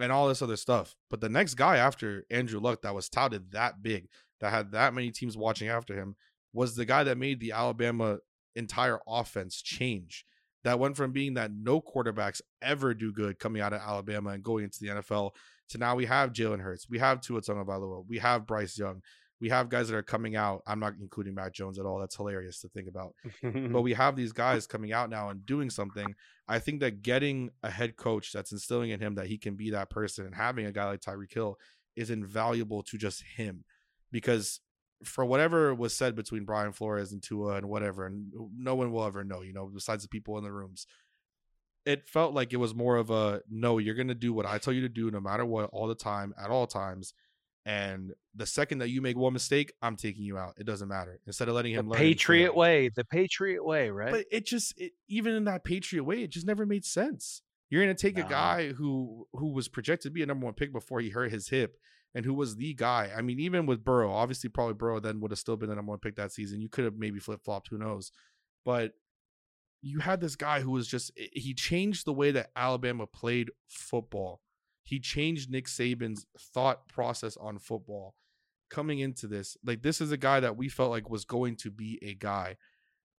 and 0.00 0.10
all 0.10 0.28
this 0.28 0.42
other 0.42 0.56
stuff. 0.56 0.96
But 1.10 1.20
the 1.20 1.28
next 1.28 1.54
guy 1.54 1.76
after 1.76 2.24
Andrew 2.30 2.60
Luck 2.60 2.82
that 2.82 2.94
was 2.94 3.08
touted 3.08 3.52
that 3.52 3.82
big, 3.82 4.08
that 4.40 4.50
had 4.50 4.72
that 4.72 4.94
many 4.94 5.10
teams 5.10 5.36
watching 5.36 5.68
after 5.68 5.94
him, 5.94 6.16
was 6.52 6.74
the 6.74 6.84
guy 6.84 7.04
that 7.04 7.18
made 7.18 7.40
the 7.40 7.52
Alabama 7.52 8.18
entire 8.54 8.98
offense 9.06 9.60
change. 9.60 10.24
That 10.62 10.78
went 10.78 10.96
from 10.96 11.12
being 11.12 11.34
that 11.34 11.52
no 11.52 11.80
quarterbacks 11.80 12.42
ever 12.60 12.92
do 12.92 13.12
good 13.12 13.38
coming 13.38 13.62
out 13.62 13.72
of 13.72 13.80
Alabama 13.80 14.30
and 14.30 14.42
going 14.42 14.64
into 14.64 14.80
the 14.80 14.88
NFL 14.88 15.30
to 15.70 15.78
now 15.78 15.94
we 15.94 16.04
have 16.04 16.32
Jalen 16.32 16.60
Hurts, 16.60 16.88
we 16.88 16.98
have 16.98 17.20
Tua 17.20 17.40
Tagovailoa, 17.40 18.04
we 18.06 18.18
have 18.18 18.46
Bryce 18.46 18.76
Young, 18.76 19.00
we 19.40 19.48
have 19.48 19.70
guys 19.70 19.88
that 19.88 19.96
are 19.96 20.02
coming 20.02 20.36
out. 20.36 20.62
I'm 20.66 20.80
not 20.80 20.94
including 21.00 21.34
Mac 21.34 21.52
Jones 21.54 21.78
at 21.78 21.86
all. 21.86 21.98
That's 21.98 22.16
hilarious 22.16 22.60
to 22.60 22.68
think 22.68 22.88
about. 22.88 23.14
but 23.42 23.80
we 23.82 23.94
have 23.94 24.14
these 24.14 24.32
guys 24.32 24.66
coming 24.66 24.92
out 24.92 25.08
now 25.08 25.30
and 25.30 25.46
doing 25.46 25.70
something. 25.70 26.14
I 26.46 26.58
think 26.58 26.80
that 26.80 27.02
getting 27.02 27.50
a 27.62 27.70
head 27.70 27.96
coach 27.96 28.32
that's 28.32 28.52
instilling 28.52 28.90
in 28.90 29.00
him 29.00 29.14
that 29.14 29.28
he 29.28 29.38
can 29.38 29.54
be 29.54 29.70
that 29.70 29.88
person 29.88 30.26
and 30.26 30.34
having 30.34 30.66
a 30.66 30.72
guy 30.72 30.86
like 30.86 31.00
Tyreek 31.00 31.32
Hill 31.32 31.56
is 31.96 32.10
invaluable 32.10 32.82
to 32.82 32.98
just 32.98 33.22
him 33.22 33.64
because 34.12 34.60
for 35.04 35.24
whatever 35.24 35.74
was 35.74 35.96
said 35.96 36.14
between 36.14 36.44
Brian 36.44 36.72
Flores 36.72 37.12
and 37.12 37.22
Tua 37.22 37.56
and 37.56 37.68
whatever, 37.68 38.06
and 38.06 38.32
no 38.56 38.74
one 38.74 38.92
will 38.92 39.04
ever 39.04 39.24
know, 39.24 39.42
you 39.42 39.52
know, 39.52 39.66
besides 39.66 40.02
the 40.02 40.08
people 40.08 40.38
in 40.38 40.44
the 40.44 40.52
rooms. 40.52 40.86
It 41.86 42.08
felt 42.08 42.34
like 42.34 42.52
it 42.52 42.58
was 42.58 42.74
more 42.74 42.96
of 42.96 43.10
a 43.10 43.40
no, 43.48 43.78
you're 43.78 43.94
gonna 43.94 44.14
do 44.14 44.32
what 44.32 44.46
I 44.46 44.58
tell 44.58 44.72
you 44.72 44.82
to 44.82 44.88
do, 44.88 45.10
no 45.10 45.20
matter 45.20 45.46
what, 45.46 45.70
all 45.72 45.86
the 45.86 45.94
time, 45.94 46.34
at 46.42 46.50
all 46.50 46.66
times. 46.66 47.14
And 47.66 48.12
the 48.34 48.46
second 48.46 48.78
that 48.78 48.88
you 48.88 49.02
make 49.02 49.16
one 49.16 49.32
mistake, 49.32 49.72
I'm 49.82 49.96
taking 49.96 50.24
you 50.24 50.38
out. 50.38 50.54
It 50.58 50.64
doesn't 50.64 50.88
matter. 50.88 51.20
Instead 51.26 51.48
of 51.48 51.54
letting 51.54 51.74
him 51.74 51.88
the 51.88 51.94
Patriot 51.94 52.54
way, 52.54 52.90
the 52.94 53.04
Patriot 53.04 53.64
way, 53.64 53.90
right? 53.90 54.10
But 54.10 54.24
it 54.30 54.46
just, 54.46 54.74
it, 54.78 54.92
even 55.08 55.34
in 55.34 55.44
that 55.44 55.64
Patriot 55.64 56.04
way, 56.04 56.22
it 56.22 56.30
just 56.30 56.46
never 56.46 56.64
made 56.64 56.84
sense. 56.84 57.42
You're 57.70 57.82
gonna 57.82 57.94
take 57.94 58.16
no. 58.16 58.26
a 58.26 58.28
guy 58.28 58.72
who 58.72 59.26
who 59.32 59.52
was 59.52 59.68
projected 59.68 60.10
to 60.10 60.14
be 60.14 60.22
a 60.22 60.26
number 60.26 60.44
one 60.44 60.54
pick 60.54 60.72
before 60.72 61.00
he 61.00 61.10
hurt 61.10 61.30
his 61.30 61.48
hip 61.48 61.76
and 62.14 62.24
who 62.24 62.34
was 62.34 62.56
the 62.56 62.74
guy. 62.74 63.10
I 63.16 63.22
mean, 63.22 63.38
even 63.40 63.66
with 63.66 63.84
Burrow, 63.84 64.12
obviously, 64.12 64.50
probably 64.50 64.74
Burrow 64.74 65.00
then 65.00 65.20
would 65.20 65.30
have 65.30 65.38
still 65.38 65.56
been 65.56 65.68
the 65.68 65.76
number 65.76 65.90
one 65.90 65.98
pick 65.98 66.16
that 66.16 66.32
season. 66.32 66.60
You 66.60 66.68
could 66.68 66.84
have 66.84 66.96
maybe 66.96 67.20
flip 67.20 67.44
flopped, 67.44 67.68
who 67.68 67.78
knows? 67.78 68.10
But 68.64 68.92
you 69.82 70.00
had 70.00 70.20
this 70.20 70.36
guy 70.36 70.60
who 70.60 70.72
was 70.72 70.86
just, 70.86 71.12
eh, 71.18 71.28
he 71.32 71.54
changed 71.54 72.04
the 72.04 72.12
way 72.12 72.30
that 72.32 72.50
Alabama 72.56 73.06
played 73.06 73.50
football. 73.68 74.40
He 74.82 74.98
changed 74.98 75.50
Nick 75.50 75.66
Saban's 75.66 76.26
thought 76.38 76.88
process 76.88 77.36
on 77.36 77.58
football 77.58 78.14
coming 78.70 78.98
into 78.98 79.26
this. 79.26 79.56
Like, 79.64 79.82
this 79.82 80.00
is 80.00 80.10
a 80.10 80.16
guy 80.16 80.40
that 80.40 80.56
we 80.56 80.68
felt 80.68 80.90
like 80.90 81.08
was 81.08 81.24
going 81.24 81.56
to 81.56 81.70
be 81.70 81.98
a 82.02 82.14
guy. 82.14 82.56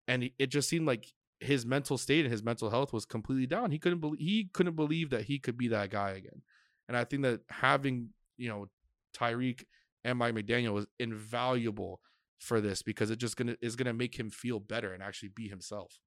And 0.08 0.30
it 0.38 0.48
just 0.48 0.68
seemed 0.68 0.86
like 0.86 1.06
his 1.38 1.64
mental 1.64 1.96
state 1.96 2.24
and 2.24 2.32
his 2.32 2.42
mental 2.42 2.70
health 2.70 2.92
was 2.92 3.04
completely 3.04 3.46
down. 3.46 3.70
He 3.70 3.78
couldn't 3.78 4.00
believe 4.00 4.20
he 4.20 4.50
couldn't 4.52 4.76
believe 4.76 5.10
that 5.10 5.22
he 5.22 5.38
could 5.38 5.56
be 5.56 5.68
that 5.68 5.90
guy 5.90 6.10
again. 6.10 6.42
And 6.88 6.96
I 6.96 7.04
think 7.04 7.22
that 7.22 7.40
having, 7.48 8.10
you 8.36 8.48
know, 8.48 8.68
Tyreek 9.16 9.64
and 10.04 10.18
Mike 10.18 10.34
McDaniel 10.34 10.72
was 10.72 10.86
invaluable 10.98 12.00
for 12.38 12.60
this 12.60 12.82
because 12.82 13.10
it 13.10 13.16
just 13.16 13.36
gonna 13.36 13.56
is 13.60 13.76
gonna 13.76 13.92
make 13.92 14.18
him 14.18 14.30
feel 14.30 14.60
better 14.60 14.92
and 14.92 15.02
actually 15.02 15.28
be 15.28 15.48
himself. 15.48 15.98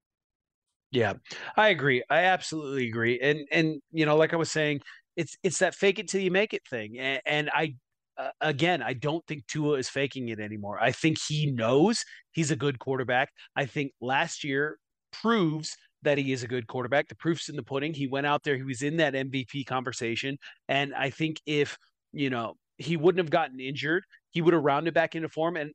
Yeah, 0.91 1.13
I 1.57 1.69
agree. 1.69 2.03
I 2.09 2.23
absolutely 2.25 2.87
agree. 2.87 3.19
And 3.19 3.47
and 3.51 3.81
you 3.91 4.05
know, 4.05 4.15
like 4.15 4.33
I 4.33 4.37
was 4.37 4.51
saying, 4.51 4.81
it's 5.15 5.37
it's 5.43 5.59
that 5.59 5.75
fake 5.75 5.99
it 5.99 6.07
till 6.07 6.21
you 6.21 6.31
make 6.31 6.53
it 6.53 6.67
thing. 6.67 6.97
And, 6.99 7.21
and 7.25 7.49
I 7.53 7.75
uh, 8.17 8.29
again, 8.41 8.81
I 8.81 8.93
don't 8.93 9.25
think 9.25 9.47
Tua 9.47 9.77
is 9.77 9.89
faking 9.89 10.29
it 10.29 10.39
anymore. 10.39 10.77
I 10.79 10.91
think 10.91 11.17
he 11.27 11.51
knows 11.51 12.03
he's 12.31 12.51
a 12.51 12.55
good 12.55 12.79
quarterback. 12.79 13.31
I 13.55 13.65
think 13.65 13.91
last 14.01 14.43
year 14.43 14.77
proves 15.11 15.75
that 16.03 16.17
he 16.17 16.31
is 16.31 16.43
a 16.43 16.47
good 16.47 16.67
quarterback. 16.67 17.07
The 17.07 17.15
proof's 17.15 17.49
in 17.49 17.55
the 17.55 17.63
pudding. 17.63 17.93
He 17.93 18.07
went 18.07 18.27
out 18.27 18.43
there, 18.43 18.55
he 18.55 18.63
was 18.63 18.81
in 18.81 18.97
that 18.97 19.13
MVP 19.13 19.65
conversation. 19.65 20.37
And 20.67 20.93
I 20.93 21.09
think 21.09 21.41
if, 21.45 21.77
you 22.11 22.29
know, 22.29 22.55
he 22.77 22.97
wouldn't 22.97 23.23
have 23.23 23.29
gotten 23.29 23.59
injured, 23.59 24.03
he 24.31 24.41
would 24.41 24.53
have 24.53 24.63
rounded 24.63 24.93
back 24.93 25.15
into 25.15 25.29
form. 25.29 25.57
And, 25.57 25.71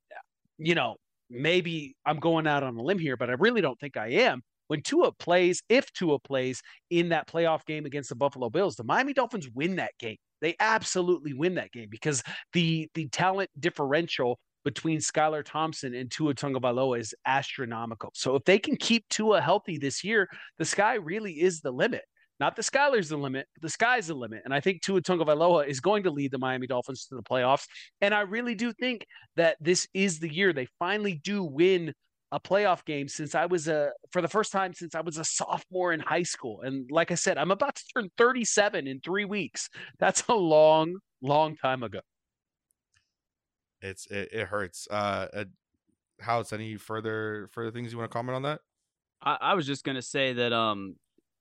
you 0.58 0.74
know, 0.74 0.96
maybe 1.30 1.94
I'm 2.04 2.18
going 2.18 2.46
out 2.46 2.62
on 2.62 2.76
a 2.76 2.82
limb 2.82 2.98
here, 2.98 3.16
but 3.16 3.30
I 3.30 3.34
really 3.34 3.60
don't 3.60 3.78
think 3.78 3.96
I 3.96 4.08
am. 4.08 4.42
When 4.68 4.82
Tua 4.82 5.12
plays, 5.12 5.62
if 5.68 5.90
Tua 5.92 6.18
plays 6.18 6.60
in 6.90 7.08
that 7.10 7.26
playoff 7.26 7.64
game 7.64 7.86
against 7.86 8.10
the 8.10 8.16
Buffalo 8.16 8.50
Bills, 8.50 8.76
the 8.76 8.84
Miami 8.84 9.14
Dolphins 9.14 9.48
win 9.54 9.76
that 9.76 9.92
game. 9.98 10.16
They 10.40 10.54
absolutely 10.60 11.32
win 11.32 11.54
that 11.56 11.72
game 11.72 11.88
because 11.90 12.22
the 12.52 12.88
the 12.94 13.08
talent 13.08 13.50
differential 13.58 14.38
between 14.64 14.98
Skylar 14.98 15.44
Thompson 15.44 15.94
and 15.94 16.10
Tua 16.10 16.34
Tagovailoa 16.34 17.00
is 17.00 17.14
astronomical. 17.26 18.10
So 18.14 18.36
if 18.36 18.44
they 18.44 18.58
can 18.58 18.76
keep 18.76 19.08
Tua 19.08 19.40
healthy 19.40 19.78
this 19.78 20.04
year, 20.04 20.28
the 20.58 20.64
sky 20.64 20.94
really 20.94 21.40
is 21.40 21.60
the 21.60 21.70
limit. 21.70 22.02
Not 22.40 22.56
the 22.56 22.62
Skylar's 22.62 23.08
the 23.08 23.16
limit, 23.16 23.46
the 23.60 23.68
sky's 23.68 24.06
the 24.06 24.14
limit. 24.14 24.42
And 24.44 24.54
I 24.54 24.60
think 24.60 24.82
Tua 24.82 25.00
Tagovailoa 25.00 25.66
is 25.66 25.80
going 25.80 26.04
to 26.04 26.10
lead 26.10 26.30
the 26.30 26.38
Miami 26.38 26.66
Dolphins 26.66 27.06
to 27.06 27.16
the 27.16 27.22
playoffs. 27.22 27.66
And 28.00 28.14
I 28.14 28.20
really 28.20 28.54
do 28.54 28.72
think 28.72 29.04
that 29.36 29.56
this 29.60 29.88
is 29.92 30.20
the 30.20 30.32
year 30.32 30.52
they 30.52 30.68
finally 30.78 31.20
do 31.24 31.42
win 31.42 31.92
a 32.30 32.38
playoff 32.38 32.84
game 32.84 33.08
since 33.08 33.34
I 33.34 33.46
was 33.46 33.68
a 33.68 33.90
for 34.10 34.20
the 34.20 34.28
first 34.28 34.52
time 34.52 34.74
since 34.74 34.94
I 34.94 35.00
was 35.00 35.16
a 35.16 35.24
sophomore 35.24 35.92
in 35.92 36.00
high 36.00 36.22
school. 36.22 36.60
And 36.62 36.88
like 36.90 37.10
I 37.10 37.14
said, 37.14 37.38
I'm 37.38 37.50
about 37.50 37.74
to 37.76 37.84
turn 37.94 38.10
37 38.18 38.86
in 38.86 39.00
3 39.00 39.24
weeks. 39.24 39.68
That's 39.98 40.22
a 40.28 40.34
long 40.34 40.96
long 41.22 41.56
time 41.56 41.82
ago. 41.82 42.00
It's 43.80 44.06
it, 44.06 44.28
it 44.32 44.46
hurts. 44.46 44.86
Uh, 44.90 45.26
uh 45.32 45.44
Houts, 46.20 46.52
any 46.52 46.76
further 46.76 47.48
further 47.52 47.70
things 47.70 47.92
you 47.92 47.98
want 47.98 48.10
to 48.10 48.12
comment 48.12 48.34
on 48.34 48.42
that? 48.42 48.60
I, 49.22 49.38
I 49.40 49.54
was 49.54 49.66
just 49.66 49.84
gonna 49.84 50.02
say 50.02 50.32
that 50.32 50.52
um 50.52 50.96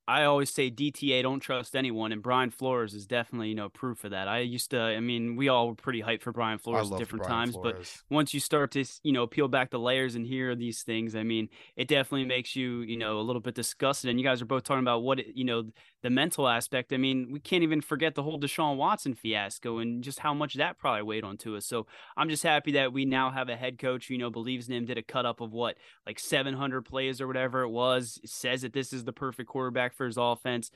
I 0.08 0.24
always 0.24 0.50
say 0.50 0.72
DTA 0.72 1.22
don't 1.22 1.42
trust 1.42 1.76
anyone, 1.76 2.14
and 2.14 2.22
Brian 2.22 2.50
Flores 2.50 2.94
is 2.94 3.06
definitely 3.06 3.50
you 3.50 3.56
know 3.56 3.68
proof 3.68 4.06
of 4.06 4.12
that. 4.12 4.28
I 4.30 4.40
used 4.40 4.72
to, 4.72 4.80
I 4.80 5.02
mean, 5.02 5.36
we 5.36 5.50
all 5.50 5.68
were 5.68 5.76
pretty 5.76 6.02
hyped 6.02 6.22
for 6.22 6.32
Brian 6.32 6.60
Flores 6.60 6.90
at 6.90 6.98
different 6.98 7.26
Brian 7.26 7.40
times, 7.40 7.56
Flores. 7.56 8.04
but 8.10 8.16
once 8.16 8.34
you 8.34 8.40
start 8.40 8.72
to 8.72 8.86
you 9.04 9.12
know 9.12 9.28
peel 9.28 9.50
back 9.50 9.70
the 9.70 9.80
layers 9.80 10.16
and 10.16 10.26
hear 10.26 10.56
these 10.56 10.82
things, 10.84 11.16
I 11.16 11.24
mean, 11.24 11.50
it 11.76 11.90
definitely 11.90 12.26
makes 12.26 12.56
you 12.56 12.82
you 12.82 12.98
know 12.98 13.20
a 13.20 13.22
little 13.22 13.42
bit 13.42 13.56
disgusted. 13.56 14.10
And 14.10 14.20
you 14.20 14.26
guys 14.26 14.42
are 14.42 14.46
both 14.46 14.64
talking 14.64 14.84
about 14.84 15.04
what 15.04 15.36
you 15.36 15.44
know 15.44 15.64
the 16.08 16.12
mental 16.12 16.48
aspect. 16.48 16.94
I 16.94 16.98
mean, 16.98 17.28
we 17.30 17.42
can't 17.42 17.64
even 17.64 17.82
forget 17.82 18.16
the 18.16 18.24
whole 18.24 18.40
Deshaun 18.40 18.78
Watson 18.78 19.14
fiasco 19.14 19.80
and 19.80 20.02
just 20.02 20.20
how 20.20 20.34
much 20.34 20.54
that 20.54 20.78
probably 20.78 21.02
weighed 21.02 21.26
on 21.26 21.36
Tua. 21.36 21.60
So 21.60 21.86
I'm 22.16 22.30
just 22.30 22.44
happy 22.44 22.72
that 22.72 22.94
we 22.94 23.04
now 23.04 23.30
have 23.30 23.50
a 23.50 23.58
head 23.58 23.78
coach 23.78 24.08
who 24.08 24.14
you 24.14 24.18
know 24.18 24.30
believes 24.30 24.70
in 24.70 24.76
him, 24.76 24.86
did 24.86 24.98
a 24.98 25.02
cut 25.02 25.26
up 25.26 25.42
of 25.42 25.52
what 25.52 25.76
like 26.06 26.18
700 26.18 26.84
plays 26.84 27.20
or 27.20 27.28
whatever 27.28 27.64
it 27.64 27.72
was, 27.72 28.22
says 28.24 28.62
that 28.62 28.72
this 28.72 28.94
is 28.94 29.04
the 29.04 29.12
perfect 29.12 29.50
quarterback 29.50 29.98
for 29.98 30.06
his 30.06 30.16
offense. 30.16 30.72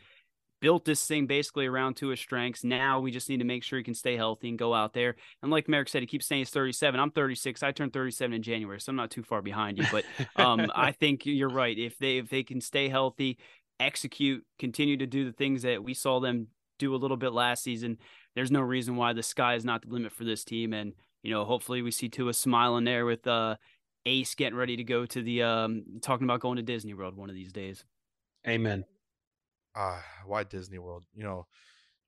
Built 0.59 0.83
this 0.83 1.07
thing 1.07 1.27
basically 1.27 1.65
around 1.65 1.95
to 1.95 2.09
his 2.09 2.19
strengths. 2.19 2.65
Now 2.65 2.99
we 2.99 3.09
just 3.09 3.29
need 3.29 3.39
to 3.39 3.45
make 3.45 3.63
sure 3.63 3.79
he 3.79 3.85
can 3.85 3.93
stay 3.93 4.17
healthy 4.17 4.49
and 4.49 4.59
go 4.59 4.73
out 4.73 4.91
there. 4.91 5.15
And 5.41 5.49
like 5.49 5.69
Merrick 5.69 5.87
said, 5.87 6.01
he 6.03 6.07
keeps 6.07 6.25
saying 6.25 6.41
he's 6.41 6.49
37. 6.49 6.99
I'm 6.99 7.09
36. 7.09 7.63
I 7.63 7.71
turned 7.71 7.93
37 7.93 8.33
in 8.33 8.43
January, 8.43 8.81
so 8.81 8.89
I'm 8.89 8.97
not 8.97 9.11
too 9.11 9.23
far 9.23 9.41
behind 9.41 9.77
you. 9.77 9.85
But 9.91 10.03
um, 10.35 10.69
I 10.75 10.91
think 10.91 11.25
you're 11.25 11.49
right. 11.49 11.79
If 11.79 11.97
they 11.99 12.17
if 12.17 12.29
they 12.29 12.43
can 12.43 12.59
stay 12.59 12.89
healthy, 12.89 13.39
execute, 13.81 14.43
continue 14.59 14.97
to 14.97 15.07
do 15.07 15.25
the 15.25 15.33
things 15.33 15.63
that 15.63 15.83
we 15.83 15.93
saw 15.93 16.19
them 16.19 16.47
do 16.79 16.95
a 16.95 16.97
little 16.97 17.17
bit 17.17 17.33
last 17.33 17.63
season, 17.63 17.97
there's 18.35 18.51
no 18.51 18.61
reason 18.61 18.95
why 18.95 19.13
the 19.13 19.23
sky 19.23 19.55
is 19.55 19.65
not 19.65 19.81
the 19.83 19.89
limit 19.89 20.11
for 20.11 20.23
this 20.23 20.43
team. 20.43 20.73
And 20.73 20.93
you 21.23 21.31
know, 21.31 21.45
hopefully 21.45 21.81
we 21.81 21.91
see 21.91 22.09
Tua 22.09 22.33
smiling 22.33 22.83
there 22.83 23.05
with 23.05 23.27
uh, 23.27 23.57
Ace 24.05 24.33
getting 24.33 24.57
ready 24.57 24.77
to 24.77 24.83
go 24.83 25.05
to 25.05 25.21
the 25.21 25.43
um, 25.43 25.83
talking 26.01 26.25
about 26.25 26.39
going 26.39 26.57
to 26.57 26.63
Disney 26.63 26.93
World 26.93 27.15
one 27.15 27.29
of 27.29 27.35
these 27.35 27.51
days. 27.51 27.83
Amen 28.47 28.85
uh 29.75 29.99
why 30.25 30.43
Disney 30.43 30.79
World? 30.79 31.05
You 31.13 31.23
know, 31.23 31.47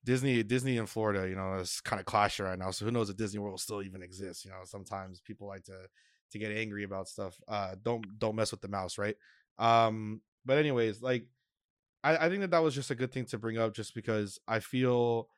Disney 0.04 0.44
Disney 0.44 0.78
in 0.78 0.86
Florida, 0.86 1.28
you 1.28 1.36
know, 1.36 1.56
it's 1.56 1.82
kind 1.82 2.00
of 2.00 2.06
clashing 2.06 2.46
right 2.46 2.60
now. 2.60 2.72
So 2.72 2.86
who 2.86 2.92
knows 2.92 3.10
if 3.10 3.18
Disney 3.18 3.40
World 3.40 3.60
still 3.60 3.82
even 3.82 4.02
exists? 4.04 4.46
You 4.46 4.52
know, 4.52 4.62
sometimes 4.66 5.22
people 5.22 5.48
like 5.48 5.64
to 5.66 5.88
to 6.32 6.40
get 6.40 6.52
angry 6.52 6.84
about 6.84 7.08
stuff. 7.08 7.40
Uh 7.48 7.76
don't 7.82 8.06
don't 8.20 8.36
mess 8.36 8.52
with 8.52 8.62
the 8.62 8.68
mouse, 8.68 8.98
right? 8.98 9.16
Um 9.58 10.22
but 10.46 10.58
anyways, 10.58 11.02
like 11.02 11.26
I, 12.04 12.26
I 12.26 12.30
think 12.30 12.42
that 12.42 12.52
that 12.52 12.64
was 12.64 12.76
just 12.76 12.92
a 12.92 12.96
good 12.96 13.12
thing 13.12 13.26
to 13.26 13.38
bring 13.38 13.58
up 13.58 13.74
just 13.74 13.96
because 13.96 14.40
I 14.48 14.60
feel 14.60 15.30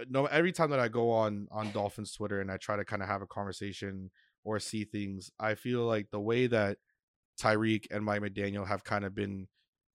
uh, 0.00 0.04
no 0.08 0.26
every 0.26 0.52
time 0.52 0.70
that 0.70 0.80
I 0.80 0.88
go 0.88 1.10
on 1.10 1.48
on 1.50 1.72
Dolphins 1.72 2.12
Twitter 2.12 2.40
and 2.40 2.50
I 2.50 2.56
try 2.56 2.76
to 2.76 2.84
kind 2.84 3.02
of 3.02 3.08
have 3.08 3.22
a 3.22 3.26
conversation 3.26 4.10
or 4.44 4.58
see 4.58 4.84
things, 4.84 5.30
I 5.38 5.54
feel 5.54 5.80
like 5.80 6.10
the 6.10 6.20
way 6.20 6.46
that 6.46 6.78
Tyreek 7.40 7.86
and 7.90 8.04
Mike 8.04 8.22
McDaniel 8.22 8.66
have 8.66 8.84
kind 8.84 9.04
of 9.04 9.14
been 9.14 9.48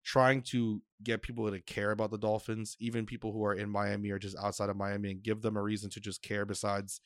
trying 0.03 0.41
to 0.41 0.81
get 1.03 1.23
people 1.23 1.49
to 1.49 1.59
care 1.61 1.91
about 1.91 2.11
the 2.11 2.17
Dolphins, 2.17 2.75
even 2.79 3.05
people 3.05 3.31
who 3.31 3.43
are 3.43 3.55
in 3.55 3.69
Miami 3.69 4.11
or 4.11 4.19
just 4.19 4.37
outside 4.37 4.69
of 4.69 4.77
Miami, 4.77 5.11
and 5.11 5.23
give 5.23 5.41
them 5.41 5.57
a 5.57 5.61
reason 5.61 5.89
to 5.91 5.99
just 5.99 6.21
care. 6.21 6.45
Besides, 6.45 7.01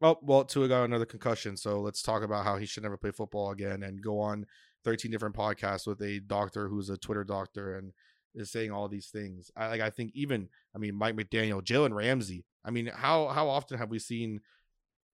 well, 0.00 0.18
well, 0.22 0.44
Tua 0.44 0.68
got 0.68 0.84
another 0.84 1.06
concussion, 1.06 1.56
so 1.56 1.80
let's 1.80 2.02
talk 2.02 2.22
about 2.22 2.44
how 2.44 2.56
he 2.56 2.66
should 2.66 2.82
never 2.82 2.96
play 2.96 3.12
football 3.12 3.50
again, 3.50 3.82
and 3.82 4.02
go 4.02 4.18
on 4.20 4.46
thirteen 4.86 5.10
different 5.10 5.36
podcasts 5.36 5.86
with 5.86 6.00
a 6.00 6.20
doctor 6.20 6.68
who's 6.68 6.88
a 6.88 6.96
Twitter 6.96 7.24
doctor 7.24 7.76
and 7.76 7.92
is 8.34 8.50
saying 8.50 8.70
all 8.70 8.88
these 8.88 9.08
things. 9.08 9.50
I 9.54 9.68
like. 9.68 9.82
I 9.82 9.90
think 9.90 10.12
even, 10.14 10.48
I 10.74 10.78
mean, 10.78 10.94
Mike 10.94 11.16
McDaniel, 11.16 11.62
Jalen 11.62 11.94
Ramsey. 11.94 12.46
I 12.64 12.70
mean, 12.70 12.86
how 12.86 13.28
how 13.28 13.48
often 13.48 13.76
have 13.76 13.90
we 13.90 13.98
seen 13.98 14.40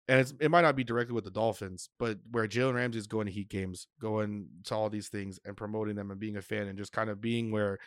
and 0.08 0.32
it 0.40 0.50
might 0.50 0.62
not 0.62 0.76
be 0.76 0.84
directly 0.84 1.14
with 1.14 1.24
the 1.24 1.30
Dolphins, 1.30 1.88
but 1.98 2.18
where 2.30 2.48
Jalen 2.48 2.74
Ramsey 2.74 2.98
is 2.98 3.06
going 3.06 3.26
to 3.26 3.32
Heat 3.32 3.48
games, 3.48 3.86
going 4.00 4.48
to 4.64 4.74
all 4.74 4.90
these 4.90 5.08
things 5.08 5.38
and 5.44 5.56
promoting 5.56 5.94
them 5.94 6.10
and 6.10 6.18
being 6.18 6.36
a 6.36 6.42
fan 6.42 6.66
and 6.66 6.76
just 6.76 6.92
kind 6.92 7.08
of 7.08 7.20
being 7.20 7.50
where 7.50 7.78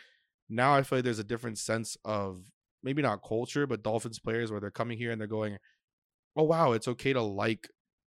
now 0.49 0.73
I 0.73 0.83
feel 0.83 0.99
like 0.99 1.03
there's 1.03 1.19
a 1.19 1.23
different 1.23 1.57
sense 1.57 1.97
of 2.05 2.39
maybe 2.83 3.01
not 3.01 3.23
culture, 3.23 3.67
but 3.67 3.83
Dolphins 3.83 4.19
players 4.19 4.51
where 4.51 4.61
they're 4.61 4.71
coming 4.71 4.97
here 4.97 5.11
and 5.11 5.19
they're 5.19 5.27
going, 5.27 5.57
oh 6.37 6.43
wow, 6.43 6.71
it's 6.71 6.87
okay 6.87 7.11
to 7.13 7.21
like 7.21 7.67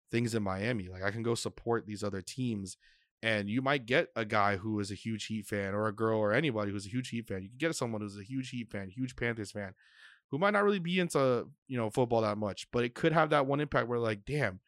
things 0.09 0.33
in 0.35 0.43
Miami. 0.43 0.87
Like 0.87 1.03
I 1.03 1.11
can 1.11 1.23
go 1.23 1.35
support 1.35 1.85
these 1.85 2.03
other 2.03 2.21
teams. 2.21 2.77
And 3.23 3.49
you 3.49 3.63
might 3.63 3.87
get 3.87 4.09
a 4.15 4.25
guy 4.25 4.57
who 4.57 4.79
is 4.79 4.91
a 4.91 4.95
huge 4.95 5.25
Heat 5.25 5.47
fan 5.47 5.73
or 5.73 5.87
a 5.87 5.95
girl 5.95 6.19
or 6.19 6.33
anybody 6.33 6.71
who's 6.71 6.85
a 6.85 6.89
huge 6.89 7.09
Heat 7.09 7.27
fan. 7.27 7.41
You 7.41 7.49
can 7.49 7.57
get 7.57 7.75
someone 7.75 8.01
who's 8.01 8.17
a 8.17 8.23
huge 8.23 8.49
Heat 8.49 8.69
fan, 8.69 8.89
huge 8.89 9.15
Panthers 9.15 9.51
fan 9.51 9.73
who 10.29 10.37
might 10.37 10.51
not 10.51 10.63
really 10.63 10.79
be 10.79 10.99
into 10.99 11.47
you 11.67 11.77
know 11.77 11.89
football 11.89 12.21
that 12.21 12.37
much, 12.37 12.67
but 12.71 12.83
it 12.83 12.95
could 12.95 13.13
have 13.13 13.29
that 13.29 13.45
one 13.45 13.59
impact 13.59 13.87
where 13.87 13.99
like, 13.99 14.25
damn, 14.25 14.59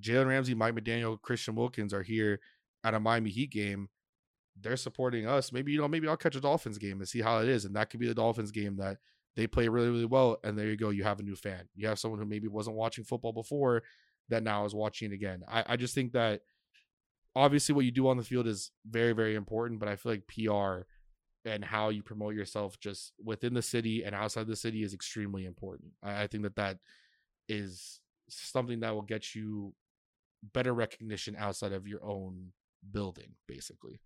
Jalen 0.00 0.28
Ramsey, 0.28 0.54
Mike 0.54 0.74
McDaniel, 0.74 1.20
Christian 1.20 1.54
Wilkins 1.54 1.92
are 1.92 2.02
here 2.02 2.40
at 2.82 2.94
a 2.94 3.00
Miami 3.00 3.30
Heat 3.30 3.50
game. 3.50 3.88
They're 4.60 4.76
supporting 4.76 5.26
us. 5.26 5.52
Maybe 5.52 5.72
you 5.72 5.80
know, 5.80 5.88
maybe 5.88 6.08
I'll 6.08 6.16
catch 6.16 6.36
a 6.36 6.40
Dolphins 6.40 6.78
game 6.78 7.00
and 7.00 7.08
see 7.08 7.20
how 7.20 7.38
it 7.38 7.48
is, 7.48 7.64
and 7.64 7.74
that 7.76 7.90
could 7.90 8.00
be 8.00 8.06
the 8.06 8.14
Dolphins 8.14 8.52
game 8.52 8.76
that 8.76 8.98
they 9.36 9.46
play 9.46 9.68
really 9.68 9.90
really 9.90 10.04
well. 10.04 10.38
And 10.44 10.56
there 10.56 10.66
you 10.66 10.76
go, 10.76 10.90
you 10.90 11.04
have 11.04 11.20
a 11.20 11.24
new 11.24 11.36
fan. 11.36 11.68
You 11.74 11.88
have 11.88 11.98
someone 11.98 12.20
who 12.20 12.26
maybe 12.26 12.48
wasn't 12.48 12.76
watching 12.76 13.04
football 13.04 13.32
before 13.32 13.82
that 14.28 14.42
now 14.42 14.64
is 14.64 14.74
watching 14.74 15.12
again. 15.12 15.42
I, 15.48 15.64
I 15.70 15.76
just 15.76 15.94
think 15.94 16.12
that 16.12 16.42
obviously 17.36 17.74
what 17.74 17.84
you 17.84 17.90
do 17.90 18.08
on 18.08 18.16
the 18.16 18.22
field 18.22 18.46
is 18.46 18.70
very 18.88 19.12
very 19.12 19.34
important, 19.34 19.80
but 19.80 19.88
I 19.88 19.96
feel 19.96 20.12
like 20.12 20.26
PR 20.26 20.86
and 21.44 21.64
how 21.64 21.90
you 21.90 22.02
promote 22.02 22.34
yourself 22.34 22.80
just 22.80 23.12
within 23.22 23.54
the 23.54 23.62
city 23.62 24.02
and 24.02 24.14
outside 24.14 24.46
the 24.46 24.56
city 24.56 24.82
is 24.82 24.94
extremely 24.94 25.44
important. 25.44 25.92
I, 26.02 26.22
I 26.22 26.26
think 26.26 26.42
that 26.44 26.56
that 26.56 26.78
is 27.48 28.00
something 28.28 28.80
that 28.80 28.94
will 28.94 29.02
get 29.02 29.34
you 29.34 29.74
better 30.52 30.72
recognition 30.72 31.36
outside 31.38 31.72
of 31.72 31.86
your 31.86 32.04
own 32.04 32.52
building, 32.92 33.34
basically. 33.46 34.00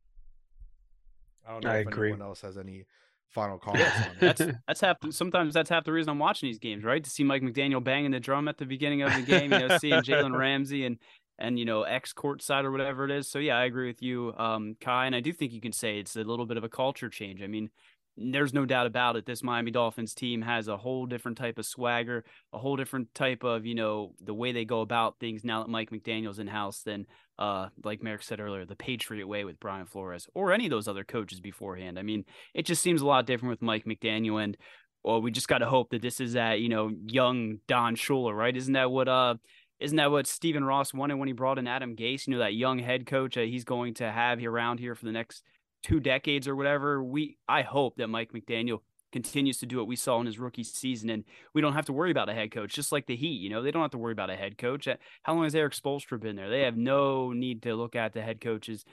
I 1.46 1.52
don't 1.52 1.64
know 1.64 1.70
I 1.70 1.78
if 1.78 1.86
agree. 1.86 2.10
anyone 2.10 2.26
else 2.26 2.40
has 2.42 2.58
any 2.58 2.86
final 3.28 3.58
comments. 3.58 3.96
on 3.96 4.02
it. 4.02 4.20
That's 4.20 4.42
that's 4.66 4.80
half. 4.80 5.00
The, 5.00 5.12
sometimes 5.12 5.54
that's 5.54 5.70
half 5.70 5.84
the 5.84 5.92
reason 5.92 6.10
I'm 6.10 6.18
watching 6.18 6.48
these 6.48 6.58
games, 6.58 6.84
right? 6.84 7.02
To 7.02 7.10
see 7.10 7.24
Mike 7.24 7.42
McDaniel 7.42 7.82
banging 7.82 8.10
the 8.10 8.20
drum 8.20 8.48
at 8.48 8.58
the 8.58 8.66
beginning 8.66 9.02
of 9.02 9.14
the 9.14 9.22
game, 9.22 9.52
you 9.52 9.66
know, 9.66 9.78
seeing 9.78 9.94
Jalen 10.02 10.36
Ramsey 10.36 10.84
and 10.84 10.98
and 11.38 11.58
you 11.58 11.64
know 11.64 11.82
ex 11.82 12.12
court 12.12 12.42
side 12.42 12.64
or 12.64 12.70
whatever 12.72 13.04
it 13.04 13.10
is. 13.10 13.28
So 13.28 13.38
yeah, 13.38 13.56
I 13.56 13.64
agree 13.64 13.86
with 13.86 14.02
you, 14.02 14.34
um, 14.36 14.76
Kai, 14.80 15.06
and 15.06 15.14
I 15.14 15.20
do 15.20 15.32
think 15.32 15.52
you 15.52 15.60
can 15.60 15.72
say 15.72 15.98
it's 15.98 16.16
a 16.16 16.24
little 16.24 16.46
bit 16.46 16.56
of 16.56 16.64
a 16.64 16.68
culture 16.68 17.08
change. 17.08 17.42
I 17.42 17.46
mean, 17.46 17.70
there's 18.18 18.52
no 18.52 18.66
doubt 18.66 18.86
about 18.86 19.16
it. 19.16 19.26
This 19.26 19.42
Miami 19.42 19.70
Dolphins 19.70 20.14
team 20.14 20.42
has 20.42 20.66
a 20.66 20.76
whole 20.76 21.06
different 21.06 21.38
type 21.38 21.58
of 21.58 21.66
swagger, 21.66 22.24
a 22.52 22.58
whole 22.58 22.76
different 22.76 23.14
type 23.14 23.44
of, 23.44 23.64
you 23.64 23.74
know, 23.74 24.12
the 24.20 24.34
way 24.34 24.52
they 24.52 24.64
go 24.64 24.80
about 24.80 25.20
things 25.20 25.44
now 25.44 25.62
that 25.62 25.70
Mike 25.70 25.90
McDaniel's 25.90 26.40
in 26.40 26.48
house 26.48 26.82
than, 26.82 27.06
uh, 27.38 27.68
like 27.84 28.02
Merrick 28.02 28.24
said 28.24 28.40
earlier, 28.40 28.64
the 28.64 28.74
Patriot 28.74 29.28
way 29.28 29.44
with 29.44 29.60
Brian 29.60 29.86
Flores 29.86 30.26
or 30.34 30.52
any 30.52 30.66
of 30.66 30.70
those 30.70 30.88
other 30.88 31.04
coaches 31.04 31.40
beforehand. 31.40 31.98
I 31.98 32.02
mean, 32.02 32.24
it 32.54 32.66
just 32.66 32.82
seems 32.82 33.02
a 33.02 33.06
lot 33.06 33.26
different 33.26 33.50
with 33.50 33.62
Mike 33.62 33.84
McDaniel. 33.84 34.42
And, 34.42 34.56
well, 35.04 35.22
we 35.22 35.30
just 35.30 35.48
got 35.48 35.58
to 35.58 35.66
hope 35.66 35.90
that 35.90 36.02
this 36.02 36.20
is 36.20 36.32
that, 36.32 36.58
you 36.58 36.68
know, 36.68 36.90
young 37.06 37.58
Don 37.68 37.94
Shula, 37.94 38.36
right? 38.36 38.56
Isn't 38.56 38.74
that 38.74 38.90
what, 38.90 39.06
uh, 39.06 39.34
isn't 39.80 39.96
that 39.96 40.10
what 40.10 40.26
Stephen 40.26 40.64
Ross 40.64 40.92
wanted 40.92 41.16
when 41.16 41.28
he 41.28 41.32
brought 41.32 41.58
in 41.58 41.66
Adam 41.66 41.94
Gase? 41.94 42.26
You 42.26 42.34
know, 42.34 42.40
that 42.40 42.54
young 42.54 42.78
head 42.78 43.06
coach 43.06 43.34
that 43.34 43.46
he's 43.46 43.64
going 43.64 43.94
to 43.94 44.10
have 44.10 44.42
around 44.42 44.78
here 44.80 44.94
for 44.94 45.04
the 45.04 45.12
next 45.12 45.42
two 45.82 46.00
decades 46.00 46.48
or 46.48 46.56
whatever. 46.56 47.02
We 47.02 47.38
I 47.48 47.62
hope 47.62 47.96
that 47.96 48.08
Mike 48.08 48.32
McDaniel 48.32 48.80
continues 49.12 49.58
to 49.58 49.66
do 49.66 49.78
what 49.78 49.86
we 49.86 49.96
saw 49.96 50.20
in 50.20 50.26
his 50.26 50.38
rookie 50.38 50.64
season, 50.64 51.10
and 51.10 51.24
we 51.54 51.60
don't 51.60 51.72
have 51.72 51.86
to 51.86 51.92
worry 51.92 52.10
about 52.10 52.28
a 52.28 52.34
head 52.34 52.50
coach. 52.50 52.74
Just 52.74 52.92
like 52.92 53.06
the 53.06 53.16
Heat, 53.16 53.40
you 53.40 53.50
know, 53.50 53.62
they 53.62 53.70
don't 53.70 53.82
have 53.82 53.92
to 53.92 53.98
worry 53.98 54.12
about 54.12 54.30
a 54.30 54.36
head 54.36 54.58
coach. 54.58 54.88
How 55.22 55.34
long 55.34 55.44
has 55.44 55.54
Erik 55.54 55.74
Spoelstra 55.74 56.20
been 56.20 56.36
there? 56.36 56.50
They 56.50 56.62
have 56.62 56.76
no 56.76 57.32
need 57.32 57.62
to 57.62 57.74
look 57.74 57.96
at 57.96 58.12
the 58.12 58.22
head 58.22 58.40
coaches. 58.40 58.84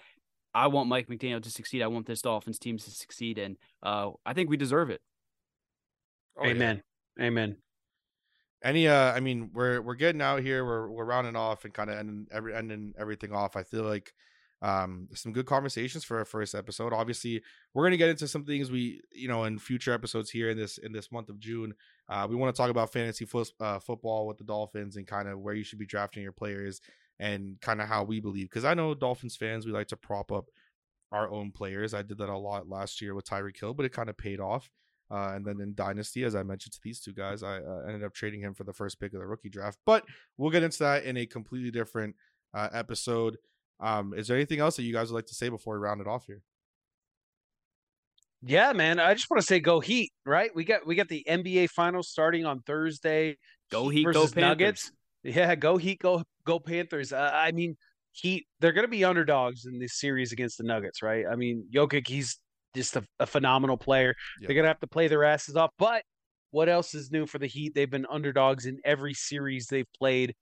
I 0.53 0.67
want 0.67 0.87
Mike 0.87 1.07
McDaniel 1.07 1.43
to 1.43 1.51
succeed. 1.51 1.81
I 1.81 1.87
want 1.87 2.05
this 2.05 2.21
Dolphins 2.21 2.59
team 2.59 2.77
to 2.77 2.91
succeed, 2.91 3.37
and 3.37 3.57
uh, 3.83 4.11
I 4.25 4.33
think 4.33 4.49
we 4.49 4.55
deserve 4.55 4.89
it. 4.89 5.01
Oh, 6.37 6.45
yeah. 6.45 6.51
Amen. 7.19 7.57
Any 8.63 8.87
uh 8.87 9.13
I 9.13 9.19
mean 9.19 9.51
we're 9.53 9.81
we're 9.81 9.95
getting 9.95 10.21
out 10.21 10.41
here, 10.41 10.65
we're 10.65 10.89
we're 10.89 11.05
rounding 11.05 11.35
off 11.35 11.65
and 11.65 11.73
kind 11.73 11.89
of 11.89 11.97
ending 11.97 12.27
every 12.31 12.55
ending 12.55 12.93
everything 12.97 13.31
off. 13.31 13.55
I 13.55 13.63
feel 13.63 13.83
like 13.83 14.13
um 14.61 15.07
some 15.13 15.33
good 15.33 15.45
conversations 15.45 16.03
for 16.03 16.17
our 16.17 16.25
first 16.25 16.55
episode. 16.55 16.93
Obviously, 16.93 17.43
we're 17.73 17.85
gonna 17.85 17.97
get 17.97 18.09
into 18.09 18.27
some 18.27 18.45
things 18.45 18.71
we 18.71 19.01
you 19.11 19.27
know 19.27 19.43
in 19.43 19.59
future 19.59 19.93
episodes 19.93 20.31
here 20.31 20.49
in 20.49 20.57
this 20.57 20.77
in 20.79 20.91
this 20.91 21.11
month 21.11 21.29
of 21.29 21.39
June. 21.39 21.73
Uh 22.09 22.25
we 22.29 22.35
want 22.35 22.55
to 22.55 22.59
talk 22.59 22.71
about 22.71 22.91
fantasy 22.91 23.25
fo- 23.25 23.43
uh, 23.59 23.79
football 23.79 24.25
with 24.25 24.37
the 24.37 24.43
Dolphins 24.43 24.95
and 24.95 25.05
kind 25.05 25.27
of 25.27 25.39
where 25.39 25.53
you 25.53 25.63
should 25.63 25.79
be 25.79 25.85
drafting 25.85 26.23
your 26.23 26.31
players 26.31 26.81
and 27.19 27.59
kind 27.61 27.81
of 27.81 27.87
how 27.87 28.03
we 28.03 28.19
believe 28.19 28.49
because 28.49 28.65
I 28.65 28.73
know 28.73 28.93
Dolphins 28.95 29.35
fans 29.35 29.65
we 29.65 29.71
like 29.71 29.87
to 29.89 29.97
prop 29.97 30.31
up 30.31 30.45
our 31.11 31.29
own 31.29 31.51
players. 31.51 31.93
I 31.93 32.01
did 32.01 32.17
that 32.17 32.29
a 32.29 32.37
lot 32.37 32.67
last 32.69 33.01
year 33.01 33.13
with 33.13 33.25
Tyreek 33.29 33.59
Hill, 33.59 33.73
but 33.73 33.85
it 33.85 33.93
kind 33.93 34.09
of 34.09 34.17
paid 34.17 34.39
off. 34.39 34.69
Uh, 35.11 35.33
and 35.35 35.45
then 35.45 35.61
in 35.61 35.75
Dynasty, 35.75 36.23
as 36.23 36.35
I 36.35 36.43
mentioned 36.43 36.73
to 36.73 36.79
these 36.83 36.99
two 36.99 37.13
guys, 37.13 37.43
I 37.43 37.59
uh, 37.59 37.83
ended 37.87 38.03
up 38.03 38.13
trading 38.13 38.41
him 38.41 38.53
for 38.53 38.63
the 38.63 38.73
first 38.73 38.99
pick 38.99 39.13
of 39.13 39.19
the 39.19 39.27
rookie 39.27 39.49
draft. 39.49 39.77
But 39.85 40.03
we'll 40.37 40.51
get 40.51 40.63
into 40.63 40.79
that 40.79 41.03
in 41.03 41.17
a 41.17 41.25
completely 41.25 41.71
different 41.71 42.15
uh, 42.53 42.69
episode. 42.73 43.37
Um, 43.79 44.13
is 44.13 44.27
there 44.27 44.37
anything 44.37 44.59
else 44.59 44.77
that 44.77 44.83
you 44.83 44.93
guys 44.93 45.11
would 45.11 45.15
like 45.15 45.27
to 45.27 45.35
say 45.35 45.49
before 45.49 45.75
we 45.75 45.79
round 45.79 46.01
it 46.01 46.07
off 46.07 46.25
here? 46.25 46.41
Yeah, 48.41 48.73
man. 48.73 48.99
I 48.99 49.13
just 49.13 49.29
want 49.29 49.41
to 49.41 49.47
say 49.47 49.59
go 49.59 49.79
Heat, 49.79 50.11
right? 50.25 50.51
We 50.55 50.65
got 50.65 50.85
we 50.85 50.95
got 50.95 51.07
the 51.07 51.25
NBA 51.27 51.69
finals 51.69 52.09
starting 52.09 52.45
on 52.45 52.61
Thursday. 52.61 53.37
Go 53.71 53.89
Heat, 53.89 54.03
go 54.05 54.11
versus 54.13 54.33
Panthers. 54.33 54.49
Nuggets. 54.49 54.91
Yeah, 55.23 55.55
go 55.55 55.77
Heat, 55.77 55.99
go 55.99 56.23
go 56.45 56.59
Panthers. 56.59 57.11
Uh, 57.11 57.31
I 57.33 57.51
mean, 57.51 57.75
Heat, 58.11 58.45
they're 58.59 58.71
going 58.71 58.85
to 58.85 58.91
be 58.91 59.03
underdogs 59.03 59.65
in 59.65 59.79
this 59.79 59.99
series 59.99 60.31
against 60.31 60.59
the 60.59 60.63
Nuggets, 60.63 61.01
right? 61.01 61.25
I 61.29 61.35
mean, 61.35 61.67
Jokic, 61.73 62.07
he's 62.07 62.39
just 62.75 62.95
a, 62.95 63.03
a 63.19 63.25
phenomenal 63.25 63.77
player. 63.77 64.15
Yeah. 64.39 64.47
They're 64.47 64.61
to 64.61 64.67
have 64.67 64.79
to 64.81 64.87
play 64.87 65.07
their 65.07 65.23
asses 65.23 65.55
off. 65.55 65.71
But 65.77 66.03
what 66.51 66.69
else 66.69 66.93
is 66.93 67.11
new 67.11 67.25
for 67.25 67.39
the 67.39 67.47
Heat? 67.47 67.73
They've 67.75 67.89
been 67.89 68.05
underdogs 68.09 68.65
in 68.65 68.79
every 68.85 69.13
series 69.13 69.67
they've 69.67 69.91
played 69.97 70.33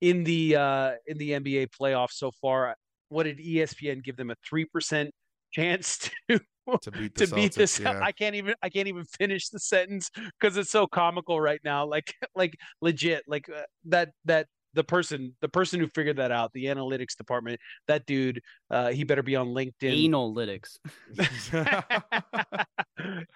in 0.00 0.24
the 0.24 0.56
uh 0.56 0.92
in 1.06 1.18
the 1.18 1.30
NBA 1.32 1.68
playoffs 1.80 2.12
so 2.12 2.30
far. 2.40 2.74
What 3.08 3.24
did 3.24 3.38
ESPN 3.38 4.02
give 4.02 4.16
them 4.16 4.30
a 4.30 4.36
3% 4.52 5.10
chance 5.52 6.08
to 6.28 6.40
To 6.82 6.90
beat 6.92 7.14
the 7.16 7.26
to 7.26 7.34
beat 7.34 7.54
this 7.54 7.80
yeah. 7.80 8.00
I 8.00 8.12
can't 8.12 8.36
even 8.36 8.54
I 8.62 8.68
can't 8.68 8.86
even 8.86 9.04
finish 9.04 9.48
the 9.48 9.58
sentence 9.58 10.10
because 10.14 10.56
it's 10.56 10.70
so 10.70 10.86
comical 10.86 11.40
right 11.40 11.60
now 11.64 11.84
like 11.84 12.14
like 12.36 12.56
legit 12.80 13.24
like 13.26 13.48
uh, 13.48 13.62
that 13.86 14.10
that 14.26 14.46
the 14.74 14.84
person 14.84 15.34
the 15.40 15.48
person 15.48 15.80
who 15.80 15.86
figured 15.88 16.16
that 16.16 16.30
out 16.30 16.52
the 16.52 16.66
analytics 16.66 17.16
department 17.16 17.58
that 17.88 18.06
dude 18.06 18.40
uh 18.70 18.88
he 18.88 19.04
better 19.04 19.22
be 19.22 19.36
on 19.36 19.48
LinkedIn 19.48 20.08
Analytics. 20.10 20.78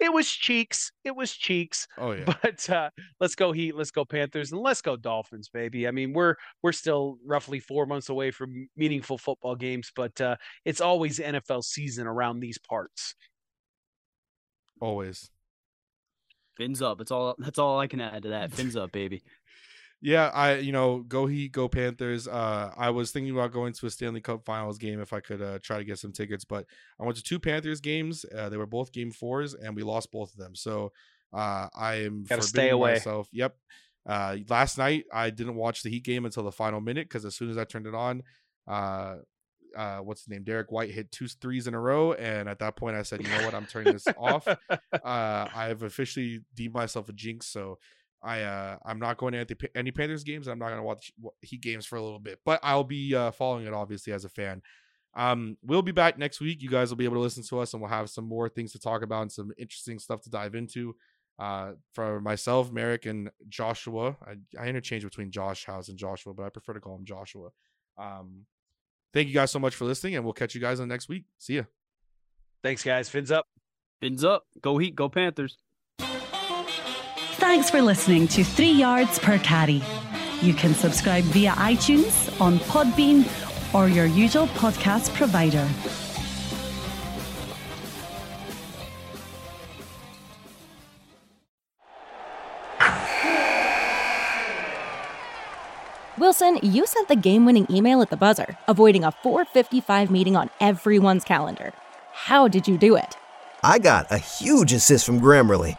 it 0.01 0.13
was 0.13 0.29
cheeks 0.29 0.93
it 1.05 1.15
was 1.15 1.33
cheeks 1.33 1.87
oh 1.99 2.13
yeah. 2.13 2.25
but 2.43 2.71
uh 2.71 2.91
let's 3.21 3.35
go 3.35 3.53
heat 3.53 3.75
let's 3.75 3.91
go 3.91 4.05
panthers 4.05 4.53
and 4.53 4.61
let's 4.61 4.81
go 4.81 4.97
dolphins 4.97 5.49
baby 5.49 5.89
i 5.89 5.91
mean 5.91 6.13
we're 6.13 6.35
we're 6.63 6.73
still 6.73 7.19
roughly 7.25 7.59
four 7.59 7.87
months 7.87 8.09
away 8.09 8.31
from 8.31 8.69
meaningful 8.77 9.19
football 9.19 9.57
games 9.57 9.91
but 9.97 10.19
uh 10.21 10.37
it's 10.65 10.81
always 10.81 11.19
nfl 11.19 11.63
season 11.65 12.07
around 12.07 12.41
these 12.41 12.59
parts 12.59 13.15
Always. 14.81 15.31
Fins 16.57 16.83
up. 16.83 16.99
That's 16.99 17.11
all. 17.11 17.35
That's 17.39 17.59
all 17.59 17.79
I 17.81 17.87
can 17.87 18.01
add 18.01 18.23
to 18.23 18.29
that. 18.31 18.53
Fins 18.53 18.77
up, 18.77 18.93
baby. 18.93 19.23
Yeah, 20.05 20.31
I 20.35 20.57
you 20.57 20.71
know 20.71 20.99
go 20.99 21.25
Heat, 21.25 21.53
go 21.53 21.67
Panthers. 21.67 22.29
Uh, 22.29 22.71
I 22.77 22.91
was 22.91 23.11
thinking 23.11 23.33
about 23.33 23.53
going 23.53 23.73
to 23.73 23.87
a 23.87 23.91
Stanley 23.91 24.21
Cup 24.21 24.45
Finals 24.45 24.77
game 24.77 25.01
if 25.01 25.15
I 25.15 25.21
could 25.21 25.41
uh, 25.41 25.59
try 25.63 25.79
to 25.79 25.85
get 25.85 25.99
some 25.99 26.13
tickets, 26.13 26.45
but 26.45 26.67
I 27.01 27.05
went 27.05 27.17
to 27.17 27.23
two 27.23 27.39
Panthers 27.41 27.81
games. 27.81 28.27
Uh, 28.27 28.51
they 28.51 28.59
were 28.59 28.67
both 28.67 28.93
game 28.93 29.11
fours, 29.11 29.55
and 29.55 29.75
we 29.75 29.83
lost 29.83 30.13
both 30.13 30.31
of 30.33 30.37
them. 30.37 30.55
So 30.55 30.93
uh, 31.33 31.69
I 31.75 32.05
am 32.05 32.25
Gotta 32.29 32.43
stay 32.43 32.69
away. 32.69 32.93
myself. 32.93 33.29
Yep. 33.33 33.57
Uh, 34.07 34.37
last 34.51 34.77
night 34.77 35.07
I 35.11 35.31
didn't 35.31 35.55
watch 35.55 35.83
the 35.83 35.89
Heat 35.89 36.05
game 36.05 36.27
until 36.27 36.43
the 36.43 36.53
final 36.53 36.83
minute 36.83 37.09
because 37.09 37.25
as 37.25 37.35
soon 37.35 37.49
as 37.49 37.57
I 37.57 37.65
turned 37.65 37.87
it 37.87 37.95
on, 37.95 38.25
uh, 38.69 39.17
uh, 39.75 39.99
what's 40.01 40.27
the 40.27 40.35
name? 40.35 40.45
Derrick 40.45 40.71
White 40.71 40.91
hit 40.91 41.13
two 41.13 41.29
threes 41.29 41.67
in 41.67 41.73
a 41.73 41.81
row, 41.81 42.13
and 42.13 42.47
at 42.47 42.59
that 42.59 42.77
point 42.77 42.95
I 42.95 43.05
said, 43.05 43.23
you 43.23 43.31
know 43.31 43.47
what, 43.47 43.55
I'm 43.55 43.65
turning 43.65 43.95
this 43.95 44.07
off. 44.19 44.47
Uh, 44.93 45.49
I've 45.55 45.83
officially 45.83 46.41
deemed 46.55 46.73
myself 46.75 47.09
a 47.09 47.13
jinx, 47.13 47.47
so 47.47 47.79
I 48.25 48.43
uh, 48.43 48.77
I'm 48.85 48.99
not 48.99 49.17
going 49.19 49.33
to 49.33 49.39
any, 49.39 49.71
any 49.75 49.91
Panthers 49.91 50.25
games. 50.25 50.49
I'm 50.49 50.59
not 50.59 50.69
going 50.69 50.79
to 50.79 50.85
watch 50.85 51.13
Heat 51.43 51.61
games 51.61 51.87
for 51.87 51.97
a 51.97 52.03
little 52.03 52.19
bit, 52.19 52.41
but 52.45 52.61
I'll 52.63 52.85
be 52.85 53.15
uh, 53.15 53.31
following 53.31 53.67
it 53.67 53.73
obviously 53.73 54.13
as 54.13 54.25
a 54.25 54.29
fan. 54.29 54.63
Um, 55.17 55.57
we'll 55.63 55.83
be 55.83 55.93
back 55.93 56.19
next 56.19 56.41
week. 56.41 56.63
You 56.63 56.71
guys 56.71 56.91
will 56.91 56.97
be 56.97 57.05
able 57.05 57.17
to 57.17 57.21
listen 57.21 57.45
to 57.45 57.61
us, 57.61 57.73
and 57.73 57.81
we'll 57.81 57.91
have 57.91 58.11
some 58.11 58.27
more 58.27 58.49
things 58.49 58.73
to 58.73 58.79
talk 58.79 59.03
about 59.03 59.23
and 59.23 59.33
some 59.33 59.53
interesting 59.59 59.99
stuff 59.99 60.23
to 60.23 60.31
dive 60.31 60.55
into. 60.55 60.97
Uh, 61.39 61.73
for 61.93 62.21
myself, 62.21 62.73
Merrick, 62.73 63.07
and 63.07 63.31
Joshua, 63.49 64.17
I, 64.27 64.63
I 64.63 64.69
interchange 64.69 65.05
between 65.05 65.31
Josh 65.31 65.65
Houts 65.67 65.89
and 65.89 65.99
Joshua, 65.99 66.33
but 66.33 66.45
I 66.45 66.49
prefer 66.49 66.75
to 66.75 66.81
call 66.81 66.97
him 66.97 67.05
Joshua. 67.05 67.51
Um, 67.99 68.47
thank 69.13 69.29
you 69.29 69.35
guys 69.35 69.51
so 69.51 69.59
much 69.59 69.75
for 69.75 69.85
listening, 69.85 70.17
and 70.17 70.25
we'll 70.25 70.33
catch 70.33 70.55
you 70.55 70.61
guys 70.61 70.81
on 70.81 70.89
next 70.89 71.09
week. 71.09 71.25
See 71.39 71.57
ya. 71.57 71.63
thanks 72.63 72.83
guys 72.83 73.09
fins 73.09 73.31
up 73.31 73.47
Fins 74.05 74.23
up. 74.23 74.45
Go 74.61 74.77
Heat. 74.77 74.95
Go 74.95 75.09
Panthers. 75.09 75.57
Thanks 77.55 77.71
for 77.71 77.83
listening 77.83 78.27
to 78.29 78.43
Three 78.43 78.73
Yards 78.73 79.21
Per 79.21 79.39
Carry. 79.39 79.81
You 80.43 80.55
can 80.55 80.75
subscribe 80.75 81.23
via 81.27 81.53
iTunes, 81.53 82.41
on 82.41 82.59
Podbean, 82.59 83.29
or 83.73 83.87
your 83.87 84.07
usual 84.07 84.49
podcast 84.49 85.15
provider. 85.15 85.65
Wilson, 96.19 96.59
you 96.61 96.89
sent 96.89 97.07
the 97.07 97.15
game 97.15 97.47
winning 97.47 97.69
email 97.71 98.03
at 98.03 98.11
the 98.11 98.17
buzzer, 98.17 98.59
avoiding 98.67 99.05
a 99.05 99.13
455 99.13 100.11
meeting 100.11 100.35
on 100.35 100.51
everyone's 100.59 101.23
calendar. 101.23 101.73
How 102.13 102.49
did 102.49 102.67
you 102.67 102.77
do 102.77 102.97
it? 102.97 103.17
I 103.63 103.79
got 103.79 104.11
a 104.11 104.19
huge 104.19 104.73
assist 104.73 105.07
from 105.07 105.21
Grammarly, 105.21 105.79